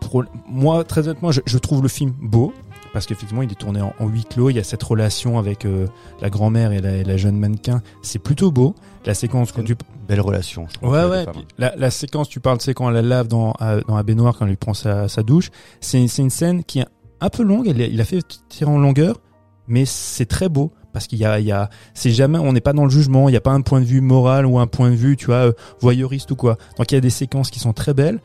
[0.00, 2.52] Pour- moi, très honnêtement, je, je trouve le film beau
[2.92, 4.50] parce qu'effectivement, il est tourné en, en huis clos.
[4.50, 5.88] Il y a cette relation avec euh,
[6.20, 7.82] la grand-mère et la, et la jeune mannequin.
[8.02, 8.74] C'est plutôt beau.
[9.04, 9.74] La séquence quand tu
[10.06, 10.66] Belle relation.
[10.68, 11.24] Je trouve, Ouais, ouais.
[11.58, 14.36] la, la séquence, tu parles, sais, quand elle la lave dans, à- dans la baignoire,
[14.36, 15.50] quand elle lui prend sa, sa douche,
[15.80, 16.86] c'est c'est une scène qui est
[17.20, 18.20] un peu longue, elle, il a fait
[18.50, 19.20] tirer en longueur,
[19.66, 20.70] mais c'est très beau.
[20.94, 23.40] Parce qu'il y a, c'est jamais, on n'est pas dans le jugement, il n'y a
[23.40, 26.30] pas un point de vue moral ou un point de vue, tu vois, euh, voyeuriste
[26.30, 26.56] ou quoi.
[26.78, 28.20] Donc il y a des séquences qui sont très belles.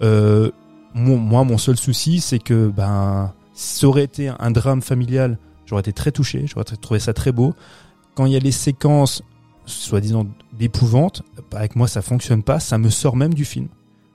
[0.00, 0.50] Euh,
[0.94, 5.38] moi, mon seul souci, c'est que ben, ça aurait été un drame familial.
[5.66, 7.54] J'aurais été très touché, j'aurais trouvé ça très beau.
[8.14, 9.22] Quand il y a les séquences,
[9.66, 12.60] soi-disant d'épouvante, bah, avec moi, ça fonctionne pas.
[12.60, 13.68] Ça me sort même du film.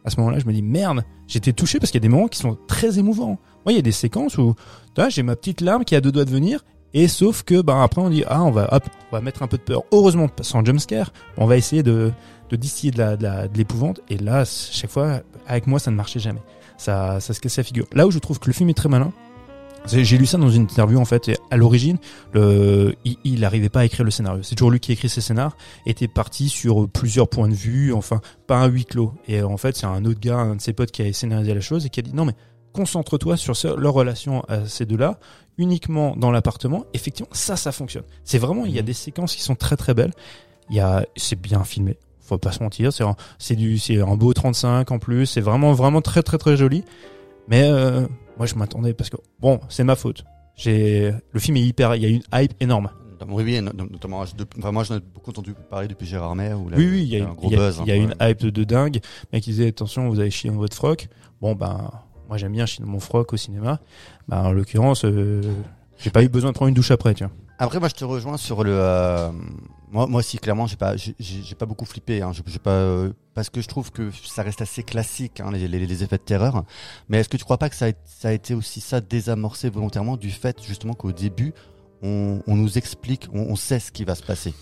[0.06, 2.28] À ce moment-là, je me dis merde, j'étais touché parce qu'il y a des moments
[2.28, 3.38] qui sont très émouvants.
[3.64, 4.56] Moi, il y a des séquences où
[5.10, 6.64] j'ai ma petite larme qui a deux doigts de venir.
[6.94, 9.48] Et sauf que, ben après on dit ah on va hop, on va mettre un
[9.48, 9.84] peu de peur.
[9.92, 12.12] Heureusement sans jumpscare, on va essayer de,
[12.50, 14.02] de distiller de l'épouvante.
[14.10, 16.42] Et là, chaque fois, avec moi, ça ne marchait jamais.
[16.78, 17.86] Ça ça se cassait la figure.
[17.94, 19.14] Là où je trouve que le film est très malin,
[19.88, 21.32] j'ai lu ça dans une interview en fait.
[21.50, 21.98] À l'origine,
[22.36, 24.44] il, n'arrivait pas à écrire le scénario.
[24.44, 25.56] C'est toujours lui qui écrit ses scénars.
[25.86, 29.14] Était parti sur plusieurs points de vue, enfin pas un huis clos.
[29.28, 31.62] Et en fait, c'est un autre gars, un de ses potes qui a scénarisé la
[31.62, 32.36] chose et qui a dit non mais
[32.74, 35.20] concentre-toi sur leur relation à ces deux-là
[35.62, 38.04] uniquement dans l'appartement, effectivement, ça, ça fonctionne.
[38.24, 40.12] C'est vraiment, il y a des séquences qui sont très très belles.
[40.70, 41.98] Il y a, c'est bien filmé.
[42.20, 42.92] Faut pas se mentir.
[42.94, 45.26] C'est un, c'est du, c'est un beau 35 en plus.
[45.26, 46.84] C'est vraiment vraiment très très très joli.
[47.48, 48.08] Mais euh,
[48.38, 50.24] moi, je m'attendais parce que bon, c'est ma faute.
[50.56, 52.90] J'ai, le film est hyper, il y a une hype énorme.
[53.30, 54.24] Oui, oui, no- notamment,
[54.58, 56.60] enfin, moi j'en ai beaucoup entendu parler depuis Gérard Maire.
[56.60, 57.82] Où là, oui, oui, il y a, un une- gros il y a- buzz.
[57.84, 58.32] il y a hein, une ouais.
[58.32, 59.00] hype de, de dingue.
[59.32, 61.08] Mec, il disait attention, vous avez chié dans votre froc.
[61.40, 61.92] Bon ben,
[62.32, 63.82] moi j'aime bien dans mon froc au cinéma.
[64.30, 65.42] Ben, en l'occurrence, euh,
[66.00, 67.34] j'ai pas eu besoin de prendre une douche après, tu vois.
[67.60, 68.72] Après, moi, je te rejoins sur le.
[68.74, 69.32] euh,
[69.92, 72.22] moi, moi aussi, clairement, j'ai pas, j'ai- j'ai j'ai pas beaucoup flippé.
[72.22, 75.52] Hein, j'ai j'ai pas euh, parce que je trouve que ça reste assez classique, hein,
[75.52, 76.64] les, les, les effets de terreur.
[77.10, 79.70] Mais est-ce que tu crois pas que ça a, ça a été aussi ça désamorcé
[79.70, 81.54] volontairement du fait justement qu'au début,
[82.02, 84.54] on, on nous explique, on, on sait ce qui va se passer?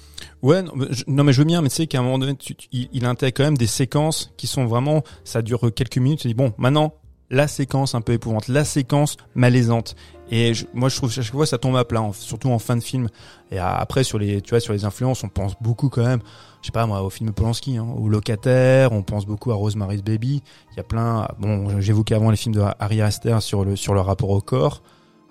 [0.41, 2.17] Ouais, non mais, je, non, mais je veux bien, mais tu sais qu'à un moment
[2.19, 5.71] donné, tu- tu- il, il intègre quand même des séquences qui sont vraiment, ça dure
[5.73, 6.19] quelques minutes.
[6.21, 6.95] Tu dis bon, maintenant
[7.29, 9.95] la séquence un peu épouvante, la séquence malaisante.
[10.31, 12.75] Et je- moi, je trouve que chaque fois ça tombe à plat, surtout en fin
[12.75, 13.07] de film.
[13.51, 16.21] Et après sur les, tu vois, sur les influences, on pense beaucoup quand même.
[16.61, 18.91] Je sais pas moi, au film Polanski, hein, au Locataire.
[18.91, 20.41] On pense beaucoup à Rosemary's Baby.
[20.71, 21.27] Il y a plein.
[21.39, 24.81] Bon, j'évoquais avant les films de Harry Astor sur le sur le rapport au corps.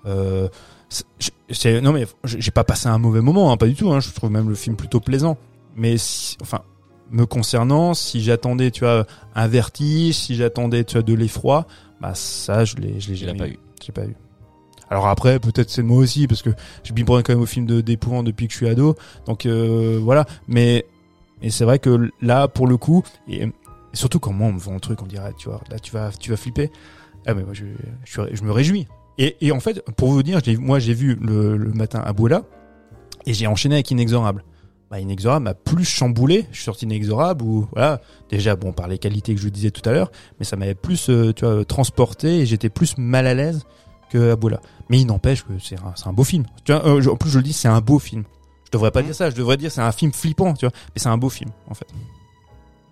[0.05, 0.47] Euh,
[1.51, 3.91] c'est non mais j'ai pas passé un mauvais moment, hein, pas du tout.
[3.91, 5.37] Hein, je trouve même le film plutôt plaisant.
[5.75, 6.61] Mais si, enfin,
[7.11, 9.05] me concernant, si j'attendais, tu vois,
[9.35, 11.67] un vertige, si j'attendais, tu vois, de l'effroi,
[12.01, 13.59] bah ça, je l'ai, je l'ai jamais pas eu.
[13.83, 14.15] J'ai pas eu.
[14.89, 16.49] Alors après, peut-être c'est moi aussi, parce que
[16.83, 18.95] je prends quand même au film de d'épouvante depuis que je suis ado.
[19.25, 20.25] Donc euh, voilà.
[20.47, 20.85] Mais
[21.41, 23.51] mais c'est vrai que là, pour le coup, et, et
[23.93, 26.11] surtout quand moi on me vend un truc, on dirait, tu vois, là tu vas
[26.11, 26.71] tu vas flipper.
[27.27, 27.65] Ah mais moi je
[28.05, 28.87] je, je me réjouis.
[29.17, 32.43] Et, et en fait, pour vous dire, moi j'ai vu le, le matin à Bouela
[33.25, 34.43] et j'ai enchaîné avec Inexorable.
[34.89, 36.45] Bah, Inexorable m'a plus chamboulé.
[36.51, 39.69] Je suis sorti d'Inexorable où, voilà, déjà, bon, par les qualités que je vous disais
[39.71, 43.27] tout à l'heure, mais ça m'avait plus, euh, tu vois, transporté et j'étais plus mal
[43.27, 43.63] à l'aise
[44.09, 44.61] que Abuela.
[44.89, 46.45] Mais il n'empêche que c'est un, c'est un beau film.
[46.63, 48.23] Tu vois, euh, je- en plus, je le dis, c'est un beau film.
[48.65, 49.05] Je devrais pas Mhm.
[49.07, 51.29] dire ça, je devrais dire c'est un film flippant, tu vois, mais c'est un beau
[51.29, 51.87] film, en fait.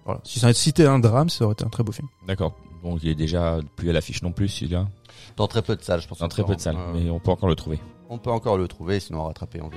[0.06, 0.22] Voilà.
[0.24, 2.08] Si c'était un drame, ça aurait été un très beau film.
[2.28, 2.54] D'accord.
[2.84, 4.88] Donc il est déjà plus à l'affiche non plus celui-là?
[5.36, 6.20] Dans très peu de salles, je pense.
[6.20, 6.92] Dans très peu de salles, hein.
[6.94, 7.80] mais on peut encore le trouver.
[8.10, 9.74] On peut encore le trouver, sinon rattraper en VOD.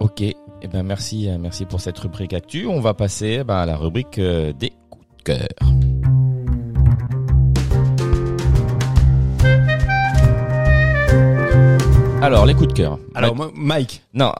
[0.00, 0.34] Ok, eh
[0.72, 2.66] ben merci, euh, merci pour cette rubrique actu.
[2.66, 5.48] On va passer ben, à la rubrique euh, des coups de cœur.
[12.20, 12.98] Alors les coups de cœur.
[13.14, 14.32] Alors, Mike- moi, Mike, non.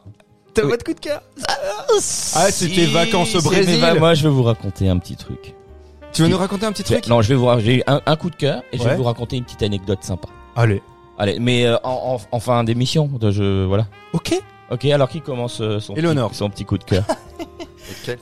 [0.54, 0.70] t'as Oui.
[0.70, 1.22] pas de coup de cœur?
[1.48, 3.80] Ah, c'était vacances au Brésil.
[3.80, 5.54] bah, moi, je vais vous raconter un petit truc.
[6.12, 7.06] Tu veux nous raconter un petit truc?
[7.08, 8.90] Non, je vais vous, j'ai un, un coup de cœur et je Ouais.
[8.90, 10.28] vais vous raconter une petite anecdote sympa.
[10.56, 10.82] Allez.
[11.18, 13.86] Allez, mais euh, en, en, en fin d'émission, de je voilà.
[14.12, 14.40] Ok.
[14.72, 16.30] Ok, alors qui commence euh, son, Eleonore.
[16.30, 17.04] petit, son petit coup de cœur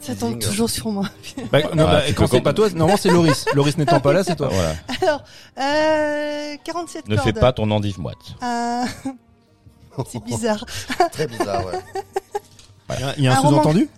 [0.00, 1.04] Ça tombe toujours sur moi.
[1.52, 3.44] Bah, non, Ah, bah, tu quand c'est pas toi, normalement c'est Loris.
[3.54, 4.48] Loris n'étant pas là, c'est toi.
[4.50, 4.74] Voilà.
[5.00, 5.22] Alors,
[5.60, 7.26] euh, 47 Ne cordes.
[7.28, 8.18] fais pas ton endive moite.
[8.42, 8.82] Euh,
[10.10, 10.64] c'est bizarre.
[11.12, 11.72] Très bizarre, ouais.
[12.98, 13.50] Il y a- il y a un Un roman.
[13.62, 13.88] sous-entendu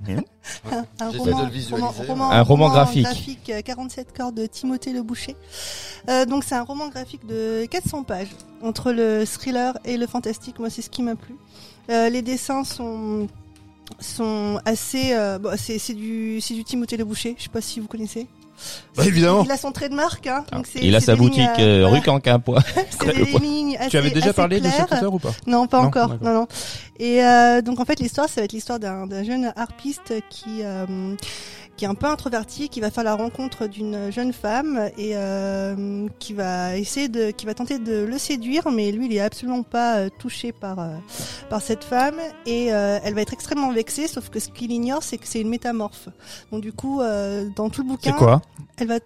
[0.70, 2.28] Un J'essaie de le visualiser, moi.
[2.34, 3.06] Un roman graphique.
[3.48, 5.36] euh, 47 cordes de Timothée Le Boucher.
[6.10, 8.28] Euh, donc c'est un roman graphique de 400 pages
[8.62, 10.58] entre le thriller et le fantastique.
[10.58, 11.34] Moi c'est ce qui m'a plu.
[11.90, 13.26] Euh, les dessins sont
[13.98, 17.34] sont assez euh, bon, c'est c'est du c'est du Timothée Le Boucher.
[17.38, 18.26] Je sais pas si vous connaissez.
[18.96, 19.42] Bah, évidemment.
[19.44, 20.26] Il a son trait de marque.
[20.26, 21.96] Hein, donc c'est- Il a sa boutique euh, euh, voilà.
[21.96, 22.60] rue.
[23.00, 25.32] C'est des lignes assez, Tu avais déjà parlé de cet auteur ou pas?
[25.46, 26.16] Non, pas Non encore.
[26.20, 26.46] Non, non.
[27.00, 30.60] Et euh, donc en fait, l'histoire, ça va être l'histoire d'un d'un jeune harpiste qui
[30.62, 30.86] euh,
[31.76, 36.06] qui est un peu introverti, qui va faire la rencontre d'une jeune femme et euh,
[36.18, 39.62] qui va essayer de, qui va tenter de le séduire, mais lui, il est absolument
[39.62, 40.96] pas euh, touché par euh,
[41.48, 42.16] par cette femme
[42.46, 44.06] et euh, elle va être extrêmement vexée.
[44.08, 46.08] Sauf que ce qu'il ignore, c'est que c'est une métamorphe.
[46.50, 48.42] Donc du coup, euh, dans tout le bouquin, C'est quoi?
[48.76, 48.98] elle va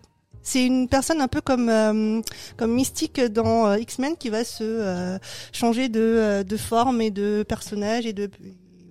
[0.43, 2.21] c'est une personne un peu comme euh,
[2.57, 5.19] comme mystique dans euh, X-Men qui va se euh,
[5.53, 8.31] changer de euh, de forme et de personnage et de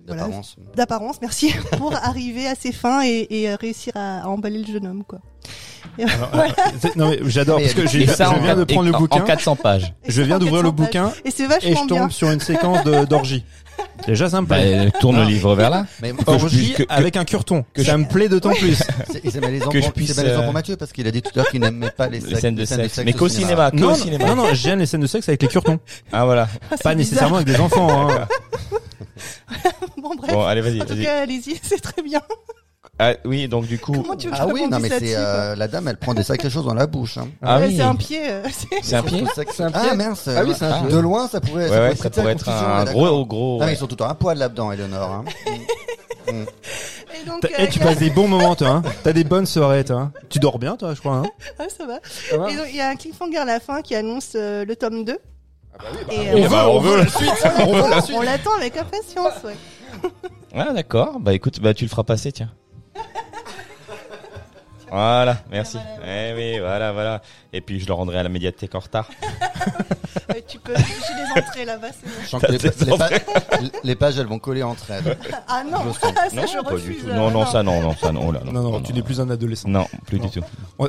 [0.06, 0.56] voilà, D'apparence.
[0.76, 4.66] d'apparence, merci, pour arriver à ses fins et, et euh, réussir à, à emballer le
[4.72, 5.18] jeune homme, quoi.
[6.32, 6.54] Voilà.
[6.80, 8.98] C'est- Non mais j'adore parce que Et ça, je en- viens de et- prendre le
[8.98, 9.20] bouquin.
[9.22, 9.94] En 400 pages.
[10.06, 10.86] Je viens en d'ouvrir le 400 pages.
[10.86, 11.86] bouquin Et c'est et je bien.
[11.86, 13.44] tombe sur une séquence de- d'orgie.
[14.06, 14.56] Déjà me Bah,
[15.00, 15.86] tourne le livre vers là.
[16.02, 17.64] Mais Que je Orgie que- que- avec un cureton.
[17.72, 18.74] que ça je- me plaît d'autant plus.
[19.12, 21.22] c'est c'est malaisant Que je puisse, c'est malaisant euh, pour Mathieu parce qu'il a dit
[21.22, 23.00] tout à l'heure qu'il n'aimait pas les, scènes de sexe.
[23.04, 24.24] Mais qu'au au cinéma, Non, non, cinéma.
[24.26, 25.78] non, non, j'aime les scènes de sexe avec les curetons.
[26.12, 26.48] Ah voilà.
[26.52, 26.96] Ah, Pas bizarre.
[26.96, 28.08] nécessairement avec des enfants.
[29.96, 30.32] Bon, bref.
[30.32, 32.20] Bon, allez, vas-y, en tout cas, allez-y, c'est très bien.
[32.98, 35.14] Ah, oui, donc du coup, Comment tu veux que je Ah oui, non mais c'est
[35.16, 37.18] euh, la dame, elle prend des sacrées choses dans la bouche.
[37.18, 37.28] Hein.
[37.42, 38.20] ah Ouais, oui, C'est un pied.
[38.22, 39.22] euh, c'est- c'est un pied.
[39.22, 40.28] Un Ah mince.
[40.28, 40.92] Ah oui, c'est un pied.
[40.94, 41.68] De loin, ça pourrait.
[41.68, 43.58] Ouais, ouais, ça prêter à pourrait être un ouais, gros, gros.
[43.60, 43.74] Ah, mais ouais.
[43.74, 45.10] ils sont tout un poil là-dedans, Eleonore.
[45.10, 45.24] Hein.
[46.28, 48.68] Et donc, euh, eh, tu a- passes des bons moments, toi.
[48.68, 48.82] Hein.
[49.02, 49.96] T'as des bonnes soirées, toi.
[49.96, 50.12] hein.
[50.28, 51.16] Tu dors bien, toi, je crois.
[51.16, 51.26] Hein.
[51.58, 51.98] Ah, ça va.
[52.30, 54.64] Ça va Et donc, il y a un cliffhanger à la fin qui annonce euh,
[54.64, 55.18] le tome 2.
[55.78, 57.30] Ah bah Et, On euh, va- on veut la suite.
[57.66, 58.16] On veut la suite.
[58.18, 59.56] on l'attend avec impatience, ouais.
[60.54, 61.18] Ah d'accord.
[61.20, 62.50] Bah écoute, bah tu le feras passer, tiens.
[64.90, 65.78] Voilà, merci.
[66.06, 67.22] Eh oui, voilà, voilà.
[67.52, 69.08] Et puis je le rendrai à la médiathèque en retard.
[70.48, 72.12] Tu peux, j'ai les entrées là-bas, c'est bon.
[72.22, 73.08] Je sens que les, T'as des les pa-
[73.84, 75.16] les pages, elles vont coller entre elles.
[75.48, 76.52] Ah non, Je ça sens.
[76.52, 76.96] je pas refuse.
[76.98, 77.08] du tout.
[77.08, 78.26] euh, Non, non, ça, non, non, ça, non.
[78.28, 79.68] Oh là, non, Non, non, tu n'es plus un adolescent.
[79.68, 80.26] Non, plus Non.
[80.26, 80.46] du tout.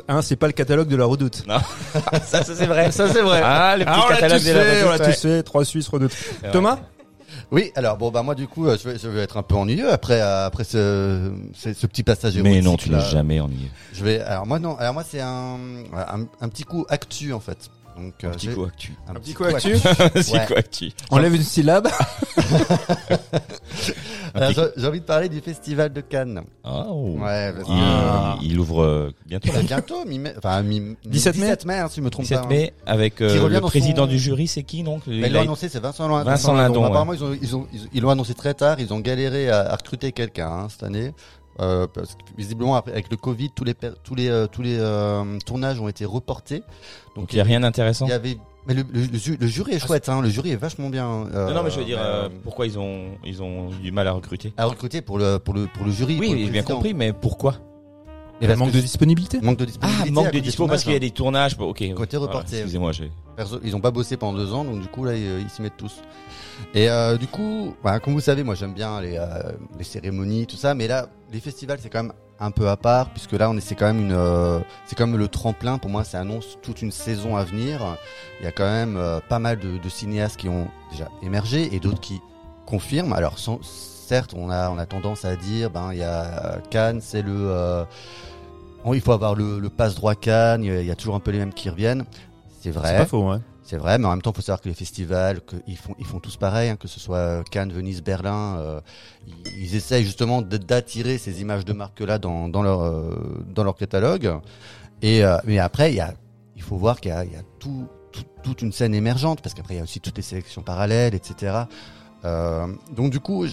[0.08, 1.44] Hein, c'est pas le catalogue de la redoute.
[2.24, 2.92] ça, ça c'est vrai.
[2.92, 3.42] Ça c'est vrai.
[3.44, 5.44] Ah, le petit Ah, catalogue de la fait, on l'a Redoute, tous fait.
[5.44, 6.14] Trois Suisses redoute.
[6.52, 6.78] Thomas
[7.52, 9.56] Oui, alors bon bah moi du coup, euh, je vais, je vais être un peu
[9.56, 13.72] ennuyeux après euh, après ce ce, ce petit passage Mais non, tu n'es jamais ennuyé.
[13.94, 15.58] Je vais alors moi non, alors moi c'est un,
[15.96, 17.70] un un petit coup actu en fait.
[17.98, 18.94] Donc euh, Un petit coup actu.
[19.08, 19.76] un petit coup actu.
[20.22, 20.46] C'est Ouais.
[20.46, 21.88] quoi actu Enlève une syllabe.
[24.38, 26.42] Alors, j'ai- envie de parler du festival de Cannes.
[26.64, 27.16] Oh.
[27.20, 28.38] Ouais, parce que, Il, Ah.
[28.42, 29.62] il ouvre euh, bientôt là.
[29.62, 32.46] bientôt, mi-mai, enfin mi 17 mai 17 mai, hein, si je me trompe 17 pas.
[32.46, 32.48] hein.
[32.50, 35.42] mai avec euh, le président son- du jury, c'est qui donc Mais Il ils l'ont
[35.42, 36.24] annoncé, c'est Vincent Lindon.
[36.30, 36.88] Vincent Lindon, ouais.
[36.88, 38.80] Apparemment, ils ont, ils ont, ils, l'ont annoncé très tard.
[38.80, 41.14] Ils ont galéré à, à recruter quelqu'un hein, cette année.
[41.60, 43.74] Euh, parce que visiblement avec le Covid, tous les
[44.04, 46.62] tous les euh, tous les euh, tournages ont été reportés.
[47.16, 48.06] Donc il y a rien d'intéressant.
[48.06, 48.38] Il y avait,
[48.68, 50.22] mais le, le, le ju- le jury est chouette, hein.
[50.22, 51.08] Le jury est vachement bien.
[51.34, 53.82] euh, Non, non, mais je veux dire, euh, euh, pourquoi ils ont, ils ont eu
[53.84, 56.18] du mal à recruter à recruter pour le pour le pour le jury.
[56.20, 57.56] Oui, j'ai bien compris, mais pourquoi
[58.42, 59.40] Et manque que de disponibilité.
[59.42, 60.10] manque de Ah, disponibilité.
[60.10, 61.00] à manque de dispo parce qu'il y a hein.
[61.00, 61.58] des tournages.
[61.58, 61.84] Bon, ok.
[61.96, 62.42] Côté Voilà.
[62.42, 63.12] Excusez-moi, j'ai.
[63.64, 65.78] Ils ont pas bossé pendant deux ans, donc du coup là ils ils s'y mettent
[65.78, 66.02] tous.
[66.74, 69.26] Et euh, du coup, bah, comme vous savez, moi j'aime bien les, euh,
[69.78, 73.10] les cérémonies, tout ça, mais là les festivals c'est quand même un peu à part
[73.10, 76.04] puisque là on est c'est quand même une euh, c'est même le tremplin pour moi,
[76.04, 77.80] ça annonce toute une saison à venir.
[78.40, 81.80] Il y a quand même euh, pas mal de, cinéastes qui ont déjà émergé et
[81.80, 82.22] d'autres qui
[82.66, 83.14] confirment.
[83.14, 87.22] Alors certes, on a on a tendance à dire ben il y a Cannes, c'est
[87.22, 87.84] le euh,
[88.94, 91.16] il faut avoir le, le passe droit Cannes, il y a- il y a toujours
[91.16, 92.06] un peu les mêmes qui reviennent.
[92.62, 92.90] C'est vrai.
[92.90, 93.38] C'est pas faux, ouais.
[93.70, 95.94] C'est vrai, mais en même temps, il faut savoir que les festivals, que ils font,
[96.00, 98.80] ils font tous pareil, hein, que ce soit Cannes, Venise, Berlin, euh,
[99.58, 104.40] ils, essayent justement d'attirer ces images de marque-là dans, leur euh, dans leur catalogue.
[105.02, 106.14] Et euh, mais après, il y a,
[106.56, 107.26] il faut voir qu'il y a,
[107.60, 110.62] tout, tout- toute une scène émergente, parce qu'après il y a aussi toutes les sélections
[110.62, 111.64] parallèles, etc.
[112.24, 113.46] Euh, donc du coup,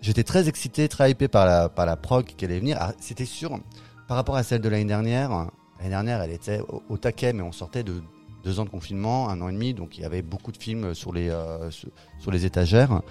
[0.00, 2.76] j'étais très excité, très hypé par la par la prog qui allait venir.
[2.80, 3.58] Ah, C'était sûr,
[4.06, 5.30] par rapport à celle de l'année dernière.
[5.78, 8.00] L'année dernière, elle était au taquet, mais on sortait de
[8.46, 10.94] deux ans de confinement, un an et demi, donc il y avait beaucoup de films
[10.94, 13.02] sur les euh, sur, les étagères.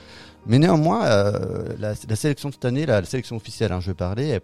[0.48, 3.88] Mais néanmoins, euh, la, la sélection de cette année, la, la sélection officielle, hein, je
[3.92, 4.44] vais parler, est,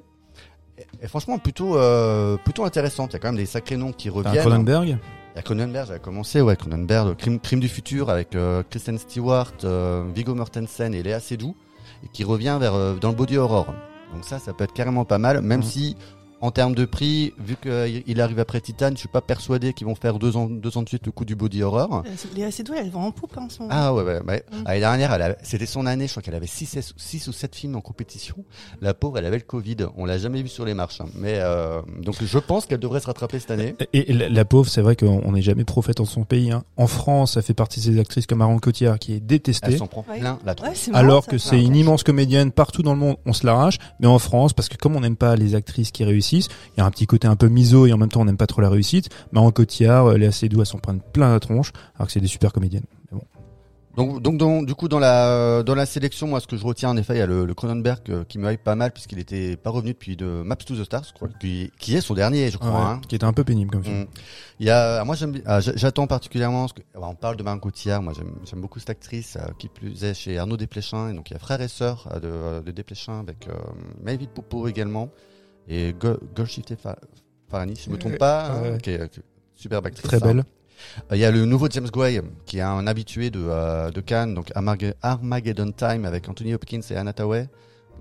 [0.78, 3.12] est- est franchement plutôt euh, plutôt intéressante.
[3.12, 4.40] Il y a quand même des sacrés noms qui reviennent.
[4.46, 4.88] Cronenberg.
[5.34, 8.36] Il y a Cronenberg, j'avais commencé, ouais, Cronenberg, Crime, Crime du futur avec
[8.70, 9.54] Kristen Stewart,
[10.14, 11.56] Viggo Mortensen et Léa Seydoux,
[12.04, 13.68] et qui revient vers dans le body horror.
[14.14, 15.66] Donc ça, ça peut être carrément pas mal, même Mhm.
[15.66, 15.96] si
[16.42, 19.96] en termes de prix, vu qu'il arrive après Titan, je suis pas persuadé qu'ils vont
[19.96, 22.04] faire deux ans, deux ans de suite le coup du body horror.
[22.06, 23.72] Euh, Les assez douées, elles vont en poupe hein, en ce moment.
[23.74, 24.44] Ah ouais, ouais, ouais.
[24.52, 24.64] Mhm.
[24.66, 27.56] L'année dernière, elle a- c'était son année, je crois qu'elle avait 6 six ou 7
[27.56, 28.36] films en compétition.
[28.82, 29.78] La pauvre, elle avait le Covid.
[29.96, 31.02] On l'a jamais vue sur les marches.
[31.02, 31.06] hein.
[31.16, 33.76] Mais euh, donc je pense qu'elle devrait se rattraper cette année.
[33.94, 36.52] Et, et la, la pauvre, c'est vrai qu'on n'est jamais prophète en son pays.
[36.52, 36.64] Hein.
[36.78, 39.78] En France, ça fait partie de ces actrices comme Marion Cotillard qui est Elle détestée.
[39.78, 40.20] s'en prend Ouais.
[40.20, 40.70] plein la tronche.
[40.70, 43.46] Ouais, c'est marrant, Alors que c'est une immense comédienne partout dans le monde, on se
[43.46, 43.78] l'arrache.
[44.00, 46.82] Mais en France, parce que comme on n'aime pas les actrices qui réussissent, il y
[46.82, 48.62] a un petit côté un peu miso et en même temps on n'aime pas trop
[48.62, 49.10] la réussite.
[49.32, 52.28] Marion Cotillard, euh, Léa Seydoux, elles s'en prennent plein la tronche, alors que c'est des
[52.28, 52.86] super comédiennes.
[53.12, 53.26] Mais bon.
[53.98, 56.98] Donc, donc du coup, dans la dans la sélection, moi, ce que je retiens, en
[56.98, 59.70] effet, il y a le, Cronenberg euh, qui me hype pas mal puisqu'il était pas
[59.70, 62.58] revenu depuis de Maps to the Stars, je crois, qui, qui est son dernier, je
[62.58, 62.72] crois.
[62.72, 63.02] Ouais, hein.
[63.08, 64.04] Qui était un peu pénible comme film.
[64.04, 64.08] Mm.
[64.62, 66.70] Il y a, moi, j'aime, ah, j'a- j'attends particulièrement.
[66.70, 68.02] Ce que, ah, on parle de Marion Cotillard.
[68.02, 71.10] Moi, j'aime, beaucoup cette actrice euh, qui plus est chez Arnaud Desplechin.
[71.10, 73.54] Et donc, il y a frère et sœur euh, de, euh, de Desplechin avec euh,
[74.02, 75.10] Maëlys Poupeau également
[75.68, 76.98] et Go- Golshifteh Fa-
[77.50, 78.70] Farahani, si je me trompe Ouais, pas, ouais.
[78.74, 79.24] hein, qui est, qui est
[79.56, 80.04] superbe actrice.
[80.08, 80.40] Très belle.
[81.12, 84.02] Euh, Il y a le nouveau James Gray, qui est un habitué de, euh, de
[84.02, 87.48] Cannes, donc Armag- Armageddon Time avec Anthony Hopkins et Anna Tawai.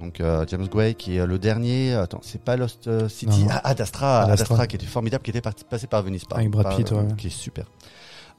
[0.00, 1.92] Donc euh, James Gray qui est le dernier.
[1.94, 3.44] Attends, c'est pas Lost euh, City.
[3.50, 4.54] Ah, Ad Astra, Ad Ad Astra.
[4.54, 6.40] Astra, qui était formidable, qui était parti, passé par Venice Park.
[6.40, 7.04] Avec Brad Par- Pitt, ouais.
[7.18, 7.66] Qui est super.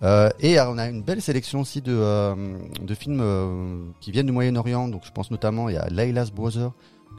[0.01, 4.25] Euh, et on a une belle sélection aussi de, euh, de films euh, qui viennent
[4.25, 4.87] du Moyen-Orient.
[4.87, 6.71] Donc je pense notamment il y a Layla's Brother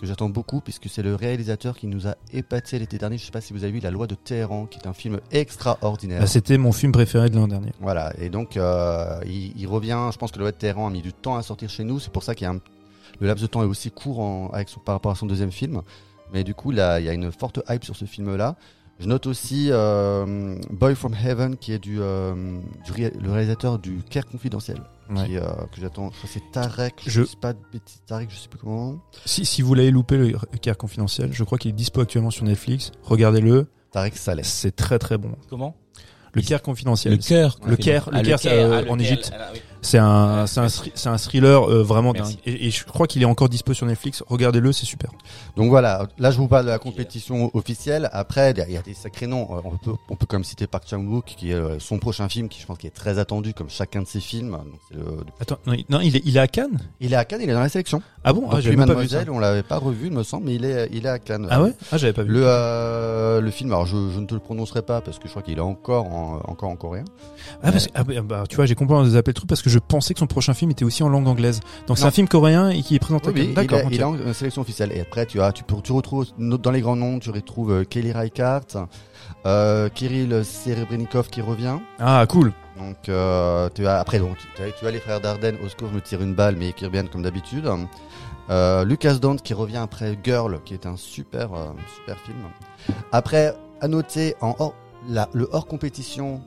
[0.02, 3.16] que j'attends beaucoup puisque c'est le réalisateur qui nous a épaté l'été dernier.
[3.18, 5.20] Je sais pas si vous avez vu La Loi de Téhéran, qui est un film
[5.30, 6.20] extraordinaire.
[6.20, 7.70] Bah, C'était mon film préféré de l'an dernier.
[7.80, 10.08] Voilà, et donc euh, il, il revient.
[10.12, 12.00] Je pense que le Web Terran a mis du temps à sortir chez nous.
[12.00, 12.60] C'est pour ça qu'il y a un,
[13.20, 15.52] le laps de temps est aussi court en- avec son, par rapport à son deuxième
[15.52, 15.82] film.
[16.32, 18.56] Mais du coup, là, il y a une forte hype sur ce film-là.
[19.02, 23.80] Je note aussi euh, Boy from Heaven, qui est du, euh, du ré- le réalisateur
[23.80, 24.78] du Caire confidentiel,
[25.10, 25.26] Ouais.
[25.26, 25.42] qui, euh,
[25.74, 26.10] que j'attends.
[26.12, 26.94] Je crois que c'est Tarek.
[27.04, 28.00] Je, Je- sais pas de bêtises.
[28.06, 28.98] Tarek, je sais plus comment.
[29.24, 32.44] Si, si vous l'avez loupé, le Caire confidentiel, je crois qu'il est dispo actuellement sur
[32.44, 32.92] Netflix.
[33.02, 33.66] Regardez-le.
[33.90, 34.44] Tarek Saleh.
[34.44, 35.32] C'est très très bon.
[35.50, 35.74] Comment?
[36.34, 37.14] Le Caire confidentiel.
[37.14, 37.58] Le cœur.
[37.66, 39.32] Le Caire, le Ah, Caire, euh, ah, le en Égypte.
[39.36, 39.60] ah, oui.
[39.84, 42.36] C'est un, c'est un, c'est un thriller euh, vraiment dingue.
[42.46, 44.22] Et, et je crois qu'il est encore dispo sur Netflix.
[44.28, 45.10] Regardez-le, c'est super.
[45.56, 48.08] Donc voilà, là je vous parle de la compétition officielle.
[48.12, 49.48] Après, il y a des sacrés noms.
[49.56, 52.28] Euh, On peut, on peut quand même citer Park Chan-wook, qui est euh, son prochain
[52.28, 54.52] film, qui je pense qui est très attendu, comme chacun de ses films.
[54.52, 56.78] Donc, c'est le- Attends, non, il- non, il est, il est à Cannes?
[57.00, 58.02] Il est à Cannes, il est dans la sélection.
[58.22, 58.48] Ah bon?
[58.52, 59.24] Ah, j'avais même pas vu ça.
[59.32, 61.48] On l'avait pas revu, il me semble, mais il est, il est à Cannes.
[61.50, 61.72] Ah ouais?
[61.90, 62.30] Ah, j'avais pas vu.
[62.30, 65.30] Le, euh, le film, alors je, je ne te le prononcerai pas parce que je
[65.30, 67.04] crois qu'il est encore en, encore en coréen.
[67.64, 69.71] Ah, parce que, ah, bah, bah, tu vois, j'ai compris des appels trucs parce que
[69.72, 71.60] je pensais que son prochain film était aussi en langue anglaise.
[71.86, 73.78] Donc c'est un film coréen et qui est présenté Oui, il, D'accord.
[73.78, 73.88] est, ok.
[73.92, 74.92] il est en euh, sélection officielle.
[74.94, 78.12] Et après, tu as, tu, tu retrouves dans les grands noms, tu retrouves euh, Kelly
[78.12, 78.76] Reichardt,
[79.46, 81.78] euh, Kirill Serebrennikov qui revient.
[81.98, 82.52] Ah, cool.
[82.78, 85.88] Donc euh, tu as après donc tu as, tu as les frères Dardenne, au secours
[85.90, 87.68] je me tire une balle mais qui reviennent comme d'habitude.
[88.50, 91.50] Euh, Lucas Dante qui revient après Girl qui est un super
[91.96, 92.38] super film.
[93.12, 94.74] Après à noter en hors,
[95.08, 96.40] la- le hors compétition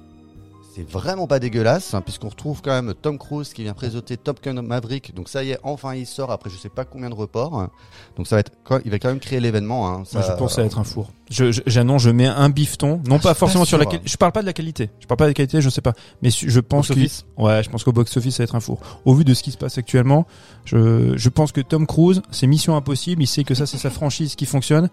[0.75, 4.43] c'est vraiment pas dégueulasse hein, puisqu'on retrouve quand même Tom Cruise qui vient présenter Top
[4.43, 7.15] Gun Maverick donc ça y est enfin il sort après je sais pas combien de
[7.15, 7.69] reports
[8.17, 10.49] donc ça va être quand- il va quand même créer l'événement hein, Moi, je pense
[10.51, 11.11] que ça va être un four.
[11.31, 13.01] Je, je- j'annonce, je mets un bifton.
[13.07, 13.85] Non Ah, je pas forcément pas sur la.
[14.05, 14.91] Je parle pas de la qualité.
[14.99, 15.93] Je parle pas de la qualité, je sais pas.
[16.21, 16.93] Mais je pense que,
[17.37, 18.79] ouais, je pense qu'au box office, ça va être un four.
[19.05, 20.27] Au vu de ce qui se passe actuellement,
[20.65, 23.23] je, je pense que Tom Cruise, c'est mission impossible.
[23.23, 24.89] Il sait que ça, c'est sa franchise qui fonctionne.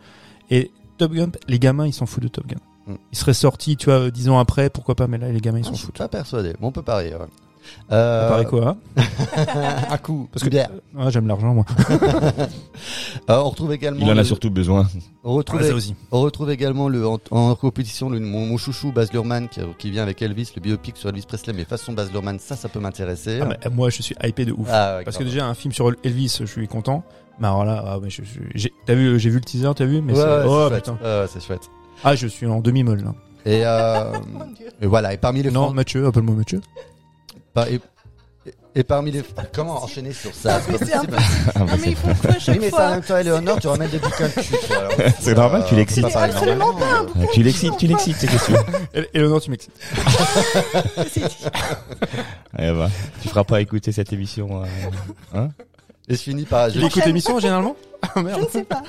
[0.50, 2.56] Et Top Gun, les gamins, ils s'en foutent de Top Gun.
[2.86, 2.94] Mm.
[3.12, 5.62] Il serait sorti, tu vois, dix ans après, pourquoi pas, mais là, les gamins, ils
[5.64, 5.98] Ah, s'en je suis foutent.
[5.98, 7.26] pas persuadé mais on peut parier ouais.
[7.92, 8.76] Euh, Ça paraît quoi, hein
[9.90, 10.50] un coup Parce que,
[10.98, 11.64] ah, j'aime l'argent, moi.
[13.30, 14.00] Euh, on retrouve également.
[14.00, 14.88] Il en a le- surtout besoin.
[15.22, 15.94] On retrouve, Ouais, ça aussi.
[16.10, 19.90] on retrouve également le, en, en compétition le, mon, mon chouchou Baz Luhrmann qui, qui
[19.92, 22.80] vient avec Elvis, le biopic sur Elvis Presley, mais façon Baz Luhrmann, ça, ça peut
[22.80, 23.40] m'intéresser.
[23.40, 24.66] Ah, moi, je suis hypé de ouf.
[24.70, 27.04] Ah, ouais, Parce que déjà un film sur Elvis, je suis content.
[27.38, 29.84] Mais alors là, ah, mais je, je- j'ai, t'as vu, j'ai vu le teaser, t'as
[29.84, 30.82] vu Mais Ouais, c'est- ouais, oh c'est chouette.
[30.84, 30.98] putain.
[31.04, 31.70] Ouais, ouais, c'est chouette.
[32.04, 33.14] Ah, je suis en demi-molle là.
[33.44, 34.12] Et, euh,
[34.82, 36.60] et voilà, et parmi les Non, Fran- Mathieu, appelle-moi Mathieu.
[37.54, 37.74] par- et,
[38.46, 39.22] et- et parmi les
[39.52, 40.60] comment enchaîner sur ça?
[40.70, 41.16] Mais pas c'est un possible?
[41.58, 42.90] Non, mais il faut que à Oui, chaque mais ça, en fois.
[42.90, 44.56] même temps, Eleonore, tu ramènes des bouquins de cul.
[44.66, 44.92] toi, alors.
[45.20, 46.02] C'est normal, tu l'excites.
[46.02, 47.10] pas C'est pareil, absolument normalement.
[47.20, 48.56] Ah, tu l'excites, tu l'excites, c'est question.
[48.94, 49.72] Et, Eleonore, tu m'excites.
[52.58, 52.90] Eh ben,
[53.22, 54.62] tu feras pas écouter cette émission.
[54.62, 54.66] euh,
[55.34, 55.48] Hein?
[56.08, 57.76] Et je finis par, je, Il écoute l'émission généralement?
[58.02, 58.40] Ah Je merde.
[58.42, 58.82] ne sais pas.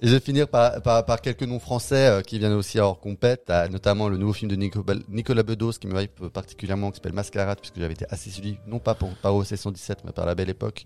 [0.00, 3.00] Et je vais finir par, par, par quelques noms français euh, qui viennent aussi hors
[3.00, 7.14] compète, notamment le nouveau film de Nico, Nicolas Bedos qui me hype particulièrement, qui s'appelle
[7.14, 10.34] Mascarade, puisque j'avais été assez suivi, non pas pour, par OC 117, mais par La
[10.36, 10.84] Belle Époque,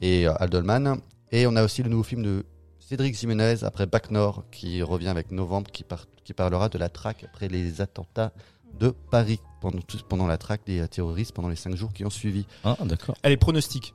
[0.00, 0.96] et euh, Aldolman.
[1.30, 2.46] Et on a aussi le nouveau film de
[2.78, 6.88] Cédric Jiménez, après Bac Nord, qui revient avec Novembre, qui, par- qui parlera de la
[6.88, 8.32] traque après les attentats
[8.80, 12.10] de Paris, pendant, pendant la traque des euh, terroristes, pendant les cinq jours qui ont
[12.10, 12.46] suivi.
[12.64, 13.14] Ah, d'accord.
[13.22, 13.92] Allez, pronostic.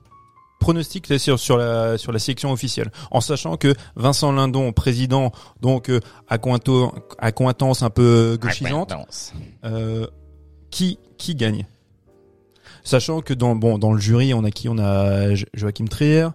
[0.64, 2.90] Pronostic sur, sur, la, sur la sélection officielle.
[3.10, 5.30] En sachant que Vincent Lindon, président,
[5.60, 8.92] donc euh, à, cointo, à cointance un peu gauchisante,
[9.64, 10.06] euh,
[10.70, 11.66] qui, qui gagne?
[12.82, 14.68] Sachant que dans, bon, dans le jury, on a qui?
[14.68, 16.28] On a Jo- Joachim Trier,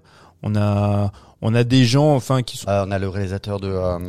[0.43, 1.11] on a,
[1.41, 2.67] on a des gens enfin qui sont...
[2.69, 3.99] Euh, on a le réalisateur de euh,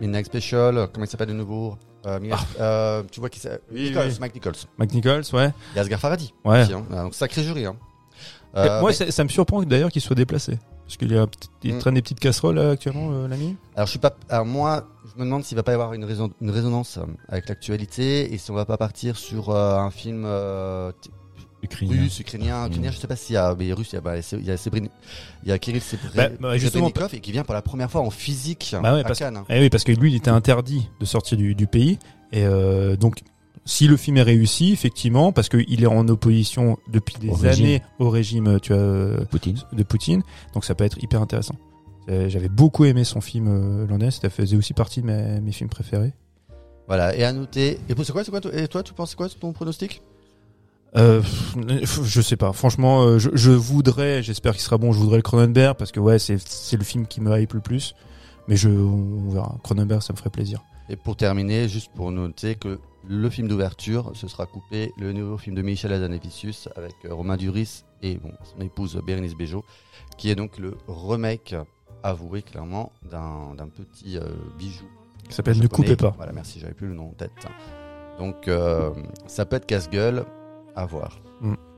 [0.00, 1.76] Midnight Special, comment il s'appelle de nouveau?
[2.06, 3.60] Euh, Midnight- euh, Tu vois qui c'est?
[3.72, 4.16] Oui, Nichols, oui.
[4.20, 4.54] Mike Nichols.
[4.78, 5.50] Mac Nichols, ouais.
[5.76, 6.32] Et Asghar Farhadi.
[6.44, 6.62] Ouais.
[6.62, 6.84] aussi, hein.
[6.92, 7.64] Ah, Donc sacré jury.
[7.66, 7.76] Hein.
[8.56, 10.58] Euh, moi, mais- ça, ça me surprend d'ailleurs qu'il soit déplacé.
[10.86, 11.26] Parce qu'il y a,
[11.62, 11.78] il Mm.
[11.78, 13.56] traîne des petites casseroles là, actuellement, euh, l'ami.
[13.74, 14.14] alors je suis pas.
[14.28, 16.98] Alors moi, je me demande s'il va pas y avoir une, raison, une résonance
[17.28, 20.26] avec l'actualité et si on va pas partir sur euh, un film
[21.62, 22.02] Ukrainien.
[22.02, 22.90] russe, ukrainien, ukrainien.
[22.90, 24.56] Je sais pas s'il y a, mais russe, il y a, bah, il y a
[25.42, 25.82] il y a Kirill
[26.14, 29.04] Bah, bah, justement, et qui vient pour la première fois en physique Bah ouais, à
[29.04, 29.42] parce- Cannes.
[29.48, 31.98] Eh oui, parce que lui, il était interdit de sortir du, du pays.
[32.32, 33.22] Et euh, donc,
[33.64, 37.64] si le film est réussi, effectivement, parce qu'il est en opposition depuis des Au régime.
[37.64, 39.56] années au régime, tu vois, euh, Poutine.
[39.72, 40.22] de Poutine,
[40.52, 41.54] donc ça peut être hyper intéressant.
[42.10, 45.40] Euh, J'avais beaucoup aimé son film euh, l'an dernier, ça faisait aussi partie de mes,
[45.40, 46.12] mes films préférés.
[46.86, 47.78] Voilà, et à noter.
[47.88, 50.02] Et pour- c'est quoi, c'est quoi, toi- et toi, tu penses quoi, ton pronostic?
[50.96, 51.22] Euh,
[52.04, 52.52] je sais pas.
[52.52, 54.92] Franchement, euh, je, je voudrais, j'espère qu'il sera bon.
[54.92, 57.60] Je voudrais le Cronenberg parce que ouais, c'est c'est le film qui me hype le
[57.60, 57.94] plus.
[58.46, 59.56] Mais je, on verra.
[59.64, 60.62] Cronenberg, ça me ferait plaisir.
[60.90, 62.78] Et pour terminer, juste pour noter que
[63.08, 67.36] le film d'ouverture, ce sera coupé le nouveau film de Michel Hazanavicius avec euh, Romain
[67.36, 69.64] Duris et bon, son épouse Bérénice Bejo,
[70.16, 71.54] qui est donc le remake
[72.02, 74.24] avoué clairement d'un d'un petit euh,
[74.58, 74.86] bijou.
[75.28, 76.14] Ça s'appelle Ne coupez pas.
[76.16, 77.30] Voilà, merci, j'avais plus le nom en tête.
[78.18, 78.90] Donc euh,
[79.26, 80.24] ça peut être casse-gueule,
[80.76, 81.20] à voir.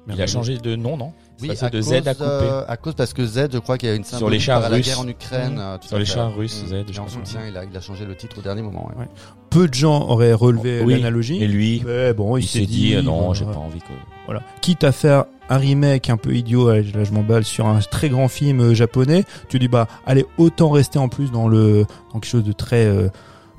[0.08, 1.12] Il a changé de nom, non?
[1.42, 3.92] Oui, à de cause, Z à euh, cause parce que Z, je crois qu'il y
[3.92, 4.86] a une Sur les chars par la russes.
[4.86, 5.54] guerre en Ukraine.
[5.56, 5.58] Mmh.
[5.60, 6.68] euh, tout Sur à les chars russes, Mmh.
[6.68, 8.88] Z, je Et en soutien, il a, il a changé le titre au dernier moment.
[8.90, 9.02] ouais.
[9.02, 9.08] Ouais.
[9.50, 10.94] Peu de gens auraient relevé Oui.
[10.94, 11.42] l'analogie.
[11.42, 11.82] Et lui,
[12.16, 13.92] bon, il, il s'est dit, euh, non, j'ai pas envie que.
[14.26, 14.42] Voilà.
[14.60, 18.26] Quitte à faire un remake un peu idiot, là je m'emballe sur un très grand
[18.26, 22.26] film euh, japonais, tu dis bah allez autant rester en plus dans le dans quelque
[22.28, 23.08] chose de très euh,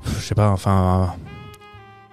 [0.04, 1.14] je sais pas enfin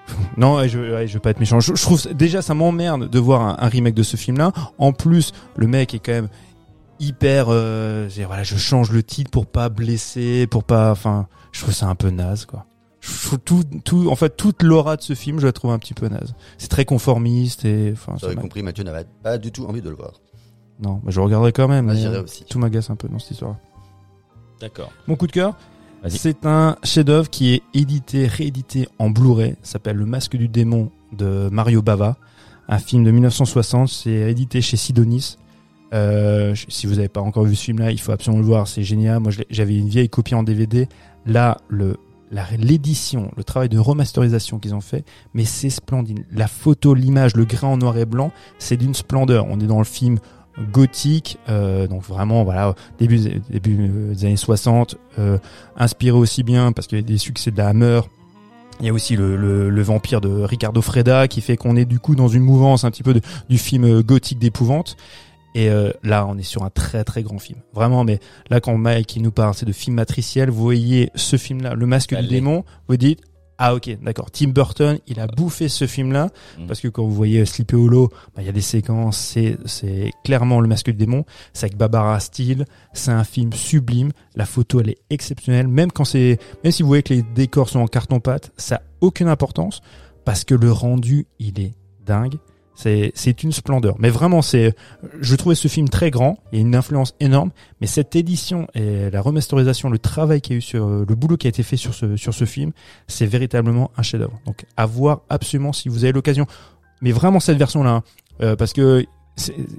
[0.38, 1.60] non je ouais, je veux pas être méchant.
[1.60, 4.52] Je, je trouve déjà ça m'emmerde de voir un, un remake de ce film là.
[4.78, 6.30] En plus le mec est quand même
[7.00, 11.74] hyper euh, voilà je change le titre pour pas blesser pour pas enfin je trouve
[11.74, 12.66] ça un peu naze quoi.
[13.02, 15.80] Je trouve tout tout en fait toute l'aura de ce film je la trouve un
[15.80, 16.34] petit peu naze.
[16.58, 19.66] C'est très conformiste et enfin Vous ça avez m'a- compris, Mathieu n'avait pas du tout
[19.66, 20.14] envie de le voir.
[20.80, 21.86] non, bah, je regarderai quand même.
[21.92, 22.46] Mais, euh, aussi.
[22.46, 23.56] tout m'agace un peu dans cette histoire.
[24.60, 24.92] D'accord.
[25.08, 25.56] Mon coup de cœur.
[26.10, 29.56] C'est un chef-d'œuvre qui est édité, réédité en Blu-ray.
[29.64, 32.18] S'appelle Le Masque du démon de Mario Bava,
[32.68, 33.90] un film de 1960.
[33.90, 35.38] C'est édité chez Sidonis.
[35.94, 38.68] Euh, si vous n'avez pas encore vu ce film-là, il faut absolument le voir.
[38.68, 39.20] C'est génial.
[39.20, 40.88] Moi, j'avais une vieille copie en DVD.
[41.26, 41.98] Là, le
[42.58, 46.26] l'édition, le travail de remasterisation qu'ils ont fait, mais c'est splendide.
[46.32, 49.46] La photo, l'image, le grain en noir et blanc, c'est d'une splendeur.
[49.50, 50.20] On est dans le film
[50.72, 53.20] gothique, euh, donc vraiment voilà début
[53.50, 55.38] début des années 60, euh,
[55.78, 58.02] inspiré aussi bien parce qu'il y a des succès de la Hammer.
[58.82, 61.86] Il y a aussi le, le, le vampire de Ricardo Freda qui fait qu'on est
[61.86, 64.98] du coup dans une mouvance un petit peu de, du film euh, gothique d'épouvante.
[65.56, 67.60] Et euh, là, on est sur un très très grand film.
[67.74, 68.20] Vraiment, mais
[68.50, 70.50] là, quand Mike il nous parle, c'est de film matriciel.
[70.50, 72.66] Vous voyez ce film-là, Le Masque du démon.
[72.90, 73.22] Vous dites,
[73.58, 74.32] ah ok, d'accord.
[74.32, 76.68] Tim Burton, il a bouffé ce film-là Mm.
[76.68, 79.18] parce que quand vous voyez Sleepy Hollow, bah, il y a des séquences.
[79.18, 81.24] C'est c'est clairement Le Masque du démon.
[81.54, 82.66] C'est avec Barbara Steele.
[82.94, 84.12] C'est un film sublime.
[84.36, 85.68] La photo, elle est exceptionnelle.
[85.68, 88.76] Même quand c'est, même si vous voyez que les décors sont en carton pâte, ça
[88.76, 89.82] a aucune importance
[90.26, 91.74] parce que le rendu, il est
[92.06, 92.36] dingue.
[92.76, 93.96] C'est, une splendeur.
[94.00, 94.76] Mais vraiment, c'est,
[95.22, 96.38] je trouvais ce film très grand.
[96.52, 97.52] Il y a une influence énorme.
[97.82, 101.38] Mais cette édition et la remasterisation, le travail qu'il y a eu sur, le boulot
[101.38, 102.72] qui a été fait sur ce, sur ce film,
[103.08, 104.40] c'est véritablement un chef-d'œuvre.
[104.46, 106.46] Donc, à voir absolument si vous avez l'occasion.
[107.02, 108.04] Mais vraiment cette version-là, hein.
[108.42, 109.06] Euh, parce que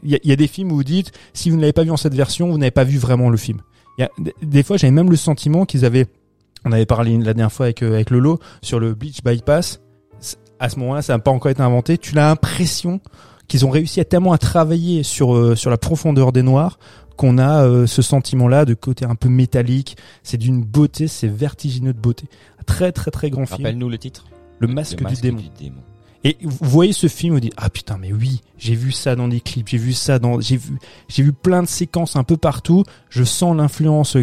[0.02, 1.90] il y y a des films où vous dites, si vous ne l'avez pas vu
[1.90, 3.60] en cette version, vous n'avez pas vu vraiment le film.
[3.98, 6.06] Il y a, des- des fois, j'avais même le sentiment qu'ils avaient,
[6.64, 9.80] on avait parlé la dernière fois avec, euh, avec Lolo sur le Bleach Bypass.
[10.58, 11.98] À ce moment-là, ça n'a pas encore été inventé.
[11.98, 13.00] Tu as l'impression
[13.48, 16.78] qu'ils ont réussi à tellement à travailler sur euh, sur la profondeur des noirs
[17.16, 19.96] qu'on a euh, ce sentiment-là de côté un peu métallique.
[20.22, 22.28] C'est d'une beauté, c'est vertigineux de beauté.
[22.66, 23.58] Très très très grand film.
[23.58, 24.24] Rappelle-nous le titre.
[24.58, 25.42] Le masque, du démon.
[26.24, 29.28] Et vous voyez ce film, vous dites ah putain mais oui, j'ai vu ça dans
[29.28, 30.76] des clips, j'ai vu ça dans, j'ai vu,
[31.08, 32.84] j'ai vu plein de séquences un peu partout.
[33.10, 34.16] Je sens l'influence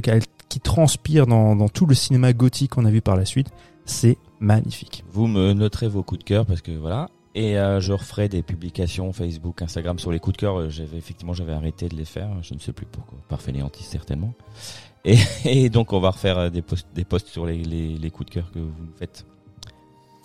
[0.49, 3.47] qui transpire dans, dans tout le cinéma gothique qu'on a vu par la suite.
[3.85, 5.03] C'est magnifique.
[5.11, 7.10] Vous me noterez vos coups de cœur parce que voilà.
[7.36, 10.60] Et euh, je referai des publications Facebook, Instagram sur les coups de cœur.
[10.60, 12.30] Euh, J'avais effectivement j'avais arrêté de les faire.
[12.44, 13.18] Je ne sais plus pourquoi.
[13.28, 14.34] Par fainéantise certainement.
[15.06, 18.10] Et, et donc on va refaire euh, des posts, des posts sur les, les, les
[18.11, 19.26] coups de cœur que vous nous faites.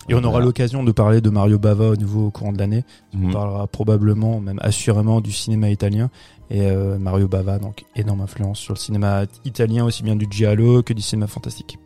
[0.07, 0.45] Et on aura Voilà.
[0.45, 2.85] l'occasion de parler de Mario Bava au nouveau au courant de l'année.
[3.13, 3.33] On Mhm.
[3.33, 6.09] parlera probablement, même assurément, du cinéma italien.
[6.49, 10.81] Et euh, Mario Bava, donc énorme influence sur le cinéma italien, aussi bien du giallo
[10.81, 11.77] que du cinéma fantastique.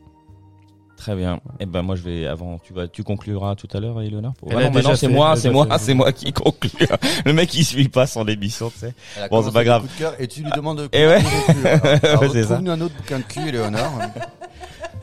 [1.04, 1.42] Très bien.
[1.60, 4.34] Et ben moi je vais avant tu vas tu concluras tout à l'heure Eleonore.
[4.36, 6.70] pour- Ah a non, déjà c'est moi, c'est moi, c'est moi qui conclue.
[7.26, 8.94] Le mec il suit pas son émission, tu sais.
[9.30, 9.82] Bon, c'est pas le grave.
[9.82, 11.20] coup de cœur Et tu lui demandes de Eh ouais.
[12.32, 12.56] c'est ça.
[12.58, 14.00] Un autre bouquin de cul, Léonore.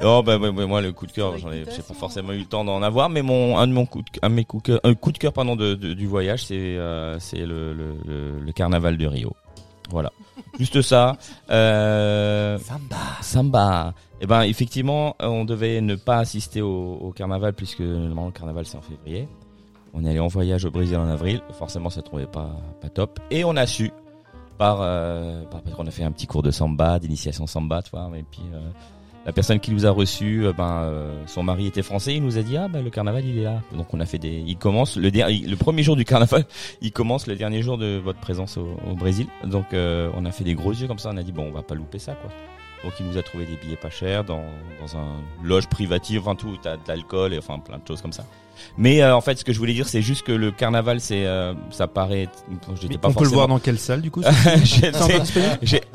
[0.03, 1.95] Non, bah, ouais, ouais, moi, le coup de cœur, j'en ai, j'ai pas mutation.
[1.95, 4.35] forcément eu le temps d'en avoir, mais mon, un de mon coup de, un de
[4.35, 7.19] mes coups de cœur, un coup de cœur, pardon, de, de- du voyage, c'est, euh,
[7.19, 9.37] c'est le, le, le, le carnaval de Rio.
[9.91, 10.13] Voilà.
[10.59, 11.17] Juste ça.
[11.51, 12.97] Euh, Samba.
[13.23, 13.95] Samba.
[14.21, 18.67] Eh ben, effectivement, on devait ne pas assister au, au carnaval puisque normalement le carnaval
[18.67, 19.29] c'est en février.
[19.93, 21.43] On est allé en voyage au Brésil en avril.
[21.53, 22.51] Forcément, ça trouvait pas,
[22.81, 23.19] pas top.
[23.31, 23.91] Et on a su,
[24.57, 27.91] par, euh, par parce qu'on a fait un petit cours de samba, d'initiation samba, tu
[27.91, 28.11] vois.
[28.17, 28.61] Et puis, euh,
[29.31, 32.17] la personne qui nous a reçus, euh, ben, euh, son mari était français.
[32.17, 33.63] Il nous a dit, ah, ben, le carnaval, il est là.
[33.73, 36.45] Donc, on a fait des, il commence le dernier, le premier jour du carnaval,
[36.83, 39.29] il commence le dernier jour de votre présence au, Brésil.
[39.45, 41.11] Donc, euh, on a fait des gros yeux comme ça.
[41.13, 42.29] On a dit, bon, on va pas louper ça, quoi.
[42.83, 44.43] Donc il nous a trouvé des billets pas chers dans,
[44.81, 48.15] dans un loge privative, enfin tout, t'as de l'alcool et enfin plein de choses comme
[48.15, 48.25] ça.
[48.79, 51.27] Mais euh, en fait, ce que je voulais dire, c'est juste que le carnaval, c'est,
[51.27, 52.29] euh, ça paraît,
[52.81, 54.23] j'étais pas on peut le voir dans quelle salle du coup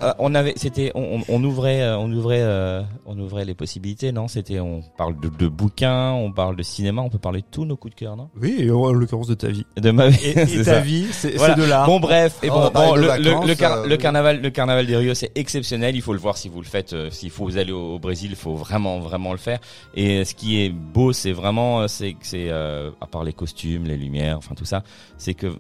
[0.01, 3.53] euh, on avait, c'était, on, on- on ouvrait, euh, on ouvrait, euh, on ouvrait les
[3.53, 4.27] possibilités, non?
[4.27, 7.65] C'était, on parle de, de bouquins, on parle de cinéma, on peut parler de tous
[7.65, 8.29] nos coups de cœur, non?
[8.41, 9.65] Oui, et en l'occurrence de ta vie.
[9.77, 11.55] De ma vie, Et, ta vie, c'est Voilà.
[11.55, 11.85] de l'art.
[11.85, 14.85] Bon bref, et On bon, le, le- vacances, le car- euh, le carnaval, le carnaval
[14.85, 15.95] des Rio, c'est exceptionnel.
[15.95, 16.93] Il faut le voir si vous le faites.
[16.93, 19.59] euh, S'il faut vous aller au, au Brésil, il faut vraiment, vraiment le faire.
[19.95, 22.15] Et euh, ce qui est beau, c'est vraiment, euh, c'est
[22.55, 24.83] euh, à part les costumes, les lumières, enfin tout ça,
[25.17, 25.57] c'est que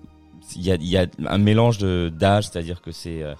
[0.55, 3.33] il y a, un mélange d'âge, c'est-à-dire que c'est euh,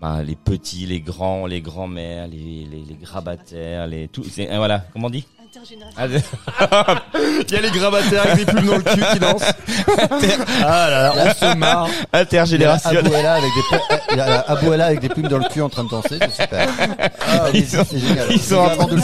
[0.00, 4.24] ben, les petits, les grands, les grands-mères, les, les, les grabataires, les tout.
[4.38, 5.26] Euh, voilà, comment on dit?
[5.48, 6.22] Intergénérationnel.
[7.48, 9.52] Il y a les grabataires avec des plumes dans le cul qui dansent.
[10.62, 11.88] ah là là, on se marre.
[11.88, 13.06] Il y a Intergénérationnel.
[13.26, 15.84] Avec des pu- il y a Abuela avec des plumes dans le cul en train
[15.84, 16.68] de danser, c'est super.
[17.26, 18.26] Ah, oui, Ils sont- c'est génial.
[18.30, 19.02] ils sont en vraiment de le.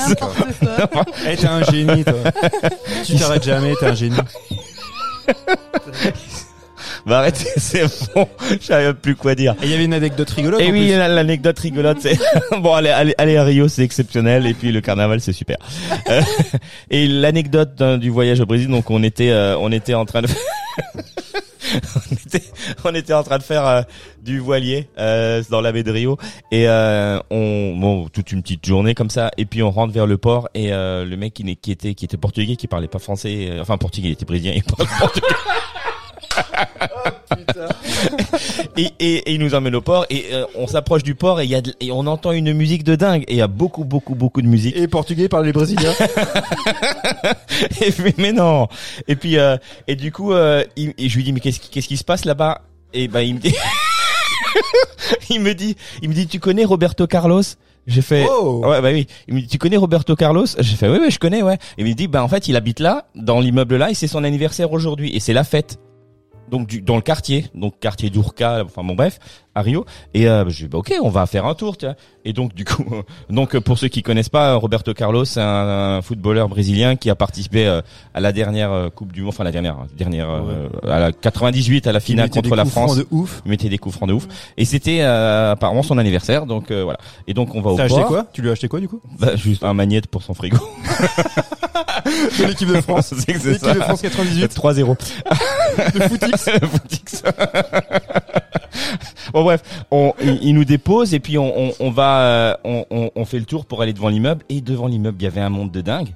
[1.29, 2.15] Eh, t'es un génie, toi.
[3.05, 4.17] tu t'arrêtes jamais, t'es un génie.
[7.07, 8.27] Bah arrêtez, c'est bon.
[8.61, 9.55] J'arrive plus quoi dire.
[9.63, 10.61] Et il y avait une anecdote rigolote.
[10.61, 12.19] Et en oui, l'anecdote rigolote, c'est
[12.61, 15.57] bon, allez, allez, allez à Rio, c'est exceptionnel, et puis le carnaval, c'est super.
[16.11, 16.21] Euh,
[16.91, 20.21] et l'anecdote d'un- du voyage au Brésil, donc on était, euh, on était en train
[20.21, 20.29] de,
[21.97, 22.43] on était,
[22.85, 23.83] on était en train de faire euh,
[24.23, 26.19] du voilier euh, dans la baie de Rio,
[26.51, 30.07] et euh, on, bon, toute une petite journée comme ça, et puis on rentre vers
[30.07, 32.99] le port, et euh, le mec qui, qui était, qui était portugais, qui parlait pas
[32.99, 35.27] français, enfin portugais, il était brésilien, il parlait portugais.
[38.77, 41.45] Et, et, et il nous emmène au port et euh, on s'approche du port et
[41.45, 43.25] il y a de- et on entend une musique de dingue.
[43.29, 44.77] Et il y a beaucoup beaucoup beaucoup de musique.
[44.77, 45.93] Et portugais par les brésiliens.
[47.81, 48.69] et mais, mais non.
[49.09, 49.57] Et puis euh,
[49.87, 52.05] et du coup euh, il- et je lui dis mais qu'est-ce qui qu'est-ce qui se
[52.05, 52.63] passe là-bas?
[52.93, 53.55] Et ben il me dit
[55.31, 57.43] il me dit il me dit tu connais Roberto Carlos?
[57.87, 58.63] J'ai fait Oh.
[58.65, 59.07] ouais bah oui.
[59.29, 60.47] Il me dit tu connais Roberto Carlos?
[60.59, 61.55] J'ai fait oui oui je connais ouais.
[61.77, 64.07] Et il me dit bah en fait il habite là dans l'immeuble là et c'est
[64.09, 65.79] son anniversaire aujourd'hui et c'est la fête
[66.49, 69.19] donc du, dans le quartier, donc quartier d'Urca, enfin bon bref,
[69.55, 69.85] à Rio.
[70.15, 71.95] Et euh, je dis bah ok, on va faire un tour, tu vois.
[72.25, 72.85] Et donc du coup,
[73.31, 77.15] donc pour ceux qui connaissent pas, Roberto Carlos, c'est un, un footballeur brésilien qui a
[77.15, 77.81] participé euh,
[78.15, 81.87] à la dernière euh, Coupe du Monde, enfin la dernière, dernière, euh, à la 98
[81.87, 82.97] à la finale contre la France.
[82.97, 83.43] de ouf.
[83.45, 84.27] Il mettait des coups francs de ouf.
[84.57, 86.99] Et c'était euh, apparemment son anniversaire, donc euh, voilà.
[87.27, 88.27] Et donc on va au T'as acheté quoi?
[88.33, 89.01] Tu lui as acheté quoi du coup?
[89.19, 90.57] Bah, Juste un magnète pour son frigo.
[92.39, 93.13] De l'équipe de France.
[93.13, 94.97] L'équipe de France 98 3-0.
[95.95, 96.51] de footix.
[96.63, 97.23] Footix.
[99.33, 102.21] bon bref, on, il, nous dépose et puis on, va,
[102.65, 104.45] euh, on, fait le tour pour aller devant l'immeuble.
[104.49, 106.15] Et devant l'immeuble il y avait un monde de dingue.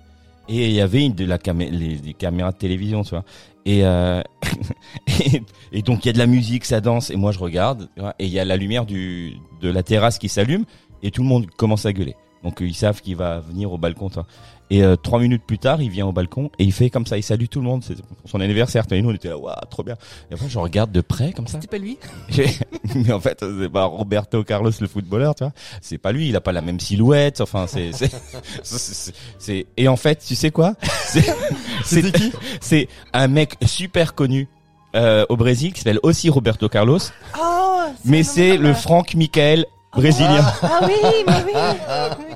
[0.48, 3.24] Et il y avait une de la camé les, des caméras de télévision tu vois.
[3.66, 4.22] Et, euh,
[5.06, 7.10] et et donc il y a de la musique ça danse.
[7.10, 9.32] Et moi je regarde et il y a la lumière de
[9.62, 10.64] la terrasse qui s'allume.
[11.02, 12.16] Et tout le monde commence à gueuler.
[12.44, 14.18] Donc euh, ils savent qu'il va venir au balcon tu.
[14.70, 17.16] Et euh, trois minutes plus tard, il vient au balcon et il fait comme ça,
[17.16, 17.82] il salue tout le monde.
[17.86, 18.84] C'est pour son anniversaire.
[18.90, 19.96] Et nous, on était là, waouh, trop bien.
[20.30, 21.58] Et après, je regarde de près comme ça.
[21.60, 21.96] C'était pas lui
[22.94, 25.52] Mais en fait, c'est pas Roberto Carlos le footballeur, tu vois.
[25.80, 26.28] C'est pas lui.
[26.28, 27.40] Il a pas la même silhouette.
[27.40, 28.10] Enfin, c'est, c'est,
[28.62, 30.74] c'est, c'est- c'est- et en fait, tu sais quoi?
[31.84, 32.32] C'est, qui?
[32.60, 34.48] c'est un mec super connu.
[34.96, 36.98] Euh, au Brésil qui s'appelle aussi Roberto Carlos
[37.38, 40.94] Oh mais c'est le Franck Michael brésilien Ah oui,
[41.26, 41.52] mais oui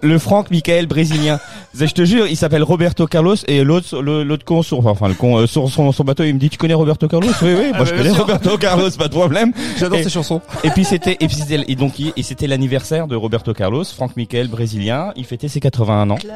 [0.03, 1.41] le Franck Michael brésilien.
[1.75, 5.39] Je te jure, il s'appelle Roberto Carlos et l'autre l'autre con sur enfin le con
[5.39, 7.31] euh, sur son, son bateau, il me dit tu connais Roberto Carlos?
[7.41, 8.19] Oui oui, moi bah, je bien connais.
[8.19, 9.53] Roberto Carlos, pas de problème.
[9.79, 10.43] J'adore ces chansons.
[10.65, 13.85] Et puis c'était et puis c'était et donc il- et c'était l'anniversaire de Roberto Carlos,
[13.85, 16.17] Franck Michael brésilien, il fêtait ses 81 ans.
[16.17, 16.35] Classe.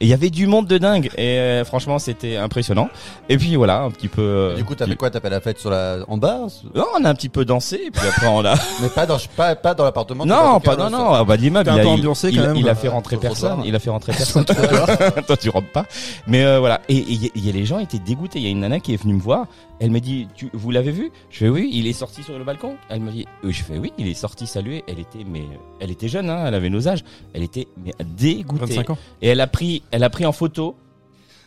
[0.00, 2.88] Et il y avait du monde de dingue et euh, franchement, c'était impressionnant.
[3.28, 5.10] Et puis voilà, un petit peu euh, Du coup, t'as fait quoi?
[5.10, 6.40] T'as fait la fête sur la en bas?
[6.74, 9.18] Non, on a un petit peu dansé et puis après on a Mais pas dans
[9.36, 10.26] pas pas dans l'appartement.
[10.26, 12.68] Non, pas non non, ah bah l'immeuble il, a- il- ambiancé il- quand même, il
[12.68, 14.44] a fait rentrer personne, il a fait rentrer personne.
[15.26, 15.86] Toi tu rentres pas.
[16.26, 18.44] Mais euh, voilà, et il y, a- il y a les gens étaient dégoûtés, il
[18.44, 19.46] y a une nana qui est venue me voir,
[19.80, 21.10] elle me dit tu vous l'avez vu?
[21.30, 22.76] Je fais oui, il est sorti sur le balcon.
[22.88, 25.42] Elle me dit oui, je fais oui, il est sorti saluer, elle était mais
[25.80, 27.04] elle était jeune hein, elle avait nos âges,
[27.34, 28.66] elle était mais dégoûtée.
[28.66, 28.98] 25 ans.
[29.20, 30.76] Et elle a pris elle a pris en photo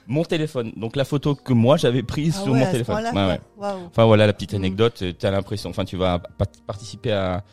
[0.07, 0.71] mon téléphone.
[0.77, 3.03] Donc la photo que moi j'avais prise Ah sur ouais, mon téléphone.
[3.13, 3.39] Ouais, ouais.
[3.87, 4.57] Enfin voilà la petite Mm.
[4.57, 4.99] anecdote.
[5.01, 7.43] euh, T'as l'impression, enfin tu vas pa- participer à,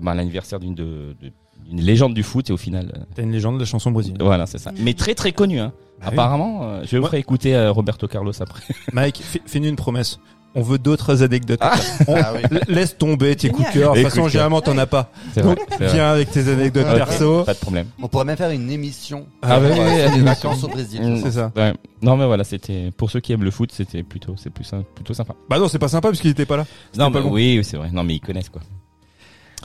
[0.00, 1.32] bah, à l'anniversaire d'une de, de-
[1.68, 4.22] d'une légende du foot et au final, euh, T'as une légende de la chanson brésilienne.
[4.22, 4.72] voilà c'est ça.
[4.72, 4.76] Mm.
[4.80, 5.58] Mais très très connu.
[5.60, 5.72] Hein.
[6.00, 6.12] Bah oui.
[6.14, 7.20] Apparemment, euh, je vais vous Ouais.
[7.20, 8.62] écouter euh, Roberto Carlos après.
[8.92, 10.18] Mike, fais- fais-nous une promesse.
[10.56, 11.58] On veut d'autres anecdotes.
[12.06, 12.42] On- Ah oui.
[12.48, 13.94] l- Laisse tomber tes coups de cœur.
[13.94, 15.10] De toute façon, généralement, t'en as pas.
[15.32, 17.42] C'est Donc, vrai, viens avec tes anecdotes perso.
[17.42, 17.86] Pas de problème.
[18.00, 19.26] On pourrait même faire une émission.
[19.42, 20.20] Ah ouais, ouais, ouais.
[20.20, 21.00] vacances au Brésil.
[21.02, 21.20] Mm.
[21.24, 21.50] C'est ça.
[21.56, 21.72] Ouais.
[22.02, 25.14] Non mais voilà, c'était pour ceux qui aiment le foot, c'était plutôt c'est plus plutôt
[25.14, 25.34] sympa.
[25.50, 26.66] Bah non, c'est pas sympa parce qu'il était pas là.
[26.96, 27.32] Non pas bon.
[27.32, 27.88] oui, c'est vrai.
[27.92, 28.62] Non mais ils connaissent quoi.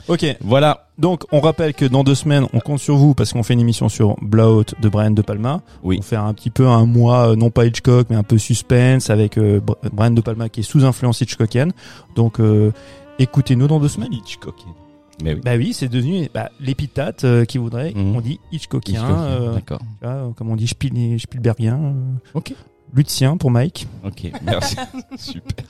[0.08, 0.24] Ok.
[0.40, 0.86] Voilà.
[0.98, 3.60] Donc, on rappelle que dans deux semaines, on compte sur vous parce qu'on fait une
[3.60, 5.62] émission sur Blowout de Brian De Palma.
[5.82, 5.96] Oui.
[5.98, 9.08] On fait un petit peu un mois, euh, non pas Hitchcock, mais un peu suspense
[9.10, 11.72] avec euh, Br- Brian De Palma qui est sous influence Hitchcockienne.
[12.16, 12.72] Donc, euh,
[13.18, 14.12] écoutez-nous dans deux semaines.
[14.12, 14.56] Hitchcock.
[15.22, 15.40] Mais oui.
[15.44, 17.92] Bah oui, c'est devenu bah, l'épithète euh, qui voudrait.
[17.94, 18.16] Mhm.
[18.16, 19.78] On dit Hitchcockien, Hitchcock, euh, D'accord.
[19.80, 21.78] tu vois, euh, comme on dit Spiel- Spielbergien.
[21.78, 21.92] euh,
[22.34, 22.54] Ok.
[22.94, 23.86] Lutzien pour Mike.
[24.04, 24.30] Ok.
[24.44, 24.76] Merci.
[25.16, 25.64] Super.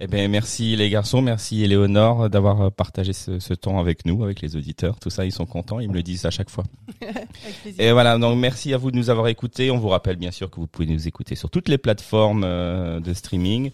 [0.00, 4.24] Eh ben merci les garçons, merci Éléonore d'avoir euh, partagé ce, ce temps avec nous,
[4.24, 4.98] avec les auditeurs.
[4.98, 6.64] Tout ça, ils sont contents, ils me le disent à chaque fois.
[7.78, 9.70] Et voilà, donc merci à vous de nous avoir écoutés.
[9.70, 12.98] On vous rappelle bien sûr que vous pouvez nous écouter sur toutes les plateformes euh,
[12.98, 13.70] de streaming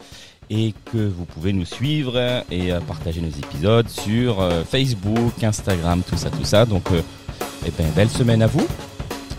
[0.51, 6.17] et que vous pouvez nous suivre et euh, partager nos épisodes sur Facebook, Instagram, tout
[6.17, 6.67] ça, tout ça.
[6.67, 8.67] Donc, eh ben, belle semaine à vous.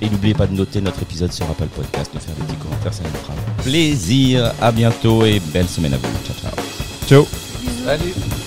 [0.02, 2.94] Et n'oubliez pas de noter notre épisode sur Apple Podcast, de faire des petits commentaires,
[2.94, 3.34] ça nous fera
[3.64, 4.52] plaisir.
[4.61, 6.07] À bientôt et belle semaine à vous.
[6.26, 6.65] Ciao, ciao.
[7.07, 7.28] Ciao.
[7.86, 8.40] Salut